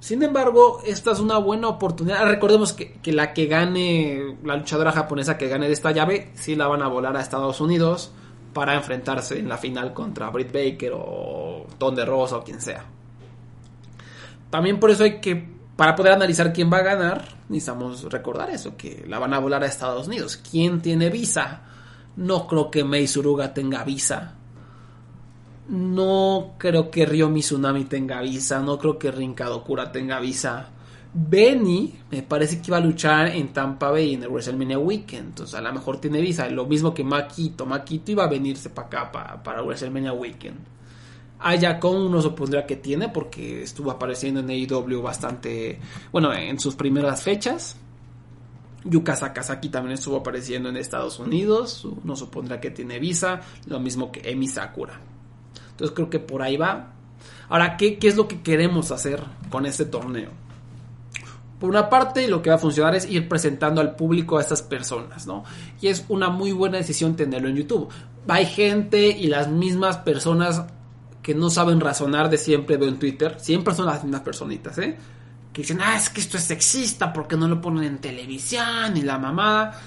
Sin 0.00 0.22
embargo, 0.22 0.80
esta 0.86 1.12
es 1.12 1.20
una 1.20 1.36
buena 1.36 1.68
oportunidad. 1.68 2.26
Recordemos 2.26 2.72
que, 2.72 2.98
la 3.12 3.34
que 3.34 3.46
gane, 3.46 4.38
la 4.42 4.56
luchadora 4.56 4.92
japonesa 4.92 5.36
que 5.36 5.48
gane 5.48 5.66
de 5.66 5.74
esta 5.74 5.92
llave, 5.92 6.32
sí 6.34 6.56
la 6.56 6.66
van 6.66 6.82
a 6.82 6.88
volar 6.88 7.16
a 7.16 7.20
Estados 7.20 7.60
Unidos 7.60 8.10
para 8.54 8.74
enfrentarse 8.74 9.38
en 9.38 9.48
la 9.48 9.58
final 9.58 9.92
contra 9.92 10.30
Britt 10.30 10.52
Baker 10.52 10.92
o 10.94 11.66
Don 11.78 11.96
Rosa 12.06 12.38
o 12.38 12.42
quien 12.42 12.62
sea. 12.62 12.82
También 14.48 14.80
por 14.80 14.90
eso 14.90 15.04
hay 15.04 15.20
que, 15.20 15.46
para 15.76 15.94
poder 15.94 16.14
analizar 16.14 16.50
quién 16.52 16.72
va 16.72 16.78
a 16.78 16.82
ganar, 16.82 17.36
necesitamos 17.50 18.10
recordar 18.10 18.48
eso, 18.48 18.76
que 18.78 19.04
la 19.06 19.18
van 19.18 19.34
a 19.34 19.38
volar 19.38 19.62
a 19.62 19.66
Estados 19.66 20.08
Unidos. 20.08 20.38
¿Quién 20.38 20.80
tiene 20.80 21.10
visa? 21.10 21.60
No 22.16 22.46
creo 22.46 22.70
que 22.70 22.84
Mei 22.84 23.06
Suruga 23.06 23.52
tenga 23.52 23.84
visa 23.84 24.39
no 25.70 26.54
creo 26.58 26.90
que 26.90 27.06
Ryo 27.06 27.28
Mizunami 27.28 27.84
tenga 27.84 28.20
visa. 28.20 28.60
No 28.60 28.76
creo 28.78 28.98
que 28.98 29.12
Rinkadokura 29.12 29.92
tenga 29.92 30.18
visa. 30.18 30.68
Benny 31.14 31.94
me 32.10 32.22
parece 32.22 32.60
que 32.60 32.68
iba 32.68 32.76
a 32.76 32.80
luchar 32.80 33.28
en 33.28 33.52
Tampa 33.52 33.90
Bay 33.90 34.14
en 34.14 34.24
el 34.24 34.28
WrestleMania 34.28 34.80
Weekend. 34.80 35.28
Entonces 35.28 35.54
a 35.54 35.60
lo 35.60 35.72
mejor 35.72 36.00
tiene 36.00 36.20
visa. 36.20 36.48
Lo 36.48 36.66
mismo 36.66 36.92
que 36.92 37.04
Makito. 37.04 37.66
Makito 37.66 38.10
iba 38.10 38.24
a 38.24 38.28
venirse 38.28 38.70
para 38.70 38.88
acá, 38.88 39.12
para, 39.12 39.42
para 39.42 39.62
WrestleMania 39.62 40.12
Weekend. 40.12 40.58
Ayakon 41.38 42.02
uno 42.02 42.20
supondría 42.20 42.66
que 42.66 42.76
tiene 42.76 43.08
porque 43.08 43.62
estuvo 43.62 43.92
apareciendo 43.92 44.40
en 44.40 44.50
AEW 44.50 45.00
bastante, 45.00 45.78
bueno, 46.10 46.34
en 46.34 46.58
sus 46.58 46.74
primeras 46.74 47.22
fechas. 47.22 47.76
Yuka 48.84 49.14
Sakazaki 49.14 49.68
también 49.68 49.94
estuvo 49.94 50.16
apareciendo 50.16 50.68
en 50.68 50.76
Estados 50.76 51.18
Unidos, 51.18 51.84
uno 51.84 52.16
supondrá 52.16 52.60
que 52.60 52.70
tiene 52.70 52.98
visa, 52.98 53.40
lo 53.66 53.78
mismo 53.78 54.10
que 54.10 54.28
Emi 54.30 54.48
Sakura. 54.48 55.00
Entonces 55.80 55.96
creo 55.96 56.10
que 56.10 56.18
por 56.18 56.42
ahí 56.42 56.58
va. 56.58 56.92
Ahora, 57.48 57.78
¿qué, 57.78 57.98
es 58.02 58.14
lo 58.14 58.28
que 58.28 58.42
queremos 58.42 58.90
hacer 58.90 59.22
con 59.48 59.64
este 59.64 59.86
torneo? 59.86 60.28
Por 61.58 61.70
una 61.70 61.88
parte, 61.88 62.28
lo 62.28 62.42
que 62.42 62.50
va 62.50 62.56
a 62.56 62.58
funcionar 62.58 62.94
es 62.94 63.10
ir 63.10 63.30
presentando 63.30 63.80
al 63.80 63.96
público 63.96 64.36
a 64.36 64.42
estas 64.42 64.60
personas, 64.60 65.26
¿no? 65.26 65.42
Y 65.80 65.86
es 65.86 66.04
una 66.10 66.28
muy 66.28 66.52
buena 66.52 66.76
decisión 66.76 67.16
tenerlo 67.16 67.48
en 67.48 67.56
YouTube. 67.56 67.88
Hay 68.28 68.44
gente 68.44 69.08
y 69.08 69.28
las 69.28 69.48
mismas 69.48 69.96
personas 69.96 70.64
que 71.22 71.34
no 71.34 71.48
saben 71.48 71.80
razonar 71.80 72.28
de 72.28 72.36
siempre 72.36 72.76
veo 72.76 72.88
en 72.88 72.98
Twitter. 72.98 73.36
Siempre 73.40 73.74
son 73.74 73.86
las 73.86 74.04
mismas 74.04 74.20
personitas, 74.20 74.76
¿eh? 74.76 74.98
Que 75.50 75.62
dicen, 75.62 75.80
ah, 75.80 75.96
es 75.96 76.10
que 76.10 76.20
esto 76.20 76.36
es 76.36 76.44
sexista 76.44 77.10
porque 77.10 77.38
no 77.38 77.48
lo 77.48 77.58
ponen 77.58 77.84
en 77.84 77.98
televisión 77.98 78.98
y 78.98 79.00
la 79.00 79.18
mamada. 79.18 79.80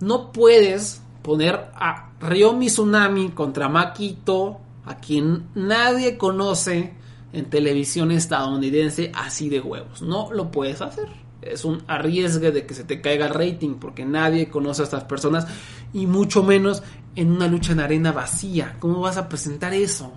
No 0.00 0.32
puedes 0.32 1.02
poner 1.22 1.70
a 1.76 2.10
Ryomi 2.20 2.66
Tsunami 2.66 3.30
contra 3.30 3.68
Makito 3.68 4.63
a 4.84 4.96
quien 4.96 5.48
nadie 5.54 6.18
conoce 6.18 6.94
en 7.32 7.50
televisión 7.50 8.10
estadounidense 8.10 9.10
así 9.14 9.48
de 9.48 9.60
huevos. 9.60 10.02
No 10.02 10.32
lo 10.32 10.50
puedes 10.50 10.80
hacer. 10.80 11.08
Es 11.42 11.64
un 11.64 11.82
arriesgue 11.86 12.52
de 12.52 12.64
que 12.64 12.74
se 12.74 12.84
te 12.84 13.00
caiga 13.00 13.26
el 13.26 13.34
rating 13.34 13.74
porque 13.74 14.04
nadie 14.04 14.48
conoce 14.48 14.82
a 14.82 14.84
estas 14.84 15.04
personas 15.04 15.46
y 15.92 16.06
mucho 16.06 16.42
menos 16.42 16.82
en 17.16 17.30
una 17.30 17.48
lucha 17.48 17.72
en 17.72 17.80
arena 17.80 18.12
vacía. 18.12 18.76
¿Cómo 18.78 19.00
vas 19.00 19.16
a 19.16 19.28
presentar 19.28 19.74
eso? 19.74 20.12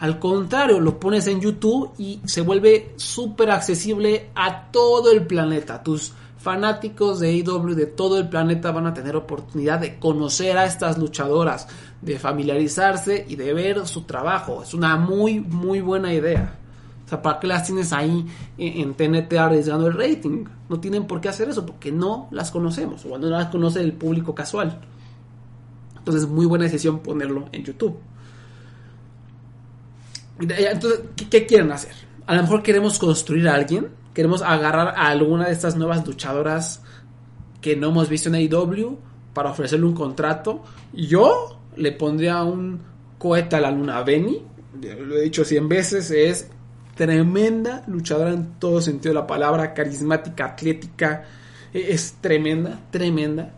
Al 0.00 0.18
contrario, 0.18 0.80
lo 0.80 0.98
pones 0.98 1.26
en 1.28 1.40
YouTube 1.40 1.92
y 1.96 2.20
se 2.24 2.40
vuelve 2.40 2.92
súper 2.96 3.50
accesible 3.50 4.30
a 4.34 4.70
todo 4.70 5.12
el 5.12 5.26
planeta. 5.26 5.82
Tus 5.82 6.12
fanáticos 6.44 7.20
de 7.20 7.30
AEW 7.30 7.74
de 7.74 7.86
todo 7.86 8.18
el 8.18 8.28
planeta 8.28 8.70
van 8.70 8.86
a 8.86 8.92
tener 8.92 9.16
oportunidad 9.16 9.80
de 9.80 9.98
conocer 9.98 10.58
a 10.58 10.66
estas 10.66 10.98
luchadoras, 10.98 11.66
de 12.02 12.18
familiarizarse 12.18 13.24
y 13.26 13.36
de 13.36 13.54
ver 13.54 13.86
su 13.88 14.02
trabajo. 14.02 14.62
Es 14.62 14.74
una 14.74 14.96
muy, 14.96 15.40
muy 15.40 15.80
buena 15.80 16.12
idea. 16.12 16.58
O 17.06 17.08
sea, 17.08 17.22
¿para 17.22 17.40
qué 17.40 17.46
las 17.46 17.64
tienes 17.64 17.94
ahí 17.94 18.26
en 18.58 18.92
TNT 18.92 19.32
arriesgando 19.32 19.86
el 19.86 19.94
rating? 19.94 20.44
No 20.68 20.80
tienen 20.80 21.06
por 21.06 21.22
qué 21.22 21.30
hacer 21.30 21.48
eso 21.48 21.64
porque 21.64 21.90
no 21.90 22.28
las 22.30 22.50
conocemos 22.50 23.06
o 23.06 23.16
no 23.16 23.26
las 23.28 23.46
conoce 23.46 23.80
el 23.80 23.94
público 23.94 24.34
casual. 24.34 24.78
Entonces, 25.96 26.28
muy 26.28 26.44
buena 26.44 26.64
decisión 26.64 26.98
ponerlo 26.98 27.46
en 27.52 27.64
YouTube. 27.64 27.96
Entonces, 30.38 31.00
¿qué, 31.30 31.46
quieren 31.46 31.72
hacer? 31.72 31.94
A 32.26 32.34
lo 32.34 32.42
mejor 32.42 32.62
queremos 32.62 32.98
construir 32.98 33.48
a 33.48 33.54
alguien, 33.54 33.88
queremos 34.14 34.40
agarrar 34.42 34.94
a 34.96 35.08
alguna 35.08 35.46
de 35.46 35.52
estas 35.52 35.76
nuevas 35.76 36.06
luchadoras 36.06 36.82
que 37.60 37.76
no 37.76 37.88
hemos 37.88 38.08
visto 38.08 38.28
en 38.28 38.36
AEW 38.36 38.98
para 39.34 39.50
ofrecerle 39.50 39.86
un 39.86 39.94
contrato. 39.94 40.62
Yo 40.92 41.60
le 41.76 41.92
pondría 41.92 42.42
un 42.44 42.80
cohete 43.18 43.56
a 43.56 43.60
la 43.60 43.70
luna. 43.70 44.02
Benny, 44.02 44.42
lo 44.80 45.16
he 45.16 45.22
dicho 45.22 45.44
100 45.44 45.68
veces, 45.68 46.10
es 46.10 46.50
tremenda 46.94 47.82
luchadora 47.86 48.32
en 48.32 48.58
todo 48.58 48.80
sentido 48.80 49.14
de 49.14 49.20
la 49.20 49.26
palabra, 49.26 49.74
carismática, 49.74 50.46
atlética, 50.46 51.24
e, 51.72 51.92
es 51.92 52.14
tremenda, 52.20 52.80
tremenda. 52.90 53.52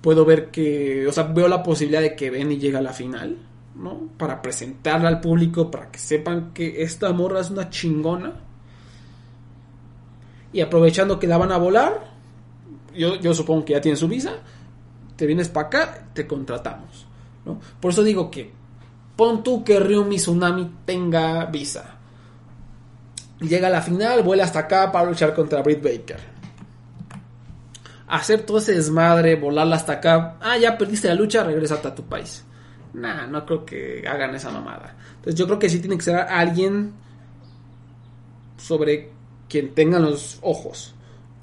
Puedo 0.00 0.24
ver 0.24 0.50
que, 0.50 1.06
o 1.06 1.12
sea, 1.12 1.24
veo 1.24 1.48
la 1.48 1.62
posibilidad 1.62 2.00
de 2.00 2.14
que 2.14 2.30
Benny 2.30 2.58
llegue 2.58 2.76
a 2.76 2.82
la 2.82 2.92
final, 2.92 3.36
¿no? 3.74 4.08
Para 4.16 4.40
presentarla 4.40 5.08
al 5.08 5.20
público, 5.20 5.70
para 5.70 5.90
que 5.90 5.98
sepan 5.98 6.52
que 6.52 6.82
esta 6.82 7.12
morra 7.12 7.40
es 7.40 7.50
una 7.50 7.68
chingona. 7.68 8.34
Y 10.52 10.60
aprovechando 10.60 11.18
que 11.18 11.26
la 11.26 11.38
van 11.38 11.52
a 11.52 11.58
volar, 11.58 12.00
yo, 12.94 13.16
yo 13.16 13.34
supongo 13.34 13.64
que 13.64 13.74
ya 13.74 13.80
tiene 13.80 13.96
su 13.96 14.08
visa, 14.08 14.32
te 15.16 15.26
vienes 15.26 15.48
para 15.48 15.66
acá, 15.66 16.08
te 16.14 16.26
contratamos. 16.26 17.06
¿no? 17.44 17.60
Por 17.80 17.92
eso 17.92 18.02
digo 18.02 18.30
que 18.30 18.52
pon 19.16 19.42
tú 19.42 19.64
que 19.64 19.80
Ryumi 19.80 20.16
Tsunami 20.16 20.70
tenga 20.84 21.44
visa. 21.46 21.96
Llega 23.40 23.68
a 23.68 23.70
la 23.70 23.82
final, 23.82 24.22
vuela 24.22 24.44
hasta 24.44 24.60
acá 24.60 24.90
para 24.90 25.08
luchar 25.08 25.34
contra 25.34 25.62
Britt 25.62 25.82
Baker. 25.82 26.20
Hacer 28.08 28.42
todo 28.42 28.58
ese 28.58 28.74
desmadre, 28.74 29.36
volarla 29.36 29.76
hasta 29.76 29.94
acá. 29.94 30.36
Ah, 30.40 30.56
ya 30.56 30.78
perdiste 30.78 31.08
la 31.08 31.14
lucha, 31.14 31.44
regresate 31.44 31.88
a 31.88 31.94
tu 31.94 32.04
país. 32.04 32.44
Nah, 32.94 33.26
no 33.26 33.44
creo 33.44 33.64
que 33.64 34.04
hagan 34.08 34.34
esa 34.34 34.50
mamada. 34.50 34.96
Entonces 35.16 35.34
yo 35.34 35.46
creo 35.46 35.58
que 35.58 35.68
sí 35.68 35.78
tiene 35.80 35.96
que 35.96 36.02
ser 36.02 36.16
alguien 36.16 36.94
sobre 38.56 39.17
quien 39.48 39.74
tenga 39.74 39.98
los 39.98 40.38
ojos. 40.42 40.94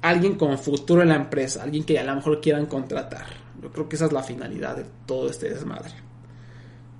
Alguien 0.02 0.36
con 0.36 0.56
futuro 0.58 1.02
en 1.02 1.08
la 1.08 1.16
empresa. 1.16 1.62
Alguien 1.62 1.84
que 1.84 1.98
a 1.98 2.04
lo 2.04 2.14
mejor 2.14 2.40
quieran 2.40 2.66
contratar. 2.66 3.26
Yo 3.62 3.70
creo 3.70 3.88
que 3.88 3.96
esa 3.96 4.06
es 4.06 4.12
la 4.12 4.22
finalidad 4.22 4.76
de 4.76 4.84
todo 5.06 5.28
este 5.28 5.48
desmadre. 5.48 5.92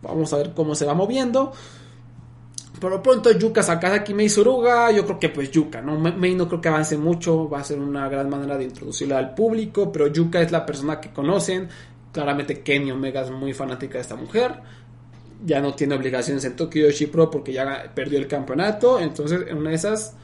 Vamos 0.02 0.32
a 0.32 0.38
ver 0.38 0.52
cómo 0.54 0.74
se 0.74 0.84
va 0.84 0.94
moviendo. 0.94 1.52
Por 2.80 2.90
lo 2.90 3.02
pronto, 3.02 3.32
Yuka 3.32 3.62
Sakazaki 3.62 4.12
Mei 4.12 4.28
Suruga, 4.28 4.90
yo 4.90 5.04
creo 5.06 5.18
que 5.18 5.28
pues 5.30 5.50
Yuka, 5.50 5.80
¿no? 5.80 5.98
Mei 5.98 6.34
no 6.34 6.46
creo 6.46 6.60
que 6.60 6.68
avance 6.68 6.98
mucho, 6.98 7.48
va 7.48 7.60
a 7.60 7.64
ser 7.64 7.78
una 7.78 8.06
gran 8.08 8.28
manera 8.28 8.58
de 8.58 8.64
introducirla 8.64 9.16
al 9.16 9.34
público, 9.34 9.90
pero 9.90 10.08
Yuka 10.08 10.42
es 10.42 10.52
la 10.52 10.66
persona 10.66 11.00
que 11.00 11.10
conocen. 11.10 11.68
Claramente 12.12 12.60
Kenny 12.62 12.90
Omega 12.90 13.22
es 13.22 13.30
muy 13.30 13.54
fanática 13.54 13.94
de 13.94 14.02
esta 14.02 14.16
mujer. 14.16 14.60
Ya 15.44 15.60
no 15.60 15.74
tiene 15.74 15.94
obligaciones 15.94 16.44
en 16.44 16.56
Tokyo 16.56 16.86
Pro 17.10 17.30
porque 17.30 17.52
ya 17.52 17.90
perdió 17.94 18.18
el 18.18 18.26
campeonato. 18.26 18.98
Entonces, 19.00 19.46
en 19.48 19.56
una 19.58 19.70
de 19.70 19.76
esas 19.76 20.14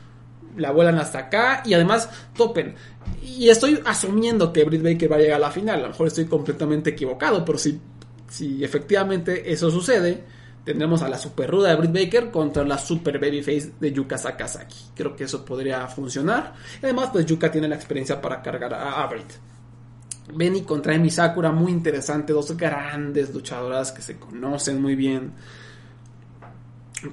la 0.56 0.70
vuelan 0.70 0.98
hasta 0.98 1.18
acá 1.18 1.62
y 1.64 1.74
además 1.74 2.08
topen. 2.36 2.74
Y 3.22 3.48
estoy 3.48 3.80
asumiendo 3.84 4.52
que 4.52 4.64
Britt 4.64 4.82
Baker 4.82 5.10
va 5.10 5.16
a 5.16 5.20
llegar 5.20 5.36
a 5.36 5.46
la 5.46 5.50
final. 5.50 5.80
A 5.80 5.82
lo 5.82 5.88
mejor 5.88 6.08
estoy 6.08 6.26
completamente 6.26 6.90
equivocado, 6.90 7.44
pero 7.44 7.58
si, 7.58 7.80
si 8.28 8.62
efectivamente 8.64 9.50
eso 9.52 9.70
sucede, 9.70 10.24
tendremos 10.64 11.02
a 11.02 11.08
la 11.08 11.18
super 11.18 11.50
ruda 11.50 11.70
de 11.70 11.76
Britt 11.76 11.92
Baker 11.92 12.30
contra 12.30 12.64
la 12.64 12.78
super 12.78 13.18
babyface 13.18 13.72
de 13.80 13.92
Yuka 13.92 14.18
Sakazaki. 14.18 14.90
Creo 14.94 15.16
que 15.16 15.24
eso 15.24 15.44
podría 15.44 15.86
funcionar. 15.88 16.54
Además, 16.82 17.10
pues 17.12 17.26
Yuka 17.26 17.50
tiene 17.50 17.68
la 17.68 17.76
experiencia 17.76 18.20
para 18.20 18.42
cargar 18.42 18.74
a, 18.74 19.02
a 19.02 19.06
Britt. 19.06 19.32
Benny 20.34 20.62
contra 20.62 20.94
Emi 20.94 21.10
Sakura, 21.10 21.50
muy 21.50 21.72
interesante. 21.72 22.32
Dos 22.32 22.56
grandes 22.56 23.34
luchadoras 23.34 23.92
que 23.92 24.02
se 24.02 24.18
conocen 24.18 24.80
muy 24.80 24.94
bien. 24.94 25.32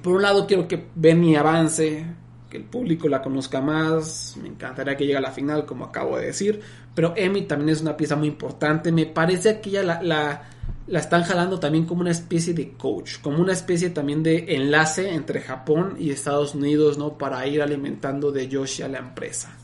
Por 0.02 0.14
un 0.14 0.22
lado, 0.22 0.46
quiero 0.46 0.68
que 0.68 0.88
Benny 0.94 1.34
avance 1.34 2.06
que 2.50 2.58
el 2.58 2.64
público 2.64 3.08
la 3.08 3.22
conozca 3.22 3.60
más. 3.60 4.36
Me 4.42 4.48
encantaría 4.48 4.96
que 4.96 5.04
llegue 5.06 5.16
a 5.16 5.22
la 5.22 5.30
final, 5.30 5.64
como 5.64 5.86
acabo 5.86 6.18
de 6.18 6.26
decir. 6.26 6.60
Pero 6.94 7.14
Emi 7.16 7.42
también 7.42 7.70
es 7.70 7.80
una 7.80 7.96
pieza 7.96 8.16
muy 8.16 8.28
importante. 8.28 8.92
Me 8.92 9.06
parece 9.06 9.60
que 9.60 9.70
ella 9.70 9.82
la, 10.02 10.42
la 10.86 10.98
están 10.98 11.22
jalando 11.22 11.60
también 11.60 11.86
como 11.86 12.00
una 12.00 12.10
especie 12.10 12.52
de 12.52 12.72
coach, 12.72 13.20
como 13.22 13.40
una 13.40 13.52
especie 13.52 13.90
también 13.90 14.22
de 14.22 14.56
enlace 14.56 15.14
entre 15.14 15.40
Japón 15.40 15.94
y 15.98 16.10
Estados 16.10 16.54
Unidos, 16.54 16.98
¿no? 16.98 17.16
Para 17.16 17.46
ir 17.46 17.62
alimentando 17.62 18.32
de 18.32 18.48
Yoshi 18.48 18.82
a 18.82 18.88
la 18.88 18.98
empresa. 18.98 19.56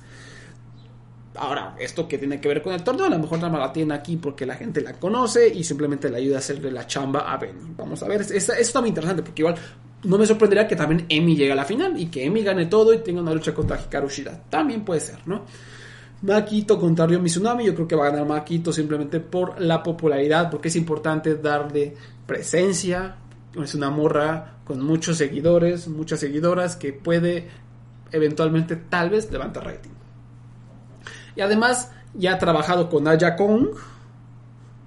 Ahora, 1.34 1.74
esto 1.78 2.08
que 2.08 2.18
tiene 2.18 2.40
que 2.40 2.48
ver 2.48 2.62
con 2.62 2.72
el 2.72 2.82
torneo, 2.82 3.06
a 3.06 3.10
lo 3.10 3.18
mejor 3.18 3.40
nada 3.40 3.58
la 3.58 3.72
tiene 3.72 3.94
aquí 3.94 4.16
porque 4.16 4.46
la 4.46 4.54
gente 4.54 4.80
la 4.80 4.94
conoce 4.94 5.48
y 5.48 5.64
simplemente 5.64 6.08
le 6.08 6.18
ayuda 6.18 6.36
a 6.36 6.38
hacerle 6.38 6.70
la 6.70 6.86
chamba 6.86 7.30
a 7.32 7.36
Benny. 7.36 7.74
Vamos 7.76 8.02
a 8.02 8.08
ver, 8.08 8.22
eso 8.22 8.52
está 8.52 8.80
muy 8.80 8.88
interesante 8.88 9.22
porque 9.22 9.42
igual 9.42 9.56
no 10.06 10.18
me 10.18 10.26
sorprendería 10.26 10.68
que 10.68 10.76
también 10.76 11.04
Emi 11.08 11.36
llegue 11.36 11.52
a 11.52 11.56
la 11.56 11.64
final 11.64 12.00
y 12.00 12.06
que 12.06 12.24
Emi 12.24 12.42
gane 12.42 12.66
todo 12.66 12.94
y 12.94 12.98
tenga 12.98 13.20
una 13.20 13.34
lucha 13.34 13.52
contra 13.52 13.78
Hikaru 13.80 14.08
Shida. 14.08 14.44
También 14.48 14.84
puede 14.84 15.00
ser, 15.00 15.18
¿no? 15.26 15.44
Makito 16.22 16.78
contra 16.78 17.06
Ryo 17.06 17.20
Mizunami, 17.20 17.66
yo 17.66 17.74
creo 17.74 17.86
que 17.86 17.96
va 17.96 18.06
a 18.06 18.10
ganar 18.10 18.26
Makito 18.26 18.72
simplemente 18.72 19.20
por 19.20 19.60
la 19.60 19.82
popularidad, 19.82 20.50
porque 20.50 20.68
es 20.68 20.76
importante 20.76 21.36
darle 21.36 21.94
presencia. 22.26 23.16
Es 23.62 23.74
una 23.74 23.90
morra 23.90 24.58
con 24.64 24.82
muchos 24.82 25.18
seguidores, 25.18 25.88
muchas 25.88 26.20
seguidoras 26.20 26.76
que 26.76 26.92
puede 26.92 27.48
eventualmente 28.12 28.76
tal 28.76 29.10
vez 29.10 29.30
levantar 29.30 29.64
rating. 29.64 29.90
Y 31.34 31.40
además 31.40 31.92
ya 32.14 32.34
ha 32.34 32.38
trabajado 32.38 32.88
con 32.88 33.06
Aya 33.08 33.36
Kong, 33.36 33.68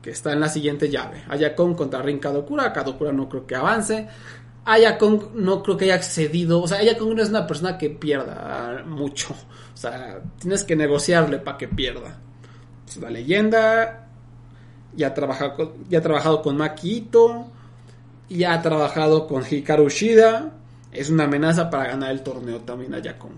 que 0.02 0.12
está 0.12 0.34
en 0.34 0.40
la 0.40 0.50
siguiente 0.50 0.90
llave. 0.90 1.24
Aya 1.30 1.56
Kong 1.56 1.76
contra 1.76 2.02
Rin 2.02 2.20
Kadokura. 2.20 2.74
Kadokura 2.74 3.12
no 3.12 3.30
creo 3.30 3.46
que 3.46 3.56
avance. 3.56 4.08
Aya 4.72 5.00
Kong 5.00 5.34
no 5.34 5.64
creo 5.64 5.78
que 5.78 5.86
haya 5.86 5.96
accedido. 5.96 6.62
O 6.62 6.68
sea, 6.68 6.78
Aya 6.78 6.98
Kong 6.98 7.16
no 7.16 7.24
es 7.24 7.30
una 7.30 7.48
persona 7.48 7.78
que 7.78 7.90
pierda 7.90 8.84
mucho. 8.86 9.34
O 9.74 9.78
sea, 9.78 10.22
tienes 10.40 10.64
que 10.64 10.76
negociarle 10.76 11.40
para 11.40 11.58
que 11.58 11.68
pierda. 11.68 12.20
Es 12.88 12.98
una 12.98 13.10
leyenda. 13.10 14.08
Ya 14.96 15.08
ha 15.08 15.14
trabajado 15.16 15.56
con, 15.56 15.90
ya 15.90 16.00
ha 16.00 16.02
trabajado 16.02 16.42
con 16.44 16.56
Makito. 16.56 17.48
Ya 18.30 18.54
ha 18.54 18.62
trabajado 18.62 19.26
con 19.26 19.44
Hikaru 19.50 19.90
Shida. 19.90 20.52
Es 20.92 21.10
una 21.10 21.24
amenaza 21.24 21.70
para 21.72 21.88
ganar 21.88 22.12
el 22.12 22.22
torneo 22.22 22.60
también 22.60 22.94
Aya 22.94 23.18
Kong. 23.18 23.34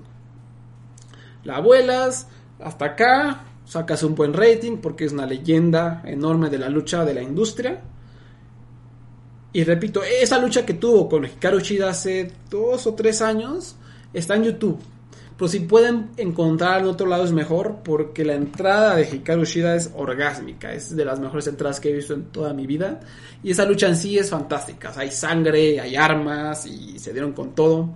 La 1.45 1.57
abuelas. 1.57 2.27
Hasta 2.59 2.85
acá. 2.85 3.43
Sacas 3.63 4.03
un 4.03 4.15
buen 4.15 4.33
rating 4.33 4.79
porque 4.79 5.05
es 5.05 5.13
una 5.13 5.25
leyenda 5.25 6.01
enorme 6.03 6.49
de 6.49 6.57
la 6.57 6.67
lucha 6.67 7.05
de 7.05 7.13
la 7.13 7.21
industria. 7.21 7.79
Y 9.53 9.63
repito, 9.63 10.01
esa 10.03 10.39
lucha 10.39 10.65
que 10.65 10.75
tuvo 10.75 11.09
con 11.09 11.25
Hikaru 11.25 11.59
Shida 11.59 11.89
hace 11.89 12.31
dos 12.49 12.87
o 12.87 12.93
tres 12.93 13.21
años 13.21 13.75
está 14.13 14.35
en 14.35 14.45
YouTube. 14.45 14.79
Pero 15.37 15.49
si 15.49 15.61
pueden 15.61 16.11
encontrar 16.17 16.81
en 16.81 16.87
otro 16.87 17.07
lado 17.07 17.23
es 17.23 17.31
mejor 17.31 17.77
porque 17.83 18.23
la 18.23 18.35
entrada 18.35 18.95
de 18.95 19.09
Hikaru 19.11 19.43
Shida 19.43 19.75
es 19.75 19.91
orgásmica. 19.95 20.71
Es 20.71 20.95
de 20.95 21.03
las 21.03 21.19
mejores 21.19 21.47
entradas 21.47 21.79
que 21.79 21.89
he 21.89 21.93
visto 21.93 22.13
en 22.13 22.25
toda 22.25 22.53
mi 22.53 22.67
vida. 22.67 22.99
Y 23.43 23.51
esa 23.51 23.65
lucha 23.65 23.87
en 23.87 23.97
sí 23.97 24.17
es 24.17 24.29
fantástica. 24.29 24.93
hay 24.95 25.11
sangre, 25.11 25.79
hay 25.79 25.95
armas 25.95 26.65
y 26.67 26.97
se 26.99 27.11
dieron 27.11 27.33
con 27.33 27.55
todo. 27.55 27.89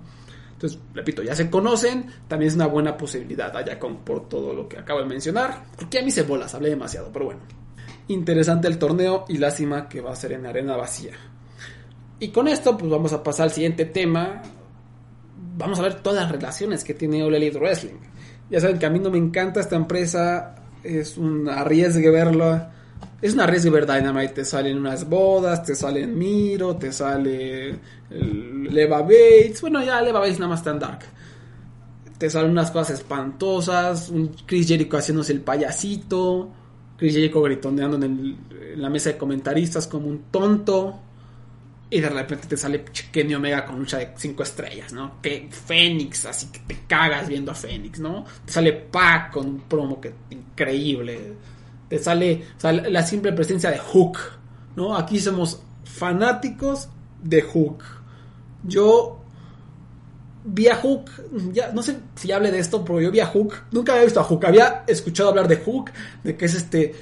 Entonces, 0.54 0.80
repito, 0.94 1.22
ya 1.22 1.36
se 1.36 1.50
conocen. 1.50 2.08
También 2.28 2.50
es 2.50 2.56
una 2.56 2.68
buena 2.68 2.98
posibilidad 2.98 3.56
allá 3.56 3.78
con 3.78 3.98
por 3.98 4.28
todo 4.28 4.54
lo 4.54 4.68
que 4.68 4.80
acabo 4.80 5.02
de 5.02 5.06
mencionar. 5.06 5.66
Porque 5.78 6.00
a 6.00 6.02
mí 6.02 6.12
se 6.12 6.24
bolas, 6.24 6.54
hablé 6.56 6.70
demasiado, 6.70 7.12
pero 7.14 7.26
bueno. 7.26 7.42
Interesante 8.08 8.68
el 8.68 8.78
torneo 8.78 9.26
y 9.30 9.38
lástima 9.38 9.88
que 9.88 10.02
va 10.02 10.12
a 10.12 10.16
ser 10.16 10.32
en 10.34 10.46
arena 10.46 10.76
vacía. 10.76 11.14
Y 12.20 12.30
con 12.30 12.48
esto, 12.48 12.78
pues 12.78 12.90
vamos 12.90 13.14
a 13.14 13.24
pasar 13.24 13.46
al 13.46 13.52
siguiente 13.52 13.86
tema. 13.86 14.42
Vamos 15.58 15.80
a 15.80 15.84
ver 15.84 15.96
todas 15.96 16.24
las 16.24 16.32
relaciones 16.32 16.84
que 16.84 16.94
tiene 16.94 17.24
All 17.24 17.34
Wrestling. 17.34 18.00
Ya 18.50 18.60
saben 18.60 18.78
que 18.78 18.86
a 18.86 18.90
mí 18.90 19.00
no 19.00 19.10
me 19.10 19.18
encanta 19.18 19.60
esta 19.60 19.76
empresa. 19.76 20.56
Es 20.84 21.18
un 21.18 21.50
arriesgue 21.50 22.10
verlo. 22.10 22.62
Es 23.22 23.34
un 23.34 23.42
arriesgue 23.42 23.70
ver 23.70 23.86
Dynamite. 23.86 24.34
Te 24.34 24.46
salen 24.46 24.78
unas 24.78 25.10
bodas, 25.10 25.64
te 25.64 25.76
salen 25.76 26.18
Miro, 26.18 26.76
te 26.78 26.92
sale 26.92 27.80
Leva 28.10 29.02
Bates. 29.02 29.62
Bueno, 29.62 29.84
ya 29.84 30.02
Leva 30.02 30.20
Bates 30.20 30.40
nada 30.40 30.50
más 30.50 30.66
en 30.68 30.80
Dark. 30.80 31.00
Te 32.18 32.30
salen 32.30 32.52
unas 32.52 32.72
cosas 32.72 33.00
espantosas. 33.00 34.10
Un 34.10 34.36
Chris 34.46 34.68
Jericho 34.68 34.98
haciéndose 34.98 35.34
el 35.34 35.42
payasito. 35.42 36.50
Chris 36.98 37.14
Jericho 37.14 37.42
gritoneando 37.42 37.98
en, 37.98 38.04
en 38.04 38.82
la 38.82 38.90
mesa 38.90 39.10
de 39.10 39.18
comentaristas 39.18 39.88
como 39.88 40.08
un 40.08 40.24
tonto. 40.32 41.02
Y 41.90 42.02
de 42.02 42.10
repente 42.10 42.48
te 42.48 42.58
sale 42.58 42.84
Kenny 43.12 43.36
Omega 43.36 43.66
con 43.66 43.78
lucha 43.78 44.00
de 44.00 44.12
5 44.16 44.44
estrellas, 44.44 44.92
¿no? 44.92 45.22
Que 45.22 45.48
Fénix, 45.52 46.26
así 46.26 46.48
que 46.48 46.60
te 46.60 46.80
cagas 46.88 47.28
viendo 47.28 47.52
a 47.52 47.56
Fénix, 47.56 48.00
¿no? 48.00 48.26
Te 48.46 48.52
sale 48.52 48.74
Pac 48.74 49.32
con 49.32 49.46
un 49.46 49.62
promo 49.62 50.02
que 50.02 50.14
increíble. 50.32 51.34
Te 51.88 52.00
sale 52.00 52.44
la 52.64 53.04
simple 53.04 53.34
presencia 53.34 53.70
de 53.70 53.78
Hook, 53.78 54.18
¿no? 54.76 54.98
Aquí 54.98 55.20
somos 55.20 55.62
fanáticos 55.84 56.90
de 57.22 57.42
Hook. 57.44 57.84
Yo 58.64 59.22
vi 60.44 60.68
a 60.68 60.76
Hook, 60.76 61.10
ya 61.52 61.72
no 61.72 61.84
sé 61.84 61.98
si 62.16 62.32
hable 62.32 62.52
de 62.52 62.60
esto, 62.60 62.84
pero 62.84 63.02
yo 63.02 63.12
vi 63.12 63.20
a 63.20 63.28
Hook, 63.28 63.54
nunca 63.72 63.94
había 63.94 64.06
visto 64.06 64.20
a 64.20 64.24
Hook, 64.24 64.46
había 64.46 64.84
escuchado 64.88 65.30
hablar 65.30 65.48
de 65.48 65.58
Hook, 65.58 65.92
de 66.24 66.36
que 66.36 66.46
es 66.46 66.56
este 66.56 66.96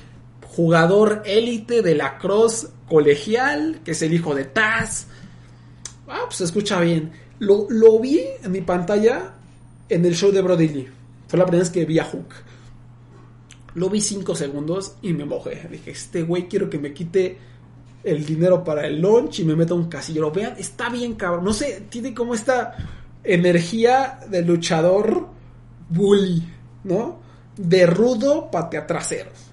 jugador 0.55 1.23
élite 1.25 1.81
de 1.81 1.95
la 1.95 2.17
cross 2.19 2.69
colegial, 2.87 3.81
que 3.83 3.91
es 3.91 4.01
el 4.03 4.13
hijo 4.13 4.35
de 4.35 4.45
Taz. 4.45 5.07
Ah, 6.07 6.21
pues 6.25 6.37
se 6.37 6.43
escucha 6.43 6.79
bien. 6.79 7.11
Lo, 7.39 7.99
vi 7.99 8.21
en 8.43 8.51
mi 8.51 8.61
pantalla 8.61 9.33
en 9.89 10.05
el 10.05 10.15
show 10.15 10.31
de 10.31 10.41
Brody 10.41 10.67
Lee. 10.67 10.87
Fue 11.27 11.39
la 11.39 11.45
primera 11.45 11.63
vez 11.63 11.71
que 11.71 11.85
vi 11.85 11.97
a 11.97 12.05
Hook. 12.05 12.27
Lo 13.75 13.89
vi 13.89 13.99
cinco 13.99 14.35
segundos 14.35 14.95
y 15.01 15.13
me 15.13 15.25
mojé. 15.25 15.67
Dije, 15.71 15.91
este 15.91 16.21
güey 16.21 16.47
quiero 16.47 16.69
que 16.69 16.77
me 16.77 16.93
quite 16.93 17.37
el 18.03 18.23
dinero 18.23 18.63
para 18.63 18.85
el 18.85 19.01
lunch 19.01 19.39
y 19.39 19.45
me 19.45 19.55
meta 19.55 19.73
un 19.73 19.89
casillero. 19.89 20.31
Vean, 20.31 20.53
está 20.59 20.89
bien 20.89 21.15
cabrón. 21.15 21.45
No 21.45 21.53
sé, 21.53 21.85
tiene 21.89 22.13
como 22.13 22.35
esta 22.35 22.75
energía 23.23 24.19
de 24.29 24.43
luchador 24.43 25.27
bully, 25.89 26.43
¿no? 26.83 27.19
De 27.57 27.87
rudo 27.87 28.51
patea 28.51 28.85
traseros. 28.85 29.52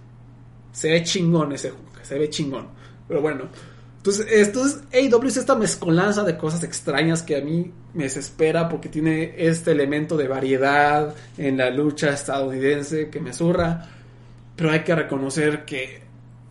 Se 0.72 0.90
ve 0.90 1.02
chingón 1.02 1.52
ese 1.52 1.70
Hook, 1.70 2.00
se 2.02 2.18
ve 2.18 2.30
chingón. 2.30 2.68
Pero 3.08 3.20
bueno. 3.20 3.44
Entonces, 3.96 4.26
esto 4.30 4.64
es 4.64 4.80
AEW 4.94 5.28
es 5.28 5.36
esta 5.36 5.54
mezcolanza 5.54 6.24
de 6.24 6.38
cosas 6.38 6.64
extrañas 6.64 7.22
que 7.22 7.36
a 7.36 7.42
mí 7.42 7.70
me 7.92 8.04
desespera 8.04 8.66
porque 8.66 8.88
tiene 8.88 9.34
este 9.36 9.72
elemento 9.72 10.16
de 10.16 10.26
variedad 10.26 11.14
en 11.36 11.58
la 11.58 11.68
lucha 11.68 12.08
estadounidense 12.10 13.10
que 13.10 13.20
me 13.20 13.34
zurra. 13.34 13.88
Pero 14.56 14.70
hay 14.70 14.80
que 14.84 14.94
reconocer 14.94 15.66
que 15.66 16.02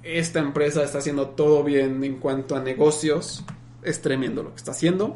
esta 0.04 0.40
empresa 0.40 0.84
está 0.84 1.00
haciendo 1.00 1.30
todo 1.30 1.64
bien 1.64 2.04
en 2.04 2.20
cuanto 2.20 2.56
a 2.56 2.62
negocios. 2.62 3.44
Es 3.82 4.02
tremendo 4.02 4.44
lo 4.44 4.52
que 4.52 4.58
está 4.58 4.72
haciendo. 4.72 5.16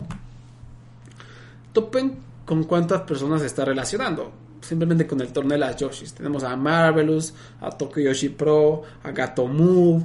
Topen 1.72 2.18
con 2.46 2.64
cuántas 2.64 3.02
personas 3.02 3.42
está 3.42 3.66
relacionando. 3.66 4.32
Simplemente 4.64 5.06
con 5.06 5.20
el 5.22 5.34
torneo 5.34 5.54
de 5.54 5.60
las 5.60 5.76
Yoshis. 5.76 6.14
Tenemos 6.14 6.44
a 6.44 6.56
Marvelous, 6.56 7.34
a 7.62 7.70
Tokyo 7.70 8.04
Yoshi 8.04 8.30
Pro, 8.30 8.84
a 9.04 9.12
Gato 9.12 9.46
Move 9.46 10.04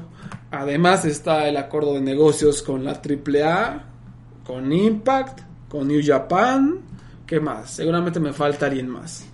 Además 0.50 1.04
está 1.04 1.48
el 1.48 1.56
acuerdo 1.56 1.94
de 1.94 2.00
negocios 2.00 2.62
con 2.62 2.84
la 2.84 2.92
AAA, 2.92 3.84
con 4.44 4.72
Impact, 4.72 5.40
con 5.68 5.88
New 5.88 6.00
Japan. 6.04 6.80
¿Qué 7.26 7.38
más? 7.38 7.70
Seguramente 7.70 8.18
me 8.18 8.32
falta 8.32 8.66
alguien 8.66 8.88
más. 8.88 9.26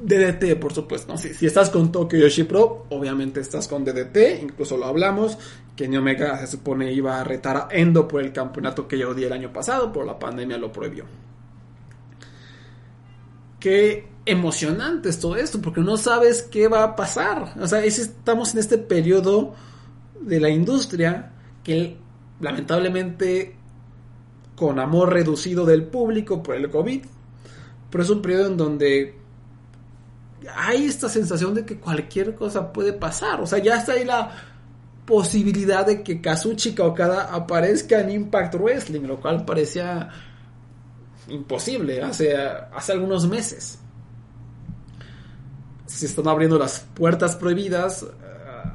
DDT, 0.00 0.58
por 0.58 0.72
supuesto. 0.72 1.16
Si, 1.16 1.46
estás 1.46 1.70
con 1.70 1.92
Tokyo 1.92 2.18
Yoshi 2.18 2.44
Pro, 2.44 2.86
obviamente 2.90 3.38
estás 3.40 3.68
con 3.68 3.84
DDT. 3.84 4.42
Incluso 4.42 4.76
lo 4.76 4.86
hablamos. 4.86 5.36
Que 5.76 5.84
Kenny 5.84 5.98
Omega 5.98 6.36
se 6.38 6.48
supone 6.48 6.92
iba 6.92 7.20
a 7.20 7.24
retar 7.24 7.56
a 7.56 7.68
Endo 7.70 8.08
por 8.08 8.22
el 8.22 8.32
campeonato 8.32 8.88
que 8.88 8.98
yo 8.98 9.14
di 9.14 9.24
el 9.24 9.32
año 9.32 9.52
pasado, 9.52 9.92
pero 9.92 10.04
la 10.04 10.18
pandemia 10.18 10.58
lo 10.58 10.72
prohibió. 10.72 11.04
Qué 13.60 14.08
emocionante 14.26 15.08
es 15.08 15.18
todo 15.18 15.36
esto, 15.36 15.60
porque 15.60 15.80
no 15.80 15.96
sabes 15.96 16.42
qué 16.42 16.68
va 16.68 16.84
a 16.84 16.96
pasar. 16.96 17.54
O 17.60 17.66
sea, 17.66 17.84
estamos 17.84 18.54
en 18.54 18.60
este 18.60 18.78
periodo 18.78 19.54
de 20.20 20.40
la 20.40 20.50
industria 20.50 21.32
que 21.64 21.96
lamentablemente 22.40 23.56
con 24.56 24.78
amor 24.78 25.12
reducido 25.12 25.64
del 25.64 25.84
público 25.84 26.42
por 26.42 26.54
el 26.54 26.70
COVID, 26.70 27.02
pero 27.90 28.04
es 28.04 28.10
un 28.10 28.20
periodo 28.20 28.46
en 28.46 28.56
donde 28.56 29.14
hay 30.54 30.84
esta 30.84 31.08
sensación 31.08 31.54
de 31.54 31.64
que 31.64 31.78
cualquier 31.78 32.34
cosa 32.34 32.72
puede 32.72 32.92
pasar, 32.92 33.40
o 33.40 33.46
sea, 33.46 33.58
ya 33.58 33.76
está 33.76 33.92
ahí 33.92 34.04
la 34.04 34.30
posibilidad 35.06 35.84
de 35.84 36.02
que 36.02 36.20
Kazuchika 36.20 36.84
Okada 36.84 37.34
aparezca 37.34 38.00
en 38.00 38.10
Impact 38.10 38.54
Wrestling, 38.54 39.02
lo 39.02 39.20
cual 39.20 39.44
parecía 39.44 40.08
imposible 41.28 42.02
hace, 42.02 42.36
hace 42.36 42.92
algunos 42.92 43.26
meses. 43.28 43.79
Se 45.90 46.06
están 46.06 46.28
abriendo 46.28 46.58
las 46.58 46.80
puertas 46.94 47.36
prohibidas 47.36 48.02
eh, 48.02 48.06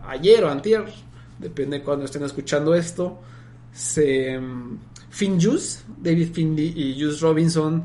ayer 0.08 0.44
o 0.44 0.50
antier 0.50 0.86
depende 1.38 1.80
de 1.80 1.84
cuando 1.84 2.06
estén 2.06 2.24
escuchando 2.24 2.74
esto, 2.74 3.20
se, 3.72 4.40
mm, 4.40 4.78
Finn 5.10 5.40
Juice, 5.42 5.84
David 5.98 6.32
Finley 6.34 6.74
y 6.76 7.02
Juice 7.02 7.20
Robinson 7.22 7.84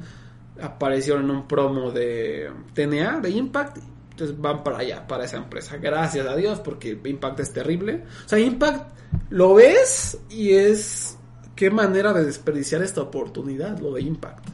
aparecieron 0.61 1.25
en 1.25 1.31
un 1.31 1.49
promo 1.49 1.91
de 1.91 2.51
TNA, 2.75 3.21
de 3.21 3.31
Impact, 3.31 3.79
entonces 4.11 4.39
van 4.39 4.63
para 4.63 4.79
allá, 4.79 5.07
para 5.07 5.25
esa 5.25 5.39
empresa. 5.39 5.77
Gracias 5.79 6.27
a 6.27 6.37
Dios, 6.37 6.61
porque 6.61 6.99
Impact 7.03 7.41
es 7.41 7.53
terrible. 7.53 8.05
O 8.27 8.29
sea, 8.29 8.39
Impact 8.39 8.93
lo 9.31 9.55
ves 9.55 10.19
y 10.29 10.51
es 10.51 11.17
qué 11.57 11.71
manera 11.71 12.13
de 12.13 12.25
desperdiciar 12.25 12.83
esta 12.83 13.01
oportunidad, 13.01 13.79
lo 13.79 13.95
de 13.95 14.03
Impact. 14.03 14.47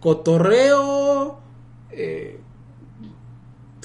Cotorreo, 0.00 1.40
eh, 1.90 2.40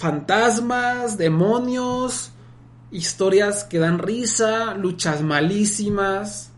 fantasmas, 0.01 1.17
demonios, 1.17 2.31
historias 2.91 3.63
que 3.63 3.77
dan 3.77 3.99
risa, 3.99 4.73
luchas 4.73 5.21
malísimas, 5.21 6.51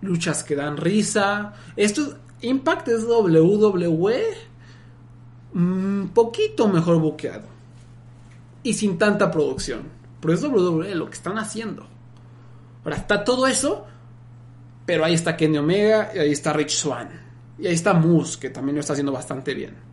luchas 0.00 0.44
que 0.44 0.54
dan 0.54 0.76
risa. 0.76 1.54
Esto 1.76 2.18
Impact 2.40 2.88
es 2.88 3.04
WWE 3.04 4.22
un 5.54 6.10
poquito 6.14 6.68
mejor 6.68 7.00
buqueado 7.00 7.48
y 8.62 8.72
sin 8.74 8.96
tanta 8.96 9.30
producción. 9.30 9.82
Pero 10.20 10.34
es 10.34 10.42
WWE 10.42 10.94
lo 10.94 11.06
que 11.06 11.14
están 11.14 11.38
haciendo. 11.38 11.86
Ahora 12.84 12.96
está 12.96 13.24
todo 13.24 13.48
eso, 13.48 13.86
pero 14.86 15.04
ahí 15.04 15.14
está 15.14 15.36
Kenny 15.36 15.58
Omega 15.58 16.12
y 16.14 16.20
ahí 16.20 16.32
está 16.32 16.52
Rich 16.52 16.76
Swan. 16.76 17.08
Y 17.58 17.66
ahí 17.66 17.74
está 17.74 17.92
Moose, 17.92 18.38
que 18.38 18.50
también 18.50 18.76
lo 18.76 18.80
está 18.80 18.92
haciendo 18.92 19.12
bastante 19.12 19.52
bien. 19.52 19.91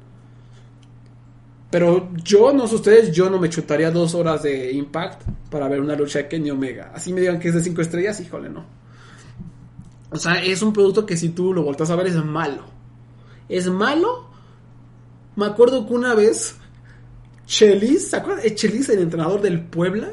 Pero 1.70 2.10
yo, 2.24 2.52
no 2.52 2.68
sé 2.68 2.76
ustedes, 2.76 3.12
yo 3.12 3.30
no 3.30 3.38
me 3.38 3.50
chutaría 3.50 3.92
dos 3.92 4.16
horas 4.16 4.44
de 4.44 4.72
Impact 4.72 5.22
para 5.52 5.68
ver 5.68 5.80
una 5.82 5.96
lucha 5.96 6.20
de 6.20 6.28
Kenny 6.28 6.50
Omega. 6.50 6.92
Así 6.94 7.14
me 7.14 7.22
digan 7.22 7.40
que 7.40 7.50
es 7.50 7.54
de 7.54 7.62
cinco 7.62 7.82
estrellas, 7.82 8.20
híjole, 8.20 8.50
no. 8.50 8.66
O 10.12 10.18
sea, 10.18 10.44
es 10.44 10.62
un 10.62 10.74
producto 10.74 11.06
que 11.06 11.16
si 11.16 11.30
tú 11.30 11.54
lo 11.54 11.64
voltas 11.64 11.90
a 11.92 11.96
ver 11.96 12.08
es 12.08 12.16
malo. 12.16 12.64
Es 13.48 13.68
malo. 13.68 14.30
Me 15.36 15.46
acuerdo 15.46 15.88
que 15.88 15.94
una 15.94 16.16
vez 16.16 16.56
Chelis, 17.46 18.10
¿se 18.10 18.18
acuerdan? 18.18 18.46
Chelis, 18.56 18.90
el 18.90 19.00
entrenador 19.00 19.42
del 19.42 19.62
Puebla. 19.62 20.12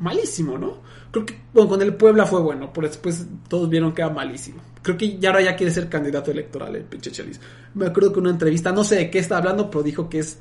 Malísimo, 0.00 0.58
¿no? 0.58 0.78
Creo 1.10 1.24
que 1.24 1.40
bueno, 1.52 1.68
con 1.68 1.82
el 1.82 1.94
Puebla 1.94 2.26
fue 2.26 2.40
bueno, 2.40 2.70
pero 2.72 2.86
después 2.86 3.26
todos 3.48 3.68
vieron 3.68 3.92
que 3.92 4.02
era 4.02 4.10
malísimo. 4.10 4.60
Creo 4.82 4.96
que 4.96 5.18
ya 5.18 5.30
ahora 5.30 5.42
ya 5.42 5.56
quiere 5.56 5.72
ser 5.72 5.88
candidato 5.88 6.30
electoral 6.30 6.76
el 6.76 6.84
pinche 6.84 7.10
Chelis. 7.10 7.40
Me 7.74 7.86
acuerdo 7.86 8.12
que 8.12 8.20
una 8.20 8.30
entrevista, 8.30 8.72
no 8.72 8.84
sé 8.84 8.96
de 8.96 9.10
qué 9.10 9.18
está 9.18 9.38
hablando, 9.38 9.70
pero 9.70 9.82
dijo 9.82 10.08
que 10.08 10.20
es. 10.20 10.38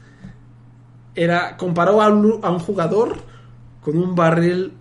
Era. 1.18 1.58
comparó 1.58 2.02
a 2.02 2.10
un, 2.10 2.60
jugador 2.60 3.18
con 3.82 3.98
un 3.98 4.16
barril. 4.16 4.74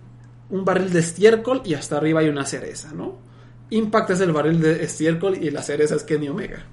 Un 0.49 0.63
barril 0.63 0.93
de 0.93 0.99
estiércol 0.99 1.61
y 1.65 1.73
hasta 1.73 1.97
arriba 1.97 2.21
hay 2.21 2.29
una 2.29 2.45
cereza, 2.45 2.93
¿no? 2.93 3.17
Impact 3.69 4.11
es 4.11 4.21
el 4.21 4.31
barril 4.31 4.61
de 4.61 4.81
estiércol 4.81 5.35
y 5.35 5.51
la 5.51 5.61
cereza 5.61 5.95
es 5.95 6.03
Kenny 6.03 6.29
Omega. 6.29 6.63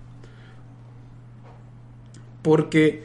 Porque, 2.41 3.03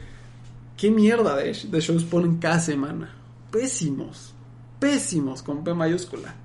¿qué 0.76 0.92
mierda 0.92 1.34
de, 1.34 1.46
de 1.46 1.80
shows 1.80 2.04
ponen 2.04 2.36
cada 2.36 2.60
semana? 2.60 3.16
Pésimos, 3.50 4.32
pésimos 4.78 5.42
con 5.42 5.64
P 5.64 5.74
mayúscula. 5.74 6.36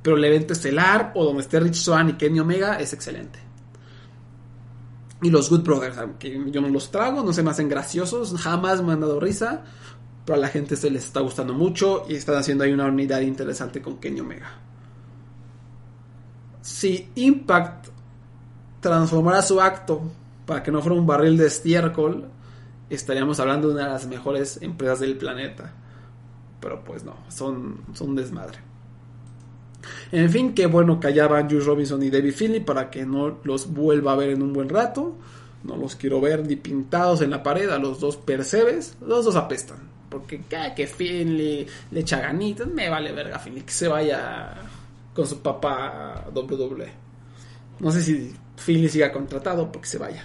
Pero 0.00 0.16
el 0.16 0.24
evento 0.24 0.54
estelar 0.54 1.12
o 1.14 1.24
donde 1.24 1.42
esté 1.42 1.60
Rich 1.60 1.74
Swan 1.74 2.08
y 2.08 2.12
Kenny 2.14 2.40
Omega 2.40 2.80
es 2.80 2.94
excelente. 2.94 3.49
Y 5.22 5.30
los 5.30 5.50
Good 5.50 5.62
Brothers, 5.62 5.98
aunque 5.98 6.42
yo 6.50 6.60
no 6.60 6.68
los 6.68 6.90
trago, 6.90 7.22
no 7.22 7.32
se 7.32 7.42
me 7.42 7.50
hacen 7.50 7.68
graciosos, 7.68 8.34
jamás 8.40 8.82
me 8.82 8.92
han 8.92 9.00
dado 9.00 9.20
risa. 9.20 9.64
Pero 10.24 10.36
a 10.36 10.40
la 10.40 10.48
gente 10.48 10.76
se 10.76 10.90
les 10.90 11.04
está 11.04 11.20
gustando 11.20 11.54
mucho 11.54 12.04
y 12.08 12.14
están 12.14 12.36
haciendo 12.36 12.64
ahí 12.64 12.72
una 12.72 12.86
unidad 12.86 13.20
interesante 13.20 13.82
con 13.82 13.98
Kenny 13.98 14.20
Omega 14.20 14.50
si 16.62 17.10
Impact 17.14 17.88
transformara 18.80 19.42
su 19.42 19.60
acto 19.60 20.02
para 20.46 20.62
que 20.62 20.70
no 20.70 20.80
fuera 20.80 20.98
un 20.98 21.06
barril 21.06 21.36
de 21.36 21.46
estiércol, 21.46 22.28
estaríamos 22.88 23.40
hablando 23.40 23.68
de 23.68 23.74
una 23.74 23.84
de 23.84 23.90
las 23.90 24.06
mejores 24.06 24.60
empresas 24.62 25.00
del 25.00 25.16
planeta. 25.16 25.72
Pero 26.60 26.84
pues 26.84 27.04
no, 27.04 27.16
son, 27.28 27.80
son 27.94 28.14
desmadre. 28.14 28.58
En 30.12 30.28
fin, 30.30 30.54
qué 30.54 30.66
bueno 30.66 30.98
que 30.98 31.08
allá 31.08 31.28
van 31.28 31.48
Juice 31.48 31.66
Robinson 31.66 32.02
y 32.02 32.10
David 32.10 32.32
Finley 32.32 32.60
para 32.60 32.90
que 32.90 33.06
no 33.06 33.38
los 33.44 33.72
vuelva 33.72 34.12
a 34.12 34.16
ver 34.16 34.30
en 34.30 34.42
un 34.42 34.52
buen 34.52 34.68
rato. 34.68 35.16
No 35.62 35.76
los 35.76 35.94
quiero 35.94 36.20
ver 36.20 36.46
ni 36.46 36.56
pintados 36.56 37.20
en 37.22 37.30
la 37.30 37.42
pared, 37.42 37.68
a 37.70 37.78
los 37.78 38.00
dos 38.00 38.16
percebes, 38.16 38.96
los 39.00 39.24
dos 39.24 39.36
apestan. 39.36 39.78
Porque 40.08 40.40
cada 40.48 40.74
que 40.74 40.86
Finley 40.86 41.66
le 41.90 42.00
echa 42.00 42.20
ganitas, 42.20 42.66
me 42.66 42.88
vale 42.88 43.12
verga 43.12 43.38
Finley, 43.38 43.62
que 43.62 43.72
se 43.72 43.86
vaya 43.86 44.54
con 45.14 45.26
su 45.26 45.40
papá 45.40 46.26
WWE. 46.34 46.88
No 47.78 47.90
sé 47.90 48.02
si 48.02 48.34
Philly 48.56 48.88
siga 48.88 49.12
contratado 49.12 49.70
porque 49.70 49.88
se 49.88 49.98
vaya. 49.98 50.24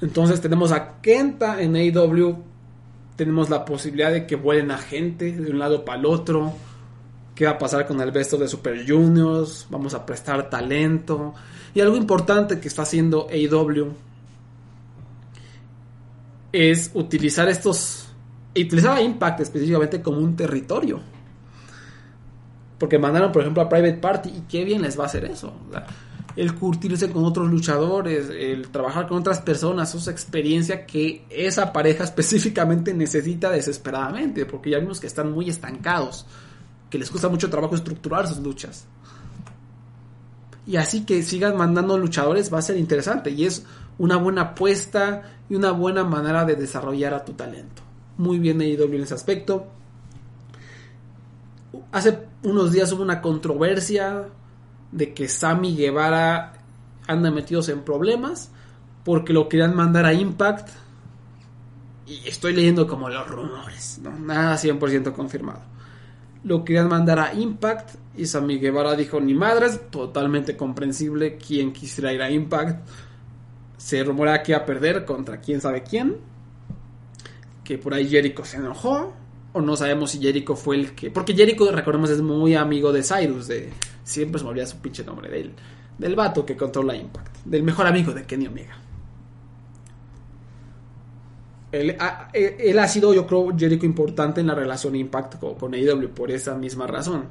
Entonces 0.00 0.40
tenemos 0.40 0.70
a 0.72 1.00
Kenta 1.00 1.60
en 1.60 1.74
AEW. 1.74 2.47
Tenemos 3.18 3.50
la 3.50 3.64
posibilidad 3.64 4.12
de 4.12 4.28
que 4.28 4.36
vuelen 4.36 4.70
a 4.70 4.78
gente 4.78 5.32
de 5.32 5.50
un 5.50 5.58
lado 5.58 5.84
para 5.84 5.98
el 5.98 6.06
otro. 6.06 6.52
¿Qué 7.34 7.46
va 7.46 7.50
a 7.50 7.58
pasar 7.58 7.84
con 7.84 8.00
el 8.00 8.12
besto 8.12 8.36
de 8.36 8.46
Super 8.46 8.88
Juniors? 8.88 9.66
Vamos 9.70 9.92
a 9.92 10.06
prestar 10.06 10.48
talento. 10.48 11.34
Y 11.74 11.80
algo 11.80 11.96
importante 11.96 12.60
que 12.60 12.68
está 12.68 12.82
haciendo 12.82 13.26
AEW 13.28 13.92
es 16.52 16.92
utilizar 16.94 17.48
estos 17.48 18.08
y 18.54 18.66
utilizaba 18.66 19.02
Impact 19.02 19.40
específicamente 19.40 20.00
como 20.00 20.18
un 20.18 20.36
territorio. 20.36 21.00
Porque 22.78 23.00
mandaron, 23.00 23.32
por 23.32 23.42
ejemplo, 23.42 23.64
a 23.64 23.68
Private 23.68 23.94
Party 23.94 24.28
y 24.28 24.40
qué 24.42 24.62
bien 24.62 24.82
les 24.82 24.96
va 24.96 25.02
a 25.02 25.06
hacer 25.06 25.24
eso. 25.24 25.52
El 26.38 26.54
curtirse 26.54 27.10
con 27.10 27.24
otros 27.24 27.50
luchadores, 27.50 28.30
el 28.30 28.68
trabajar 28.68 29.08
con 29.08 29.18
otras 29.18 29.40
personas, 29.40 29.94
esa 29.94 30.10
experiencia 30.10 30.86
que 30.86 31.24
esa 31.30 31.72
pareja 31.72 32.04
específicamente 32.10 32.94
necesita 32.94 33.50
desesperadamente, 33.50 34.46
porque 34.46 34.70
ya 34.70 34.78
vimos 34.78 35.00
que 35.00 35.06
están 35.06 35.32
muy 35.32 35.48
estancados, 35.48 36.26
que 36.90 36.98
les 36.98 37.10
cuesta 37.10 37.28
mucho 37.28 37.50
trabajo 37.50 37.74
estructurar 37.74 38.26
sus 38.26 38.38
luchas. 38.38 38.86
Y 40.66 40.76
así 40.76 41.04
que 41.04 41.22
sigan 41.22 41.56
mandando 41.56 41.98
luchadores 41.98 42.52
va 42.52 42.58
a 42.58 42.62
ser 42.62 42.76
interesante 42.76 43.30
y 43.30 43.46
es 43.46 43.64
una 43.96 44.16
buena 44.16 44.42
apuesta 44.42 45.22
y 45.48 45.54
una 45.54 45.72
buena 45.72 46.04
manera 46.04 46.44
de 46.44 46.56
desarrollar 46.56 47.14
a 47.14 47.24
tu 47.24 47.32
talento 47.32 47.88
muy 48.18 48.38
bien 48.38 48.60
AEW 48.60 48.94
en 48.96 49.02
ese 49.02 49.14
aspecto. 49.14 49.66
Hace 51.92 52.18
unos 52.42 52.72
días 52.72 52.92
hubo 52.92 53.02
una 53.02 53.22
controversia 53.22 54.26
de 54.92 55.14
que 55.14 55.28
Sammy 55.28 55.76
Guevara 55.76 56.54
anda 57.06 57.30
metidos 57.30 57.68
en 57.68 57.82
problemas 57.82 58.50
porque 59.04 59.32
lo 59.32 59.48
querían 59.48 59.74
mandar 59.74 60.06
a 60.06 60.12
Impact. 60.12 60.68
Y 62.06 62.26
estoy 62.26 62.54
leyendo 62.54 62.86
como 62.86 63.08
los 63.08 63.28
rumores, 63.28 64.00
¿no? 64.02 64.18
nada 64.18 64.56
100% 64.56 65.12
confirmado. 65.12 65.60
Lo 66.44 66.64
querían 66.64 66.88
mandar 66.88 67.18
a 67.18 67.34
Impact 67.34 67.96
y 68.16 68.26
Sammy 68.26 68.58
Guevara 68.58 68.94
dijo 68.94 69.20
ni 69.20 69.34
madres, 69.34 69.90
totalmente 69.90 70.56
comprensible 70.56 71.36
quien 71.36 71.72
quisiera 71.72 72.12
ir 72.12 72.22
a 72.22 72.30
Impact. 72.30 72.86
Se 73.76 74.02
rumora 74.02 74.42
que 74.42 74.52
iba 74.52 74.60
a 74.60 74.66
perder 74.66 75.04
contra 75.04 75.40
quién 75.40 75.60
sabe 75.60 75.82
quién 75.82 76.16
que 77.68 77.76
por 77.76 77.92
ahí 77.92 78.08
Jericho 78.08 78.46
se 78.46 78.56
enojó. 78.56 79.12
O 79.52 79.60
no 79.60 79.76
sabemos 79.76 80.12
si 80.12 80.20
Jericho 80.20 80.56
fue 80.56 80.76
el 80.76 80.94
que. 80.94 81.10
Porque 81.10 81.34
Jericho, 81.34 81.70
recordemos, 81.70 82.08
es 82.08 82.22
muy 82.22 82.54
amigo 82.54 82.92
de 82.92 83.02
Cyrus. 83.02 83.46
De, 83.46 83.68
siempre 84.08 84.38
se 84.38 84.44
me 84.44 84.50
olvida 84.50 84.66
su 84.66 84.78
pinche 84.78 85.04
nombre. 85.04 85.30
Del, 85.30 85.52
del 85.98 86.16
vato 86.16 86.44
que 86.46 86.56
controla 86.56 86.96
Impact. 86.96 87.44
Del 87.44 87.62
mejor 87.62 87.86
amigo 87.86 88.12
de 88.12 88.24
Kenny 88.24 88.46
Omega. 88.46 88.76
Él 91.70 91.96
ha, 92.00 92.30
él 92.32 92.78
ha 92.78 92.88
sido, 92.88 93.12
yo 93.12 93.26
creo, 93.26 93.54
Jericho 93.56 93.84
importante 93.84 94.40
en 94.40 94.46
la 94.46 94.54
relación 94.54 94.96
Impact 94.96 95.38
con, 95.38 95.54
con 95.56 95.74
AEW 95.74 96.08
por 96.14 96.30
esa 96.30 96.54
misma 96.54 96.86
razón. 96.86 97.24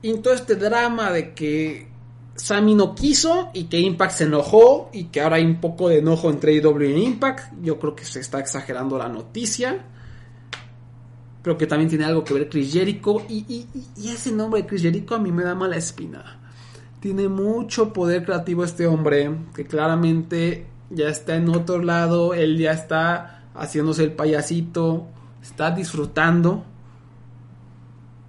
Y 0.00 0.14
todo 0.18 0.32
este 0.32 0.56
drama 0.56 1.12
de 1.12 1.34
que 1.34 1.86
Sammy 2.34 2.74
no 2.74 2.94
quiso 2.94 3.50
y 3.52 3.64
que 3.64 3.78
Impact 3.78 4.12
se 4.12 4.24
enojó 4.24 4.88
y 4.92 5.04
que 5.04 5.20
ahora 5.20 5.36
hay 5.36 5.44
un 5.44 5.60
poco 5.60 5.90
de 5.90 5.98
enojo 5.98 6.30
entre 6.30 6.54
AEW 6.54 6.82
y 6.82 7.04
Impact. 7.04 7.52
Yo 7.60 7.78
creo 7.78 7.94
que 7.94 8.06
se 8.06 8.20
está 8.20 8.40
exagerando 8.40 8.96
la 8.96 9.08
noticia. 9.08 9.84
Creo 11.42 11.58
que 11.58 11.66
también 11.66 11.88
tiene 11.88 12.04
algo 12.04 12.24
que 12.24 12.34
ver 12.34 12.48
Chris 12.48 12.72
Jericho. 12.72 13.22
Y, 13.28 13.66
ese 13.96 14.32
nombre 14.32 14.62
de 14.62 14.68
Chris 14.68 14.82
Jericho 14.82 15.14
a 15.14 15.18
mí 15.18 15.32
me 15.32 15.42
da 15.42 15.54
mala 15.54 15.76
espina. 15.76 16.38
Tiene 17.00 17.28
mucho 17.28 17.92
poder 17.92 18.24
creativo 18.24 18.62
este 18.64 18.86
hombre 18.86 19.30
que 19.54 19.66
claramente 19.66 20.66
ya 20.90 21.08
está 21.08 21.36
en 21.36 21.48
otro 21.48 21.82
lado. 21.82 22.32
Él 22.34 22.58
ya 22.58 22.72
está 22.72 23.44
haciéndose 23.54 24.04
el 24.04 24.12
payasito. 24.12 25.08
Está 25.42 25.72
disfrutando 25.72 26.64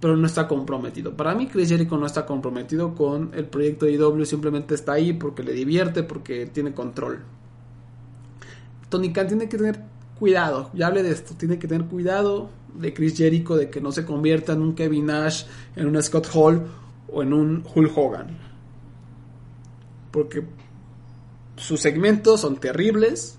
pero 0.04 0.18
no 0.18 0.26
está 0.26 0.46
comprometido. 0.46 1.16
Para 1.16 1.34
mí 1.34 1.46
Chris 1.46 1.70
Jericho 1.70 1.96
no 1.96 2.04
está 2.04 2.26
comprometido 2.26 2.94
con 2.94 3.30
el 3.32 3.46
proyecto 3.46 3.86
de 3.86 3.92
IW, 3.92 4.26
simplemente 4.26 4.74
está 4.74 4.92
ahí 4.92 5.14
porque 5.14 5.42
le 5.42 5.54
divierte, 5.54 6.02
porque 6.02 6.44
tiene 6.44 6.74
control. 6.74 7.24
Tony 8.90 9.14
Khan 9.14 9.28
tiene 9.28 9.48
que 9.48 9.56
tener 9.56 9.80
cuidado, 10.18 10.70
ya 10.74 10.88
hablé 10.88 11.02
de 11.02 11.10
esto, 11.10 11.34
tiene 11.38 11.58
que 11.58 11.66
tener 11.66 11.86
cuidado 11.86 12.50
de 12.74 12.92
Chris 12.92 13.16
Jericho, 13.16 13.56
de 13.56 13.70
que 13.70 13.80
no 13.80 13.92
se 13.92 14.04
convierta 14.04 14.52
en 14.52 14.62
un 14.62 14.74
Kevin 14.74 15.06
Nash, 15.06 15.44
en 15.76 15.86
un 15.86 16.02
Scott 16.02 16.28
Hall 16.34 16.66
o 17.12 17.22
en 17.22 17.32
un 17.32 17.64
Hulk 17.74 17.96
Hogan. 17.96 18.38
Porque 20.10 20.44
sus 21.56 21.80
segmentos 21.80 22.40
son 22.40 22.56
terribles. 22.56 23.38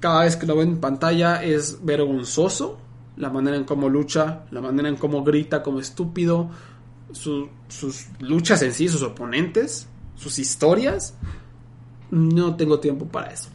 Cada 0.00 0.24
vez 0.24 0.36
que 0.36 0.46
lo 0.46 0.56
ven 0.56 0.70
en 0.70 0.80
pantalla 0.80 1.42
es 1.42 1.84
vergonzoso 1.84 2.78
la 3.18 3.30
manera 3.30 3.56
en 3.56 3.64
cómo 3.64 3.88
lucha, 3.88 4.44
la 4.50 4.60
manera 4.60 4.88
en 4.88 4.96
cómo 4.96 5.24
grita 5.24 5.62
como 5.62 5.80
estúpido, 5.80 6.50
sus 7.12 8.06
luchas 8.20 8.62
en 8.62 8.72
sí, 8.72 8.88
sus 8.88 9.02
oponentes, 9.02 9.88
sus 10.14 10.38
historias. 10.38 11.14
No 12.10 12.56
tengo 12.56 12.78
tiempo 12.78 13.06
para 13.06 13.32
eso. 13.32 13.50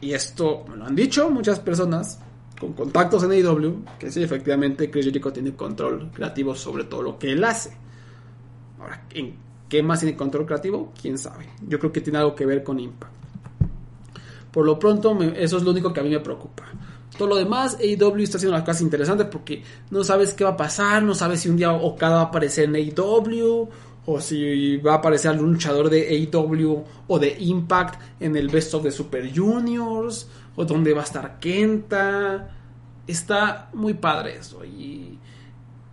Y 0.00 0.12
esto 0.12 0.64
me 0.68 0.76
lo 0.76 0.86
han 0.86 0.94
dicho 0.94 1.30
muchas 1.30 1.58
personas 1.58 2.20
con 2.60 2.74
contactos 2.74 3.24
en 3.24 3.32
AEW, 3.32 3.84
que 3.98 4.10
sí, 4.10 4.22
efectivamente 4.22 4.90
Chris 4.90 5.06
Jericho 5.06 5.32
tiene 5.32 5.56
control 5.56 6.10
creativo 6.12 6.54
sobre 6.54 6.84
todo 6.84 7.02
lo 7.02 7.18
que 7.18 7.32
él 7.32 7.42
hace. 7.42 7.72
Ahora, 8.78 9.06
¿en 9.10 9.34
qué 9.68 9.82
más 9.82 10.00
tiene 10.00 10.14
control 10.14 10.44
creativo? 10.44 10.92
¿Quién 11.00 11.16
sabe? 11.16 11.46
Yo 11.66 11.78
creo 11.78 11.90
que 11.90 12.02
tiene 12.02 12.18
algo 12.18 12.34
que 12.34 12.44
ver 12.44 12.62
con 12.62 12.78
Impact. 12.78 13.14
Por 14.52 14.66
lo 14.66 14.78
pronto, 14.78 15.18
eso 15.22 15.56
es 15.56 15.62
lo 15.62 15.70
único 15.70 15.92
que 15.92 16.00
a 16.00 16.02
mí 16.02 16.10
me 16.10 16.20
preocupa. 16.20 16.64
Todo 17.16 17.28
lo 17.28 17.36
demás, 17.36 17.78
AEW 17.80 18.22
está 18.22 18.36
haciendo 18.36 18.56
las 18.56 18.64
cosas 18.64 18.82
interesantes 18.82 19.26
porque 19.30 19.62
no 19.90 20.04
sabes 20.04 20.34
qué 20.34 20.44
va 20.44 20.50
a 20.50 20.56
pasar, 20.56 21.02
no 21.02 21.14
sabes 21.14 21.40
si 21.40 21.48
un 21.48 21.56
día 21.56 21.72
Okada 21.72 22.16
va 22.16 22.20
a 22.22 22.24
aparecer 22.24 22.64
en 22.64 22.76
AEW 22.76 23.68
o 24.06 24.20
si 24.20 24.76
va 24.78 24.94
a 24.94 24.96
aparecer 24.96 25.30
algún 25.30 25.52
luchador 25.52 25.88
de 25.88 26.08
AEW 26.08 26.84
o 27.06 27.18
de 27.18 27.36
Impact 27.38 28.00
en 28.20 28.36
el 28.36 28.48
Best 28.48 28.74
of 28.74 28.82
the 28.82 28.90
Super 28.90 29.30
Juniors 29.34 30.28
o 30.56 30.64
dónde 30.64 30.94
va 30.94 31.02
a 31.02 31.04
estar 31.04 31.38
Kenta. 31.38 32.50
Está 33.06 33.70
muy 33.72 33.94
padre 33.94 34.36
eso 34.36 34.64
y, 34.64 35.18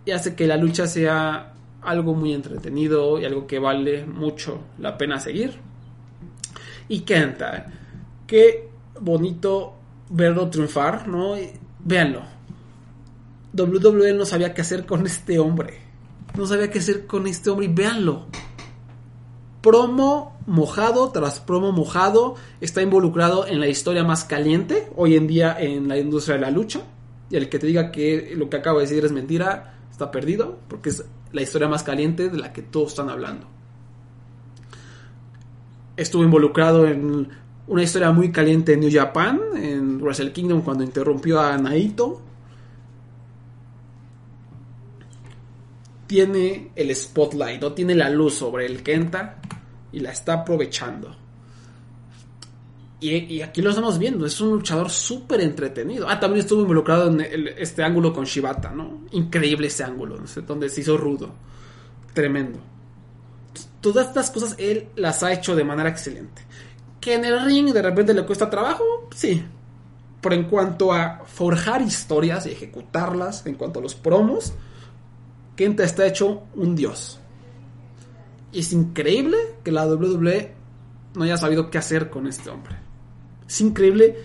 y 0.04 0.10
hace 0.10 0.34
que 0.34 0.46
la 0.46 0.56
lucha 0.56 0.86
sea 0.86 1.54
algo 1.82 2.14
muy 2.14 2.32
entretenido 2.32 3.20
y 3.20 3.24
algo 3.24 3.46
que 3.46 3.58
vale 3.58 4.04
mucho 4.04 4.60
la 4.78 4.98
pena 4.98 5.18
seguir. 5.18 5.58
Y 6.88 7.00
Kenta, 7.00 7.66
qué 8.26 8.68
bonito 9.00 9.74
verlo 10.10 10.48
triunfar, 10.48 11.08
¿no? 11.08 11.34
Véanlo. 11.80 12.22
WWE 13.52 14.14
no 14.14 14.24
sabía 14.24 14.54
qué 14.54 14.60
hacer 14.60 14.86
con 14.86 15.06
este 15.06 15.38
hombre. 15.38 15.80
No 16.36 16.46
sabía 16.46 16.70
qué 16.70 16.78
hacer 16.78 17.06
con 17.06 17.26
este 17.26 17.50
hombre 17.50 17.66
y 17.66 17.72
véanlo. 17.72 18.26
Promo 19.60 20.37
mojado 20.48 21.10
tras 21.10 21.40
promo 21.40 21.72
mojado 21.72 22.34
está 22.60 22.80
involucrado 22.80 23.46
en 23.46 23.60
la 23.60 23.68
historia 23.68 24.02
más 24.02 24.24
caliente 24.24 24.88
hoy 24.96 25.14
en 25.14 25.26
día 25.26 25.54
en 25.60 25.88
la 25.88 25.98
industria 25.98 26.36
de 26.36 26.40
la 26.40 26.50
lucha. 26.50 26.80
Y 27.30 27.36
el 27.36 27.50
que 27.50 27.58
te 27.58 27.66
diga 27.66 27.92
que 27.92 28.32
lo 28.34 28.48
que 28.48 28.56
acabo 28.56 28.78
de 28.78 28.86
decir 28.86 29.04
es 29.04 29.12
mentira, 29.12 29.78
está 29.90 30.10
perdido, 30.10 30.58
porque 30.68 30.88
es 30.88 31.04
la 31.32 31.42
historia 31.42 31.68
más 31.68 31.82
caliente 31.82 32.30
de 32.30 32.38
la 32.38 32.52
que 32.54 32.62
todos 32.62 32.88
están 32.88 33.10
hablando. 33.10 33.46
Estuvo 35.96 36.24
involucrado 36.24 36.86
en 36.86 37.28
una 37.66 37.82
historia 37.82 38.10
muy 38.10 38.32
caliente 38.32 38.72
en 38.72 38.80
New 38.80 38.90
Japan, 38.90 39.40
en 39.56 40.00
Wrestle 40.00 40.32
Kingdom, 40.32 40.62
cuando 40.62 40.82
interrumpió 40.82 41.40
a 41.40 41.58
Naito. 41.58 42.22
Tiene 46.06 46.70
el 46.74 46.96
spotlight, 46.96 47.60
no 47.60 47.74
tiene 47.74 47.94
la 47.94 48.08
luz 48.08 48.36
sobre 48.36 48.64
el 48.64 48.82
Kenta 48.82 49.42
y 49.92 50.00
la 50.00 50.10
está 50.10 50.34
aprovechando. 50.34 51.14
Y, 53.00 53.42
aquí 53.42 53.62
lo 53.62 53.70
estamos 53.70 53.96
viendo, 53.96 54.26
es 54.26 54.40
un 54.40 54.50
luchador 54.50 54.90
súper 54.90 55.40
entretenido. 55.40 56.08
Ah, 56.08 56.18
también 56.18 56.40
estuvo 56.40 56.62
involucrado 56.62 57.08
en 57.08 57.48
este 57.56 57.84
ángulo 57.84 58.12
con 58.12 58.24
Shibata, 58.24 58.70
¿no? 58.70 59.02
Increíble 59.12 59.68
ese 59.68 59.84
ángulo, 59.84 60.18
donde 60.44 60.68
se 60.68 60.80
hizo 60.80 60.96
rudo. 60.96 61.30
Tremendo. 62.12 62.58
Todas 63.80 64.08
estas 64.08 64.32
cosas 64.32 64.56
él 64.58 64.88
las 64.96 65.22
ha 65.22 65.32
hecho 65.32 65.54
de 65.54 65.62
manera 65.62 65.88
excelente. 65.88 66.42
Que 67.00 67.14
en 67.14 67.24
el 67.24 67.44
ring 67.44 67.72
de 67.72 67.82
repente 67.82 68.12
le 68.12 68.26
cuesta 68.26 68.50
trabajo, 68.50 69.08
sí. 69.14 69.44
Pero 70.20 70.34
en 70.34 70.44
cuanto 70.48 70.92
a 70.92 71.22
forjar 71.24 71.80
historias 71.82 72.46
y 72.46 72.50
ejecutarlas, 72.50 73.46
en 73.46 73.54
cuanto 73.54 73.78
a 73.78 73.82
los 73.82 73.94
promos, 73.94 74.52
Kenta 75.54 75.84
está 75.84 76.04
hecho 76.04 76.42
un 76.56 76.74
dios. 76.74 77.17
Y 78.52 78.60
es 78.60 78.72
increíble 78.72 79.36
que 79.62 79.72
la 79.72 79.86
WWE 79.86 80.54
no 81.14 81.24
haya 81.24 81.36
sabido 81.36 81.70
qué 81.70 81.78
hacer 81.78 82.10
con 82.10 82.26
este 82.26 82.50
hombre. 82.50 82.76
Es 83.46 83.60
increíble 83.60 84.16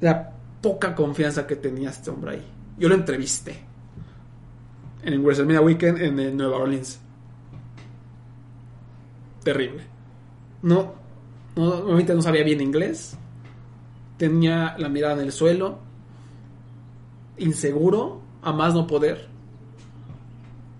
la 0.00 0.32
poca 0.60 0.94
confianza 0.94 1.46
que 1.46 1.56
tenía 1.56 1.90
este 1.90 2.10
hombre 2.10 2.32
ahí. 2.32 2.44
Yo 2.78 2.88
lo 2.88 2.94
entrevisté 2.94 3.64
en 5.02 5.22
WrestleMania 5.22 5.60
Weekend 5.60 6.00
en 6.00 6.36
Nueva 6.36 6.58
Orleans. 6.58 7.00
Terrible. 9.42 9.82
No, 10.62 10.94
no, 11.56 12.00
no 12.00 12.22
sabía 12.22 12.42
bien 12.42 12.60
inglés. 12.60 13.16
Tenía 14.16 14.76
la 14.78 14.88
mirada 14.88 15.14
en 15.14 15.20
el 15.20 15.32
suelo. 15.32 15.78
Inseguro, 17.36 18.22
a 18.42 18.52
más 18.52 18.74
no 18.74 18.86
poder. 18.86 19.28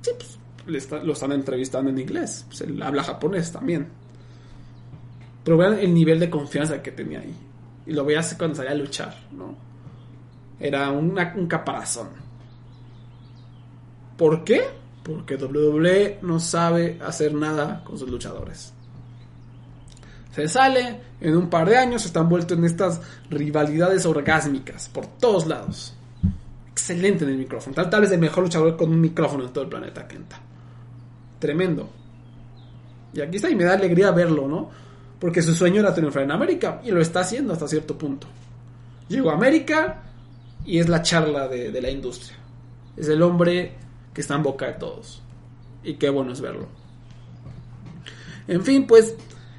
Sí, 0.01 0.11
pues, 0.17 0.34
lo 0.67 1.13
están 1.13 1.33
entrevistando 1.33 1.91
en 1.91 1.99
inglés. 1.99 2.47
Pues 2.49 2.65
habla 2.83 3.03
japonés 3.03 3.53
también. 3.53 3.89
Pero 5.45 5.59
vean 5.59 5.79
el 5.79 5.93
nivel 5.93 6.21
de 6.21 6.31
confianza 6.31 6.83
que 6.83 6.93
tenía 6.93 7.21
ahí. 7.21 7.35
Y 7.87 7.93
lo 7.93 8.05
veías 8.05 8.35
cuando 8.35 8.57
salía 8.57 8.73
a 8.73 8.77
luchar, 8.77 9.15
¿no? 9.33 9.55
Era 10.59 10.91
un 10.91 11.47
caparazón. 11.47 12.09
¿Por 14.17 14.45
qué? 14.45 14.63
Porque 15.03 15.37
WWE 15.37 16.21
no 16.23 16.41
sabe 16.41 16.99
hacer 17.05 17.35
nada 17.35 17.85
con 17.85 17.99
sus 17.99 18.09
luchadores 18.09 18.75
se 20.35 20.49
sale, 20.49 21.01
en 21.21 21.37
un 21.37 21.49
par 21.49 21.69
de 21.69 21.77
años 21.77 22.05
están 22.05 22.29
vueltos 22.29 22.59
en 22.59 22.65
estas 22.65 23.01
rivalidades 23.31 24.05
orgásmicas 24.05 24.89
por 24.89 25.07
todos 25.07 25.47
lados. 25.47 25.95
Excelente 26.73 27.25
en 27.25 27.31
el 27.31 27.39
micrófono. 27.39 27.89
Tal, 27.89 28.01
vez 28.01 28.11
el 28.11 28.19
mejor 28.19 28.43
luchador 28.43 28.77
con 28.77 28.91
un 28.91 29.01
micrófono 29.01 29.45
en 29.45 29.53
todo 29.53 29.63
el 29.63 29.71
planeta, 29.71 30.09
Kenta. 30.09 30.41
Tremendo. 31.45 31.91
Y 33.13 33.21
aquí 33.21 33.37
está 33.37 33.51
y 33.51 33.55
me 33.55 33.65
da 33.65 33.75
alegría 33.75 34.11
verlo, 34.13 34.49
¿no? 34.49 34.71
Porque 35.21 35.43
su 35.43 35.55
sueño 35.55 35.81
era 35.81 35.93
triunfar 35.93 36.23
en 36.23 36.31
América 36.31 36.81
y 36.83 36.91
lo 36.91 37.03
está 37.03 37.21
haciendo 37.21 37.53
hasta 37.53 37.69
cierto 37.69 37.99
punto. 37.99 38.27
Llegó 39.11 39.29
a 39.29 39.35
América 39.35 40.05
y 40.65 40.79
es 40.79 40.89
la 40.89 41.03
charla 41.03 41.47
de, 41.47 41.83
la 41.83 41.91
industria. 41.91 42.35
Es 42.97 43.11
el 43.11 43.21
hombre 43.21 43.75
que 44.15 44.23
está 44.23 44.37
en 44.37 44.43
boca 44.43 44.69
de 44.69 44.73
todos. 44.73 45.23
Y 45.83 45.97
qué 45.97 46.09
bueno 46.09 46.33
es 46.33 46.41
verlo. 46.41 46.67
En 48.49 48.63
fin, 48.65 48.87
pues 48.87 49.15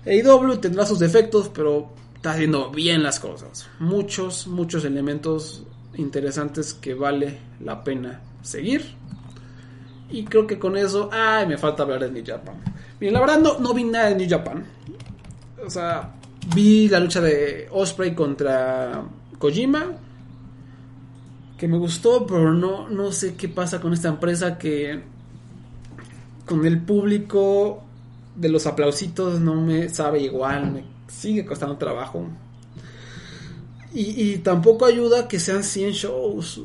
AEW 0.07 0.57
tendrá 0.57 0.88
sus 0.88 0.97
defectos, 0.97 1.51
pero 1.53 1.91
está 2.15 2.31
haciendo 2.31 2.71
bien 2.71 3.03
las 3.03 3.19
cosas. 3.19 3.69
Muchos, 3.77 4.47
muchos 4.47 4.86
elementos 4.86 5.61
interesantes 5.97 6.73
que 6.73 6.95
vale 6.95 7.38
la 7.59 7.83
pena 7.83 8.23
seguir. 8.41 8.95
Y 10.10 10.24
creo 10.26 10.45
que 10.45 10.60
con 10.60 10.78
eso, 10.78 11.10
ay, 11.12 11.47
me 11.47 11.58
falta 11.58 11.84
hablar 11.84 11.99
de 11.99 12.12
New 12.12 12.24
Japan. 12.26 12.56
Miren, 12.99 13.14
la 13.14 13.20
verdad 13.20 13.39
no, 13.39 13.60
no 13.60 13.74
vi 13.74 13.84
nada 13.84 14.10
de 14.10 14.16
New 14.16 14.30
Japan. 14.30 14.66
O 15.66 15.70
sea, 15.70 16.14
vi 16.53 16.88
la 16.88 16.99
lucha 16.99 17.22
de 17.22 17.68
Osprey 17.72 18.14
contra 18.14 19.03
Kojima. 19.39 19.93
Que 21.58 21.68
me 21.68 21.78
gustó, 21.78 22.26
pero 22.28 22.53
no, 22.53 22.89
no 22.89 23.12
sé 23.12 23.36
qué 23.36 23.47
pasa 23.47 23.80
con 23.80 23.93
esta 23.93 24.10
empresa 24.10 24.58
que 24.58 25.01
con 26.45 26.66
el 26.66 26.82
público 26.82 27.84
de 28.36 28.49
los 28.49 28.68
aplausitos 28.68 29.39
no 29.39 29.56
me 29.56 29.89
sabe 29.89 30.20
igual, 30.20 30.72
me 30.72 30.84
sigue 31.08 31.45
costando 31.45 31.78
trabajo. 31.78 32.28
Y, 33.97 34.39
tampoco 34.39 34.86
ayuda 34.86 35.30
que 35.30 35.39
sean 35.39 35.64
100 35.64 35.91
shows. 35.93 36.62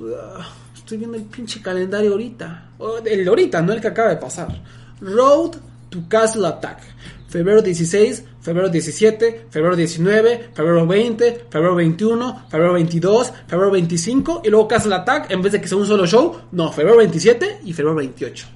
Estoy 0.91 0.99
viendo 0.99 1.18
el 1.18 1.22
pinche 1.22 1.62
calendario 1.62 2.11
ahorita. 2.11 2.70
El 3.05 3.28
ahorita, 3.28 3.62
no 3.62 3.72
el 3.72 3.80
que 3.80 3.86
acaba 3.86 4.09
de 4.09 4.16
pasar. 4.16 4.61
Road 5.01 5.53
to 5.88 6.03
Castle 6.09 6.45
Attack. 6.49 6.80
Febrero 7.28 7.62
16, 7.62 8.24
febrero 8.41 8.68
17, 8.68 9.47
febrero 9.51 9.76
19, 9.76 10.51
febrero 10.53 10.84
20, 10.88 11.47
febrero 11.49 11.76
21, 11.76 12.47
febrero 12.51 12.72
22, 12.72 13.32
febrero 13.47 13.70
25 13.70 14.43
y 14.45 14.51
luego 14.51 14.66
Castle 14.66 14.97
Attack 14.97 15.30
en 15.30 15.41
vez 15.41 15.53
de 15.53 15.61
que 15.61 15.68
sea 15.68 15.78
un 15.78 15.86
solo 15.86 16.09
show, 16.09 16.41
no, 16.51 16.72
febrero 16.72 16.97
27 16.97 17.61
y 17.64 17.72
febrero 17.72 17.95
28. 17.95 18.47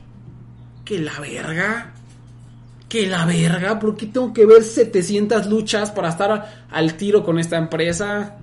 ¡Qué 0.84 0.98
la 0.98 1.20
verga! 1.20 1.94
que 2.88 3.06
la 3.06 3.26
verga, 3.26 3.78
¿por 3.78 3.96
qué 3.96 4.06
tengo 4.06 4.32
que 4.32 4.44
ver 4.44 4.64
700 4.64 5.46
luchas 5.46 5.92
para 5.92 6.08
estar 6.08 6.64
al 6.68 6.96
tiro 6.96 7.24
con 7.24 7.38
esta 7.38 7.56
empresa? 7.58 8.38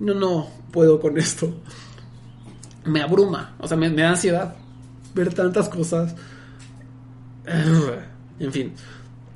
No, 0.00 0.14
no 0.14 0.48
puedo 0.72 0.98
con 0.98 1.18
esto. 1.18 1.54
Me 2.86 3.02
abruma, 3.02 3.56
o 3.58 3.66
sea, 3.66 3.76
me, 3.76 3.90
da 3.90 4.10
ansiedad 4.10 4.54
ver 5.14 5.32
tantas 5.34 5.68
cosas. 5.68 6.14
En 8.38 8.52
fin, 8.52 8.74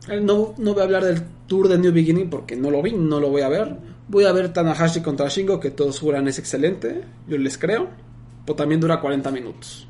eh, 0.08 0.20
no, 0.20 0.52
no 0.58 0.74
voy 0.74 0.82
a 0.82 0.84
hablar 0.84 1.02
del 1.02 1.22
tour 1.46 1.68
de 1.68 1.78
New 1.78 1.90
Beginning 1.90 2.28
porque 2.28 2.54
no 2.54 2.70
lo 2.70 2.82
vi, 2.82 2.92
no 2.92 3.18
lo 3.18 3.30
voy 3.30 3.40
a 3.40 3.48
ver. 3.48 3.78
Voy 4.08 4.24
a 4.24 4.32
ver 4.32 4.52
Tanahashi 4.52 5.00
contra 5.00 5.28
Shingo, 5.28 5.58
que 5.58 5.70
todos 5.70 5.98
juran 6.00 6.28
es 6.28 6.38
excelente, 6.38 7.02
yo 7.26 7.38
les 7.38 7.56
creo. 7.56 7.88
Pero 8.44 8.56
también 8.56 8.78
dura 8.78 9.00
40 9.00 9.30
minutos. 9.30 9.88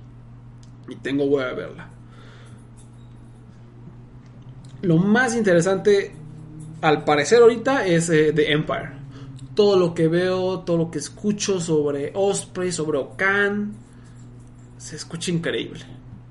Y 0.88 0.94
tengo 0.94 1.26
voy 1.26 1.42
a 1.42 1.52
verla 1.54 1.90
lo 4.82 4.96
más 4.96 5.36
interesante, 5.36 6.12
al 6.80 7.04
parecer 7.04 7.42
ahorita, 7.42 7.86
es 7.86 8.08
eh, 8.10 8.32
The 8.34 8.52
Empire. 8.52 8.99
Todo 9.54 9.76
lo 9.76 9.94
que 9.94 10.08
veo, 10.08 10.60
todo 10.60 10.76
lo 10.76 10.90
que 10.90 10.98
escucho 10.98 11.60
sobre 11.60 12.12
Osprey, 12.14 12.72
sobre 12.72 12.98
Okan, 12.98 13.74
se 14.76 14.96
escucha 14.96 15.30
increíble. 15.30 15.80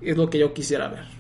Es 0.02 0.18
lo 0.18 0.30
que 0.30 0.40
yo 0.40 0.54
quisiera 0.54 0.88
ver. 0.88 1.20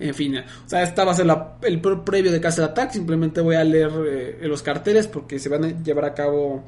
En 0.00 0.14
fin, 0.14 0.36
o 0.38 0.68
sea, 0.68 0.82
esta 0.82 1.04
va 1.04 1.12
a 1.12 1.14
ser 1.14 1.26
el 1.62 1.80
previo 1.80 2.30
de 2.30 2.40
Castle 2.40 2.64
Attack. 2.64 2.92
Simplemente 2.92 3.40
voy 3.40 3.56
a 3.56 3.64
leer 3.64 3.90
eh, 4.06 4.38
los 4.42 4.62
carteles 4.62 5.08
porque 5.08 5.38
se 5.38 5.48
van 5.48 5.64
a 5.64 5.82
llevar 5.82 6.04
a 6.04 6.14
cabo. 6.14 6.64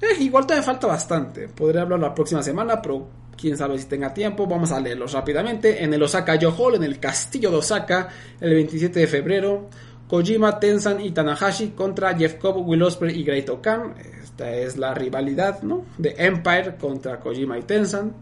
Eh, 0.00 0.22
igual 0.22 0.44
todavía 0.46 0.64
falta 0.64 0.86
bastante. 0.86 1.48
Podría 1.48 1.82
hablar 1.82 2.00
la 2.00 2.14
próxima 2.14 2.42
semana, 2.42 2.82
pero 2.82 3.08
quién 3.36 3.56
sabe 3.56 3.78
si 3.78 3.86
tenga 3.86 4.12
tiempo. 4.12 4.46
Vamos 4.46 4.72
a 4.72 4.80
leerlos 4.80 5.12
rápidamente. 5.12 5.84
En 5.84 5.94
el 5.94 6.02
Osaka 6.02 6.34
Yo 6.34 6.54
en 6.74 6.82
el 6.82 6.98
castillo 6.98 7.50
de 7.50 7.56
Osaka, 7.58 8.08
el 8.40 8.54
27 8.54 8.98
de 8.98 9.06
febrero. 9.06 9.68
Kojima, 10.08 10.60
Tenzan 10.60 11.00
y 11.00 11.10
Tanahashi 11.10 11.70
contra 11.70 12.14
Jeff 12.16 12.34
Cobb, 12.34 12.66
Will 12.66 12.82
Ospreay 12.82 13.18
y 13.18 13.24
Great 13.24 13.48
Okan. 13.48 13.94
Esta 14.22 14.54
es 14.54 14.76
la 14.76 14.94
rivalidad, 14.94 15.62
¿no? 15.62 15.84
De 15.98 16.14
Empire 16.16 16.76
contra 16.76 17.18
Kojima 17.18 17.58
y 17.58 17.62
Tenzan. 17.62 18.14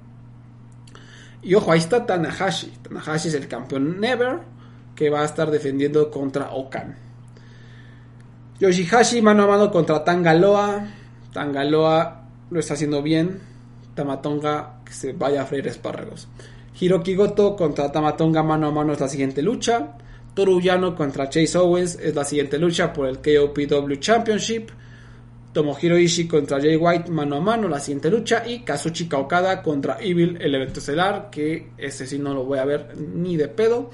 Y 1.42 1.54
ojo, 1.54 1.72
ahí 1.72 1.78
está 1.78 2.06
Tanahashi. 2.06 2.72
Tanahashi 2.82 3.28
es 3.28 3.34
el 3.34 3.48
campeón 3.48 4.00
Never 4.00 4.38
que 4.94 5.10
va 5.10 5.22
a 5.22 5.24
estar 5.24 5.50
defendiendo 5.50 6.10
contra 6.10 6.52
Okan. 6.52 6.96
Yoshihashi 8.60 9.20
mano 9.20 9.44
a 9.44 9.46
mano 9.46 9.70
contra 9.70 10.02
Tangaloa. 10.04 10.86
Tangaloa 11.32 12.22
lo 12.50 12.60
está 12.60 12.74
haciendo 12.74 13.02
bien. 13.02 13.40
Tamatonga 13.94 14.80
que 14.84 14.92
se 14.92 15.12
vaya 15.12 15.42
a 15.42 15.46
freír 15.46 15.66
espárragos. 15.66 16.28
Hiroki 16.80 17.14
Goto 17.14 17.56
contra 17.56 17.92
Tamatonga 17.92 18.42
mano 18.42 18.68
a 18.68 18.70
mano 18.70 18.94
es 18.94 19.00
la 19.00 19.08
siguiente 19.08 19.42
lucha. 19.42 19.98
Toru 20.34 20.60
contra 20.96 21.28
Chase 21.28 21.56
Owens 21.56 21.98
es 22.00 22.14
la 22.14 22.24
siguiente 22.24 22.58
lucha 22.58 22.92
por 22.92 23.08
el 23.08 23.18
KOPW 23.18 23.94
Championship. 24.00 24.70
Tomohiro 25.52 25.96
Ishii 25.96 26.26
contra 26.26 26.60
Jay 26.60 26.74
White 26.74 27.12
mano 27.12 27.36
a 27.36 27.40
mano, 27.40 27.68
la 27.68 27.78
siguiente 27.78 28.10
lucha. 28.10 28.42
Y 28.44 28.64
Kazuchika 28.64 29.18
Okada 29.18 29.62
contra 29.62 29.98
Evil, 30.00 30.36
el 30.40 30.54
evento 30.54 30.80
estelar, 30.80 31.30
que 31.30 31.70
ese 31.78 32.06
sí 32.06 32.18
no 32.18 32.34
lo 32.34 32.44
voy 32.44 32.58
a 32.58 32.64
ver 32.64 32.96
ni 32.98 33.36
de 33.36 33.46
pedo. 33.46 33.90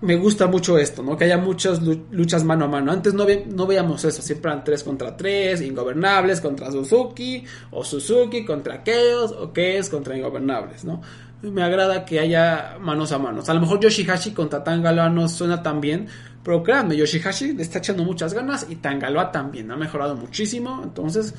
Me 0.00 0.14
gusta 0.14 0.46
mucho 0.46 0.78
esto, 0.78 1.02
¿no? 1.02 1.16
Que 1.16 1.24
haya 1.24 1.38
muchas 1.38 1.80
luchas 1.82 2.44
mano 2.44 2.66
a 2.66 2.68
mano. 2.68 2.92
Antes 2.92 3.14
no, 3.14 3.24
no 3.46 3.66
veíamos 3.66 4.04
eso, 4.04 4.22
siempre 4.22 4.52
eran 4.52 4.62
3 4.62 4.84
contra 4.84 5.16
3, 5.16 5.62
Ingobernables 5.62 6.40
contra 6.40 6.70
Suzuki, 6.70 7.42
o 7.72 7.82
Suzuki 7.82 8.44
contra 8.44 8.84
Chaos, 8.84 9.32
o 9.32 9.52
Chaos 9.52 9.88
contra 9.88 10.16
Ingobernables, 10.16 10.84
¿no? 10.84 11.00
Me 11.42 11.62
agrada 11.62 12.04
que 12.04 12.18
haya 12.18 12.76
manos 12.80 13.12
a 13.12 13.18
manos. 13.18 13.48
A 13.48 13.54
lo 13.54 13.60
mejor 13.60 13.80
Yoshihashi 13.80 14.32
contra 14.32 14.64
Tangaloa 14.64 15.08
no 15.08 15.28
suena 15.28 15.62
tan 15.62 15.80
bien, 15.80 16.08
pero 16.42 16.62
créanme, 16.62 16.96
Yoshihashi 16.96 17.52
le 17.52 17.62
está 17.62 17.78
echando 17.78 18.04
muchas 18.04 18.34
ganas 18.34 18.66
y 18.68 18.76
Tangaloa 18.76 19.30
también 19.30 19.70
ha 19.70 19.76
mejorado 19.76 20.16
muchísimo. 20.16 20.80
Entonces, 20.82 21.34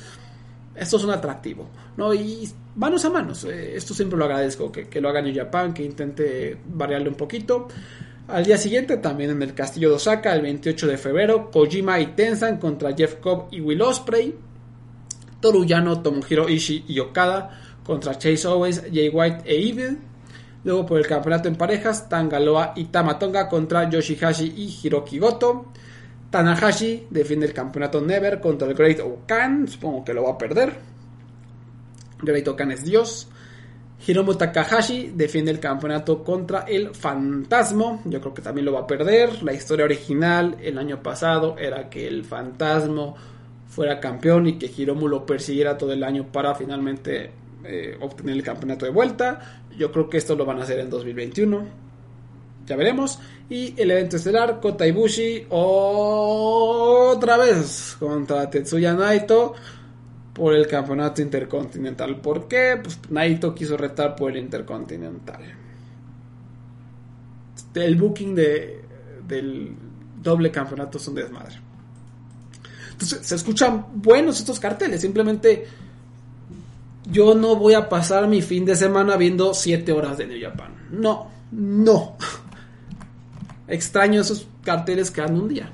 esto 0.74 0.96
es 0.96 1.04
un 1.04 1.10
atractivo, 1.10 1.68
¿no? 1.96 2.14
Y 2.14 2.48
manos 2.76 3.04
a 3.04 3.10
manos, 3.10 3.44
eh, 3.44 3.76
esto 3.76 3.92
siempre 3.92 4.18
lo 4.18 4.24
agradezco, 4.24 4.72
que, 4.72 5.00
lo 5.00 5.08
hagan 5.10 5.26
en 5.26 5.34
Japan, 5.34 5.74
que 5.74 5.84
intente 5.84 6.56
variarle 6.66 7.10
un 7.10 7.16
poquito. 7.16 7.68
Al 8.28 8.44
día 8.44 8.56
siguiente, 8.56 8.96
también 8.98 9.30
en 9.30 9.42
el 9.42 9.52
Castillo 9.52 9.90
de 9.90 9.96
Osaka, 9.96 10.32
el 10.34 10.42
28 10.42 10.86
de 10.86 10.96
febrero, 10.96 11.50
Kojima 11.50 12.00
y 12.00 12.06
Tenzan 12.14 12.58
contra 12.58 12.94
Jeff 12.94 13.16
Cobb 13.16 13.48
y 13.50 13.60
Will 13.60 13.82
Ospreay. 13.82 14.34
Toruyano, 15.40 16.02
Tomohiro 16.02 16.48
Ishii 16.48 16.84
y 16.86 17.00
Okada 17.00 17.58
contra 17.84 18.16
Chase 18.18 18.46
Owens, 18.46 18.82
Jay 18.92 19.08
White 19.08 19.42
e 19.44 19.68
Evil. 19.68 19.98
Luego 20.64 20.84
por 20.84 20.98
el 20.98 21.06
campeonato 21.06 21.48
en 21.48 21.56
parejas, 21.56 22.08
Tangaloa 22.08 22.74
y 22.76 22.84
Tamatonga 22.84 23.48
contra 23.48 23.88
Yoshihashi 23.88 24.54
y 24.56 24.78
Hiroki 24.82 25.18
Goto. 25.18 25.66
Tanahashi 26.30 27.08
defiende 27.10 27.46
el 27.46 27.52
campeonato 27.52 28.00
Never 28.00 28.40
contra 28.40 28.68
el 28.68 28.74
Great 28.74 29.00
Okan. 29.00 29.66
Supongo 29.66 30.04
que 30.04 30.14
lo 30.14 30.24
va 30.24 30.32
a 30.32 30.38
perder. 30.38 30.74
Great 32.22 32.46
Okan 32.46 32.72
es 32.72 32.84
Dios. 32.84 33.28
Hiromu 34.06 34.34
Takahashi 34.34 35.12
defiende 35.14 35.50
el 35.50 35.60
campeonato 35.60 36.24
contra 36.24 36.60
el 36.60 36.94
Fantasma. 36.94 38.00
Yo 38.06 38.20
creo 38.20 38.32
que 38.32 38.42
también 38.42 38.64
lo 38.64 38.72
va 38.72 38.80
a 38.80 38.86
perder. 38.86 39.42
La 39.42 39.52
historia 39.52 39.84
original 39.84 40.56
el 40.62 40.78
año 40.78 41.02
pasado 41.02 41.56
era 41.58 41.90
que 41.90 42.06
el 42.06 42.24
Fantasma 42.24 43.14
fuera 43.66 44.00
campeón 44.00 44.46
y 44.46 44.58
que 44.58 44.70
Hiromu 44.74 45.06
lo 45.06 45.26
persiguiera 45.26 45.76
todo 45.76 45.92
el 45.92 46.02
año 46.02 46.26
para 46.32 46.54
finalmente 46.54 47.30
eh, 47.64 47.96
obtener 48.00 48.36
el 48.36 48.42
campeonato 48.42 48.84
de 48.84 48.90
vuelta. 48.90 49.62
Yo 49.76 49.90
creo 49.92 50.08
que 50.08 50.18
esto 50.18 50.34
lo 50.36 50.44
van 50.44 50.60
a 50.60 50.62
hacer 50.64 50.78
en 50.80 50.90
2021. 50.90 51.66
Ya 52.66 52.76
veremos. 52.76 53.18
Y 53.48 53.74
el 53.80 53.90
evento 53.90 54.16
estelar, 54.16 54.60
Kota 54.60 54.86
Ibushi 54.86 55.46
otra 55.50 57.36
vez 57.36 57.96
contra 57.98 58.48
Tetsuya 58.48 58.94
Naito 58.94 59.54
por 60.32 60.54
el 60.54 60.66
campeonato 60.66 61.20
intercontinental. 61.20 62.20
¿Por 62.20 62.46
qué? 62.46 62.78
Pues 62.82 62.98
Naito 63.10 63.54
quiso 63.54 63.76
retar 63.76 64.14
por 64.14 64.30
el 64.30 64.38
intercontinental. 64.38 65.42
El 67.74 67.96
booking 67.96 68.34
de, 68.34 68.80
del 69.26 69.74
doble 70.22 70.50
campeonato 70.50 70.98
es 70.98 71.08
un 71.08 71.14
desmadre. 71.16 71.56
Entonces 72.92 73.26
se 73.26 73.34
escuchan 73.34 73.86
buenos 73.94 74.38
estos 74.38 74.60
carteles. 74.60 75.00
Simplemente 75.00 75.66
yo 77.10 77.34
no 77.34 77.56
voy 77.56 77.74
a 77.74 77.88
pasar 77.88 78.28
mi 78.28 78.42
fin 78.42 78.64
de 78.64 78.76
semana 78.76 79.16
viendo 79.16 79.54
7 79.54 79.92
horas 79.92 80.18
de 80.18 80.26
New 80.26 80.40
Japan. 80.40 80.74
No, 80.90 81.28
no. 81.50 82.16
Extraño 83.68 84.20
esos 84.20 84.46
carteles 84.62 85.10
que 85.10 85.20
dan 85.20 85.34
un 85.34 85.48
día. 85.48 85.70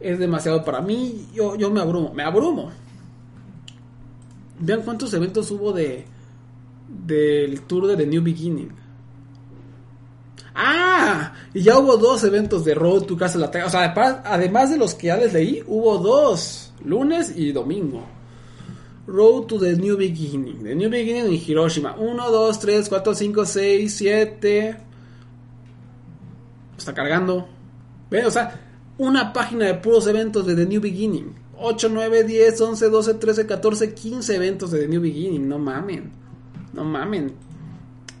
Es 0.00 0.18
demasiado 0.18 0.64
para 0.64 0.80
mí. 0.80 1.28
Yo, 1.34 1.56
yo 1.56 1.70
me 1.70 1.80
abrumo, 1.80 2.12
me 2.12 2.22
abrumo. 2.22 2.70
Vean 4.58 4.82
cuántos 4.82 5.12
eventos 5.14 5.50
hubo 5.50 5.72
de 5.72 6.06
del 6.88 7.62
tour 7.62 7.86
de 7.86 7.96
The 7.96 8.06
New 8.06 8.22
Beginning. 8.22 8.72
Ah, 10.54 11.34
y 11.52 11.62
ya 11.62 11.78
hubo 11.78 11.98
dos 11.98 12.24
eventos 12.24 12.64
de 12.64 12.74
Road 12.74 13.02
to 13.02 13.16
Castle 13.16 13.44
Attack. 13.44 13.66
O 13.66 13.70
sea, 13.70 14.22
además 14.24 14.70
de 14.70 14.78
los 14.78 14.94
que 14.94 15.08
ya 15.08 15.16
les 15.16 15.32
leí, 15.32 15.62
hubo 15.66 15.98
dos, 15.98 16.72
lunes 16.82 17.34
y 17.36 17.52
domingo. 17.52 18.15
Road 19.06 19.46
to 19.46 19.58
the 19.58 19.76
New 19.76 19.96
Beginning. 19.96 20.64
The 20.64 20.74
New 20.74 20.90
Beginning 20.90 21.26
en 21.26 21.32
Hiroshima. 21.32 21.94
1, 21.96 22.30
2, 22.30 22.58
3, 22.58 22.88
4, 22.88 23.14
5, 23.14 23.46
6, 23.46 23.94
7. 23.94 24.76
Está 26.76 26.92
cargando. 26.92 27.48
¿Ven? 28.10 28.26
O 28.26 28.30
sea, 28.30 28.60
una 28.98 29.32
página 29.32 29.66
de 29.66 29.74
puros 29.74 30.06
eventos 30.06 30.46
de 30.46 30.56
The 30.56 30.66
New 30.66 30.80
Beginning. 30.80 31.34
8, 31.58 31.88
9, 31.90 32.24
10, 32.24 32.60
11, 32.60 32.90
12, 32.90 33.14
13, 33.14 33.46
14, 33.46 33.94
15 33.94 34.34
eventos 34.34 34.70
de 34.72 34.80
The 34.80 34.88
New 34.88 35.00
Beginning. 35.00 35.48
No 35.48 35.58
mamen. 35.58 36.12
No 36.72 36.84
mamen. 36.84 37.32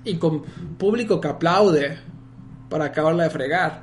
Y 0.04 0.16
con 0.16 0.42
público 0.78 1.20
que 1.20 1.28
aplaude 1.28 1.98
para 2.68 2.86
acabarla 2.86 3.24
de 3.24 3.30
fregar. 3.30 3.82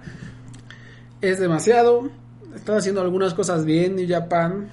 Es 1.20 1.40
demasiado. 1.40 2.10
Están 2.56 2.78
haciendo 2.78 3.02
algunas 3.02 3.34
cosas 3.34 3.66
bien 3.66 3.98
New 3.98 4.08
Japan. 4.08 4.70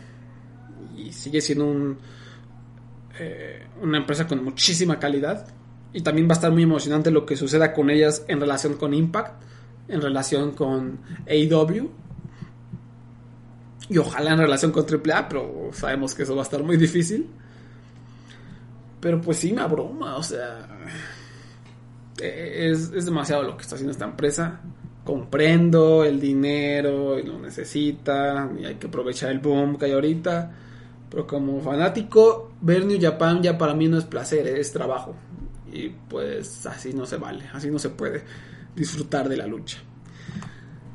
Y 0.96 1.12
sigue 1.12 1.40
siendo 1.40 1.66
un 1.66 1.98
eh, 3.22 3.66
una 3.82 3.98
empresa 3.98 4.26
con 4.26 4.42
muchísima 4.42 4.98
calidad 4.98 5.46
y 5.92 6.00
también 6.00 6.26
va 6.26 6.32
a 6.32 6.34
estar 6.34 6.50
muy 6.50 6.62
emocionante 6.62 7.10
lo 7.10 7.26
que 7.26 7.36
suceda 7.36 7.74
con 7.74 7.90
ellas 7.90 8.24
en 8.28 8.40
relación 8.40 8.78
con 8.78 8.94
Impact, 8.94 9.42
en 9.88 10.00
relación 10.00 10.52
con 10.52 11.00
AEW 11.28 11.90
y 13.90 13.98
ojalá 13.98 14.32
en 14.32 14.38
relación 14.38 14.72
con 14.72 14.86
AAA, 14.86 15.28
pero 15.28 15.68
sabemos 15.72 16.14
que 16.14 16.22
eso 16.22 16.34
va 16.34 16.40
a 16.40 16.44
estar 16.44 16.62
muy 16.62 16.78
difícil. 16.78 17.28
Pero 19.00 19.20
pues 19.20 19.36
sí, 19.36 19.52
una 19.52 19.66
broma, 19.66 20.16
o 20.16 20.22
sea, 20.22 20.66
es, 22.18 22.90
es 22.90 23.04
demasiado 23.04 23.42
lo 23.42 23.54
que 23.56 23.62
está 23.64 23.74
haciendo 23.74 23.92
esta 23.92 24.06
empresa. 24.06 24.62
Comprendo 25.04 26.04
el 26.04 26.20
dinero 26.20 27.18
y 27.18 27.24
lo 27.24 27.38
necesita 27.38 28.50
y 28.58 28.64
hay 28.64 28.76
que 28.76 28.86
aprovechar 28.86 29.30
el 29.30 29.40
boom 29.40 29.76
que 29.76 29.84
hay 29.84 29.92
ahorita 29.92 30.52
pero 31.10 31.26
como 31.26 31.60
fanático, 31.60 32.52
ver 32.60 32.86
New 32.86 32.98
Japan 33.00 33.42
ya 33.42 33.58
para 33.58 33.74
mí 33.74 33.88
no 33.88 33.98
es 33.98 34.04
placer, 34.04 34.46
es 34.46 34.72
trabajo. 34.72 35.14
Y 35.72 35.88
pues 35.88 36.64
así 36.66 36.92
no 36.92 37.04
se 37.04 37.16
vale, 37.16 37.44
así 37.52 37.70
no 37.70 37.78
se 37.78 37.90
puede 37.90 38.22
disfrutar 38.76 39.28
de 39.28 39.36
la 39.36 39.46
lucha. 39.46 39.78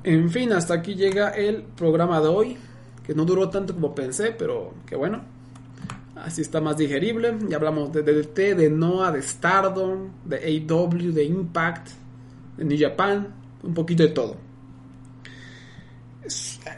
En 0.04 0.30
fin, 0.30 0.54
hasta 0.54 0.76
aquí 0.76 0.96
llega 0.96 1.32
el 1.32 1.64
programa 1.64 2.22
de 2.22 2.28
hoy, 2.28 2.58
que 3.06 3.14
no 3.14 3.26
duró 3.26 3.50
tanto 3.50 3.74
como 3.74 3.94
pensé, 3.94 4.32
pero 4.32 4.74
que 4.86 4.96
bueno. 4.96 5.22
Así 6.16 6.42
está 6.42 6.62
más 6.62 6.78
digerible. 6.78 7.38
Ya 7.50 7.58
hablamos 7.58 7.92
de 7.92 8.02
DDT, 8.02 8.56
de 8.56 8.70
Noah, 8.70 9.12
de 9.12 9.22
Stardom, 9.22 10.12
de 10.24 10.66
AW, 10.68 11.12
de 11.12 11.26
Impact, 11.26 11.90
de 12.58 12.64
New 12.64 12.78
Japan, 12.80 13.28
un 13.64 13.74
poquito 13.74 14.04
de 14.04 14.10
todo 14.10 14.46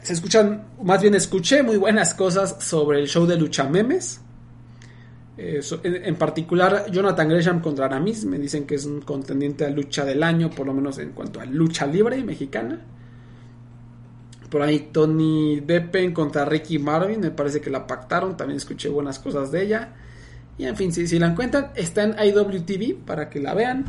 se 0.08 0.14
escuchan, 0.14 0.64
más 0.84 1.02
bien 1.02 1.16
escuché 1.16 1.64
muy 1.64 1.76
buenas 1.76 2.14
cosas 2.14 2.64
sobre 2.64 3.02
el 3.02 3.10
show 3.10 3.26
de 3.26 3.36
lucha 3.36 3.66
memes. 3.66 4.22
Eh, 5.38 5.60
en, 5.84 6.16
particular, 6.16 6.90
Jonathan 6.90 7.28
Gresham 7.28 7.60
contra 7.60 7.88
Aramis 7.88 8.24
me 8.24 8.40
dicen 8.40 8.66
que 8.66 8.76
es 8.76 8.86
un 8.86 9.02
contendiente 9.02 9.66
a 9.66 9.70
lucha 9.70 10.06
del 10.06 10.24
año, 10.24 10.50
por 10.50 10.66
lo 10.66 10.74
menos 10.74 10.98
en 11.00 11.12
cuanto 11.12 11.42
a 11.42 11.46
lucha 11.46 11.86
libre 11.86 12.24
mexicana. 12.24 12.86
Por 14.50 14.62
ahí 14.62 14.92
Tony 14.94 15.60
Deppen 15.60 16.14
contra 16.14 16.46
Ricky 16.46 16.80
Marvin, 16.80 17.20
me 17.20 17.32
parece 17.32 17.60
que 17.60 17.70
la 17.70 17.86
pactaron, 17.86 18.38
también 18.38 18.56
escuché 18.56 18.88
buenas 18.88 19.20
cosas 19.20 19.52
de 19.52 19.62
ella. 19.62 19.94
Y 20.58 20.68
en 20.68 20.78
fin, 20.78 20.94
si, 20.94 21.06
si 21.06 21.20
la 21.20 21.28
encuentran, 21.28 21.72
está 21.76 22.04
en 22.04 22.16
IWTV 22.18 23.04
para 23.06 23.30
que 23.30 23.42
la 23.42 23.54
vean. 23.54 23.84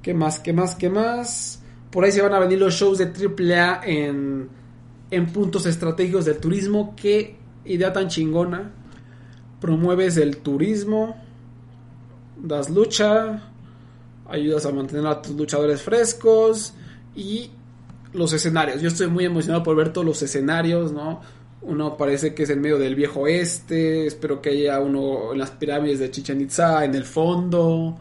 ¿Qué 0.00 0.14
más? 0.14 0.38
¿Qué 0.38 0.52
más? 0.52 0.76
¿Qué 0.76 0.88
más? 0.90 1.60
Por 1.90 2.04
ahí 2.04 2.12
se 2.12 2.22
van 2.22 2.34
a 2.34 2.38
venir 2.38 2.60
los 2.60 2.74
shows 2.74 2.98
de 2.98 3.06
AAA 3.06 3.80
en, 3.84 4.48
en 5.14 5.26
puntos 5.26 5.66
estratégicos 5.66 6.24
del 6.24 6.38
turismo. 6.38 6.94
Qué 6.96 7.36
idea 7.64 7.92
tan 7.92 8.08
chingona. 8.08 8.72
Promueves 9.60 10.16
el 10.16 10.38
turismo, 10.38 11.16
das 12.36 12.68
lucha, 12.68 13.42
ayudas 14.28 14.66
a 14.66 14.72
mantener 14.72 15.06
a 15.06 15.22
tus 15.22 15.34
luchadores 15.34 15.82
frescos 15.82 16.74
y 17.14 17.50
los 18.12 18.32
escenarios. 18.32 18.82
Yo 18.82 18.88
estoy 18.88 19.08
muy 19.08 19.24
emocionado 19.24 19.62
por 19.62 19.76
ver 19.76 19.92
todos 19.92 20.06
los 20.06 20.22
escenarios, 20.22 20.92
¿no? 20.92 21.20
Uno 21.62 21.96
parece 21.96 22.34
que 22.34 22.42
es 22.42 22.50
en 22.50 22.60
medio 22.60 22.78
del 22.78 22.94
viejo 22.94 23.20
oeste, 23.20 24.06
espero 24.06 24.42
que 24.42 24.50
haya 24.50 24.80
uno 24.80 25.32
en 25.32 25.38
las 25.38 25.50
pirámides 25.52 25.98
de 25.98 26.10
Chichen 26.10 26.42
Itza, 26.42 26.84
en 26.84 26.94
el 26.94 27.04
fondo. 27.04 27.96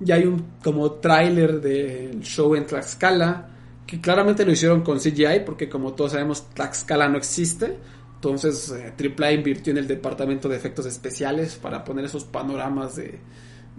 Ya 0.00 0.14
hay 0.14 0.24
un 0.24 0.44
como 0.64 0.92
tráiler 0.92 1.60
del 1.60 2.20
show 2.20 2.54
en 2.54 2.66
Tlaxcala, 2.66 3.48
que 3.86 4.00
claramente 4.00 4.44
lo 4.44 4.52
hicieron 4.52 4.82
con 4.82 4.98
CGI, 4.98 5.40
porque 5.46 5.68
como 5.68 5.94
todos 5.94 6.12
sabemos 6.12 6.50
Tlaxcala 6.50 7.08
no 7.08 7.18
existe. 7.18 7.78
Entonces 8.16 8.72
eh, 8.72 8.92
AAA 8.98 9.32
invirtió 9.32 9.70
en 9.72 9.78
el 9.78 9.86
departamento 9.86 10.48
de 10.48 10.56
efectos 10.56 10.86
especiales 10.86 11.56
para 11.56 11.84
poner 11.84 12.06
esos 12.06 12.24
panoramas 12.24 12.96
de, 12.96 13.20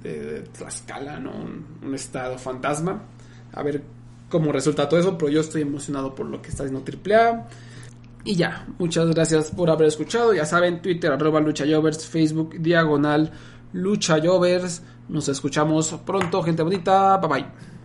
de, 0.01 0.43
Tlaxcala, 0.57 1.19
¿no? 1.19 1.31
Un, 1.31 1.93
estado 1.93 2.37
fantasma. 2.37 3.03
A 3.51 3.63
ver 3.63 3.83
cómo 4.29 4.51
resulta 4.51 4.87
todo 4.87 4.99
eso, 4.99 5.17
pero 5.17 5.29
yo 5.29 5.41
estoy 5.41 5.63
emocionado 5.63 6.15
por 6.15 6.27
lo 6.27 6.41
que 6.41 6.49
está 6.49 6.63
haciendo 6.63 6.83
AAA. 6.85 7.47
Y 8.23 8.35
ya, 8.35 8.67
muchas 8.77 9.09
gracias 9.09 9.51
por 9.51 9.69
haber 9.69 9.87
escuchado. 9.87 10.33
Ya 10.33 10.45
saben, 10.45 10.81
Twitter, 10.81 11.11
arroba 11.11 11.39
luchayovers, 11.41 12.07
Facebook, 12.07 12.55
diagonal, 12.59 13.31
luchayovers. 13.73 14.83
Nos 15.09 15.27
escuchamos 15.29 15.93
pronto, 16.05 16.43
gente 16.43 16.61
bonita. 16.61 17.17
Bye 17.17 17.29
bye. 17.29 17.76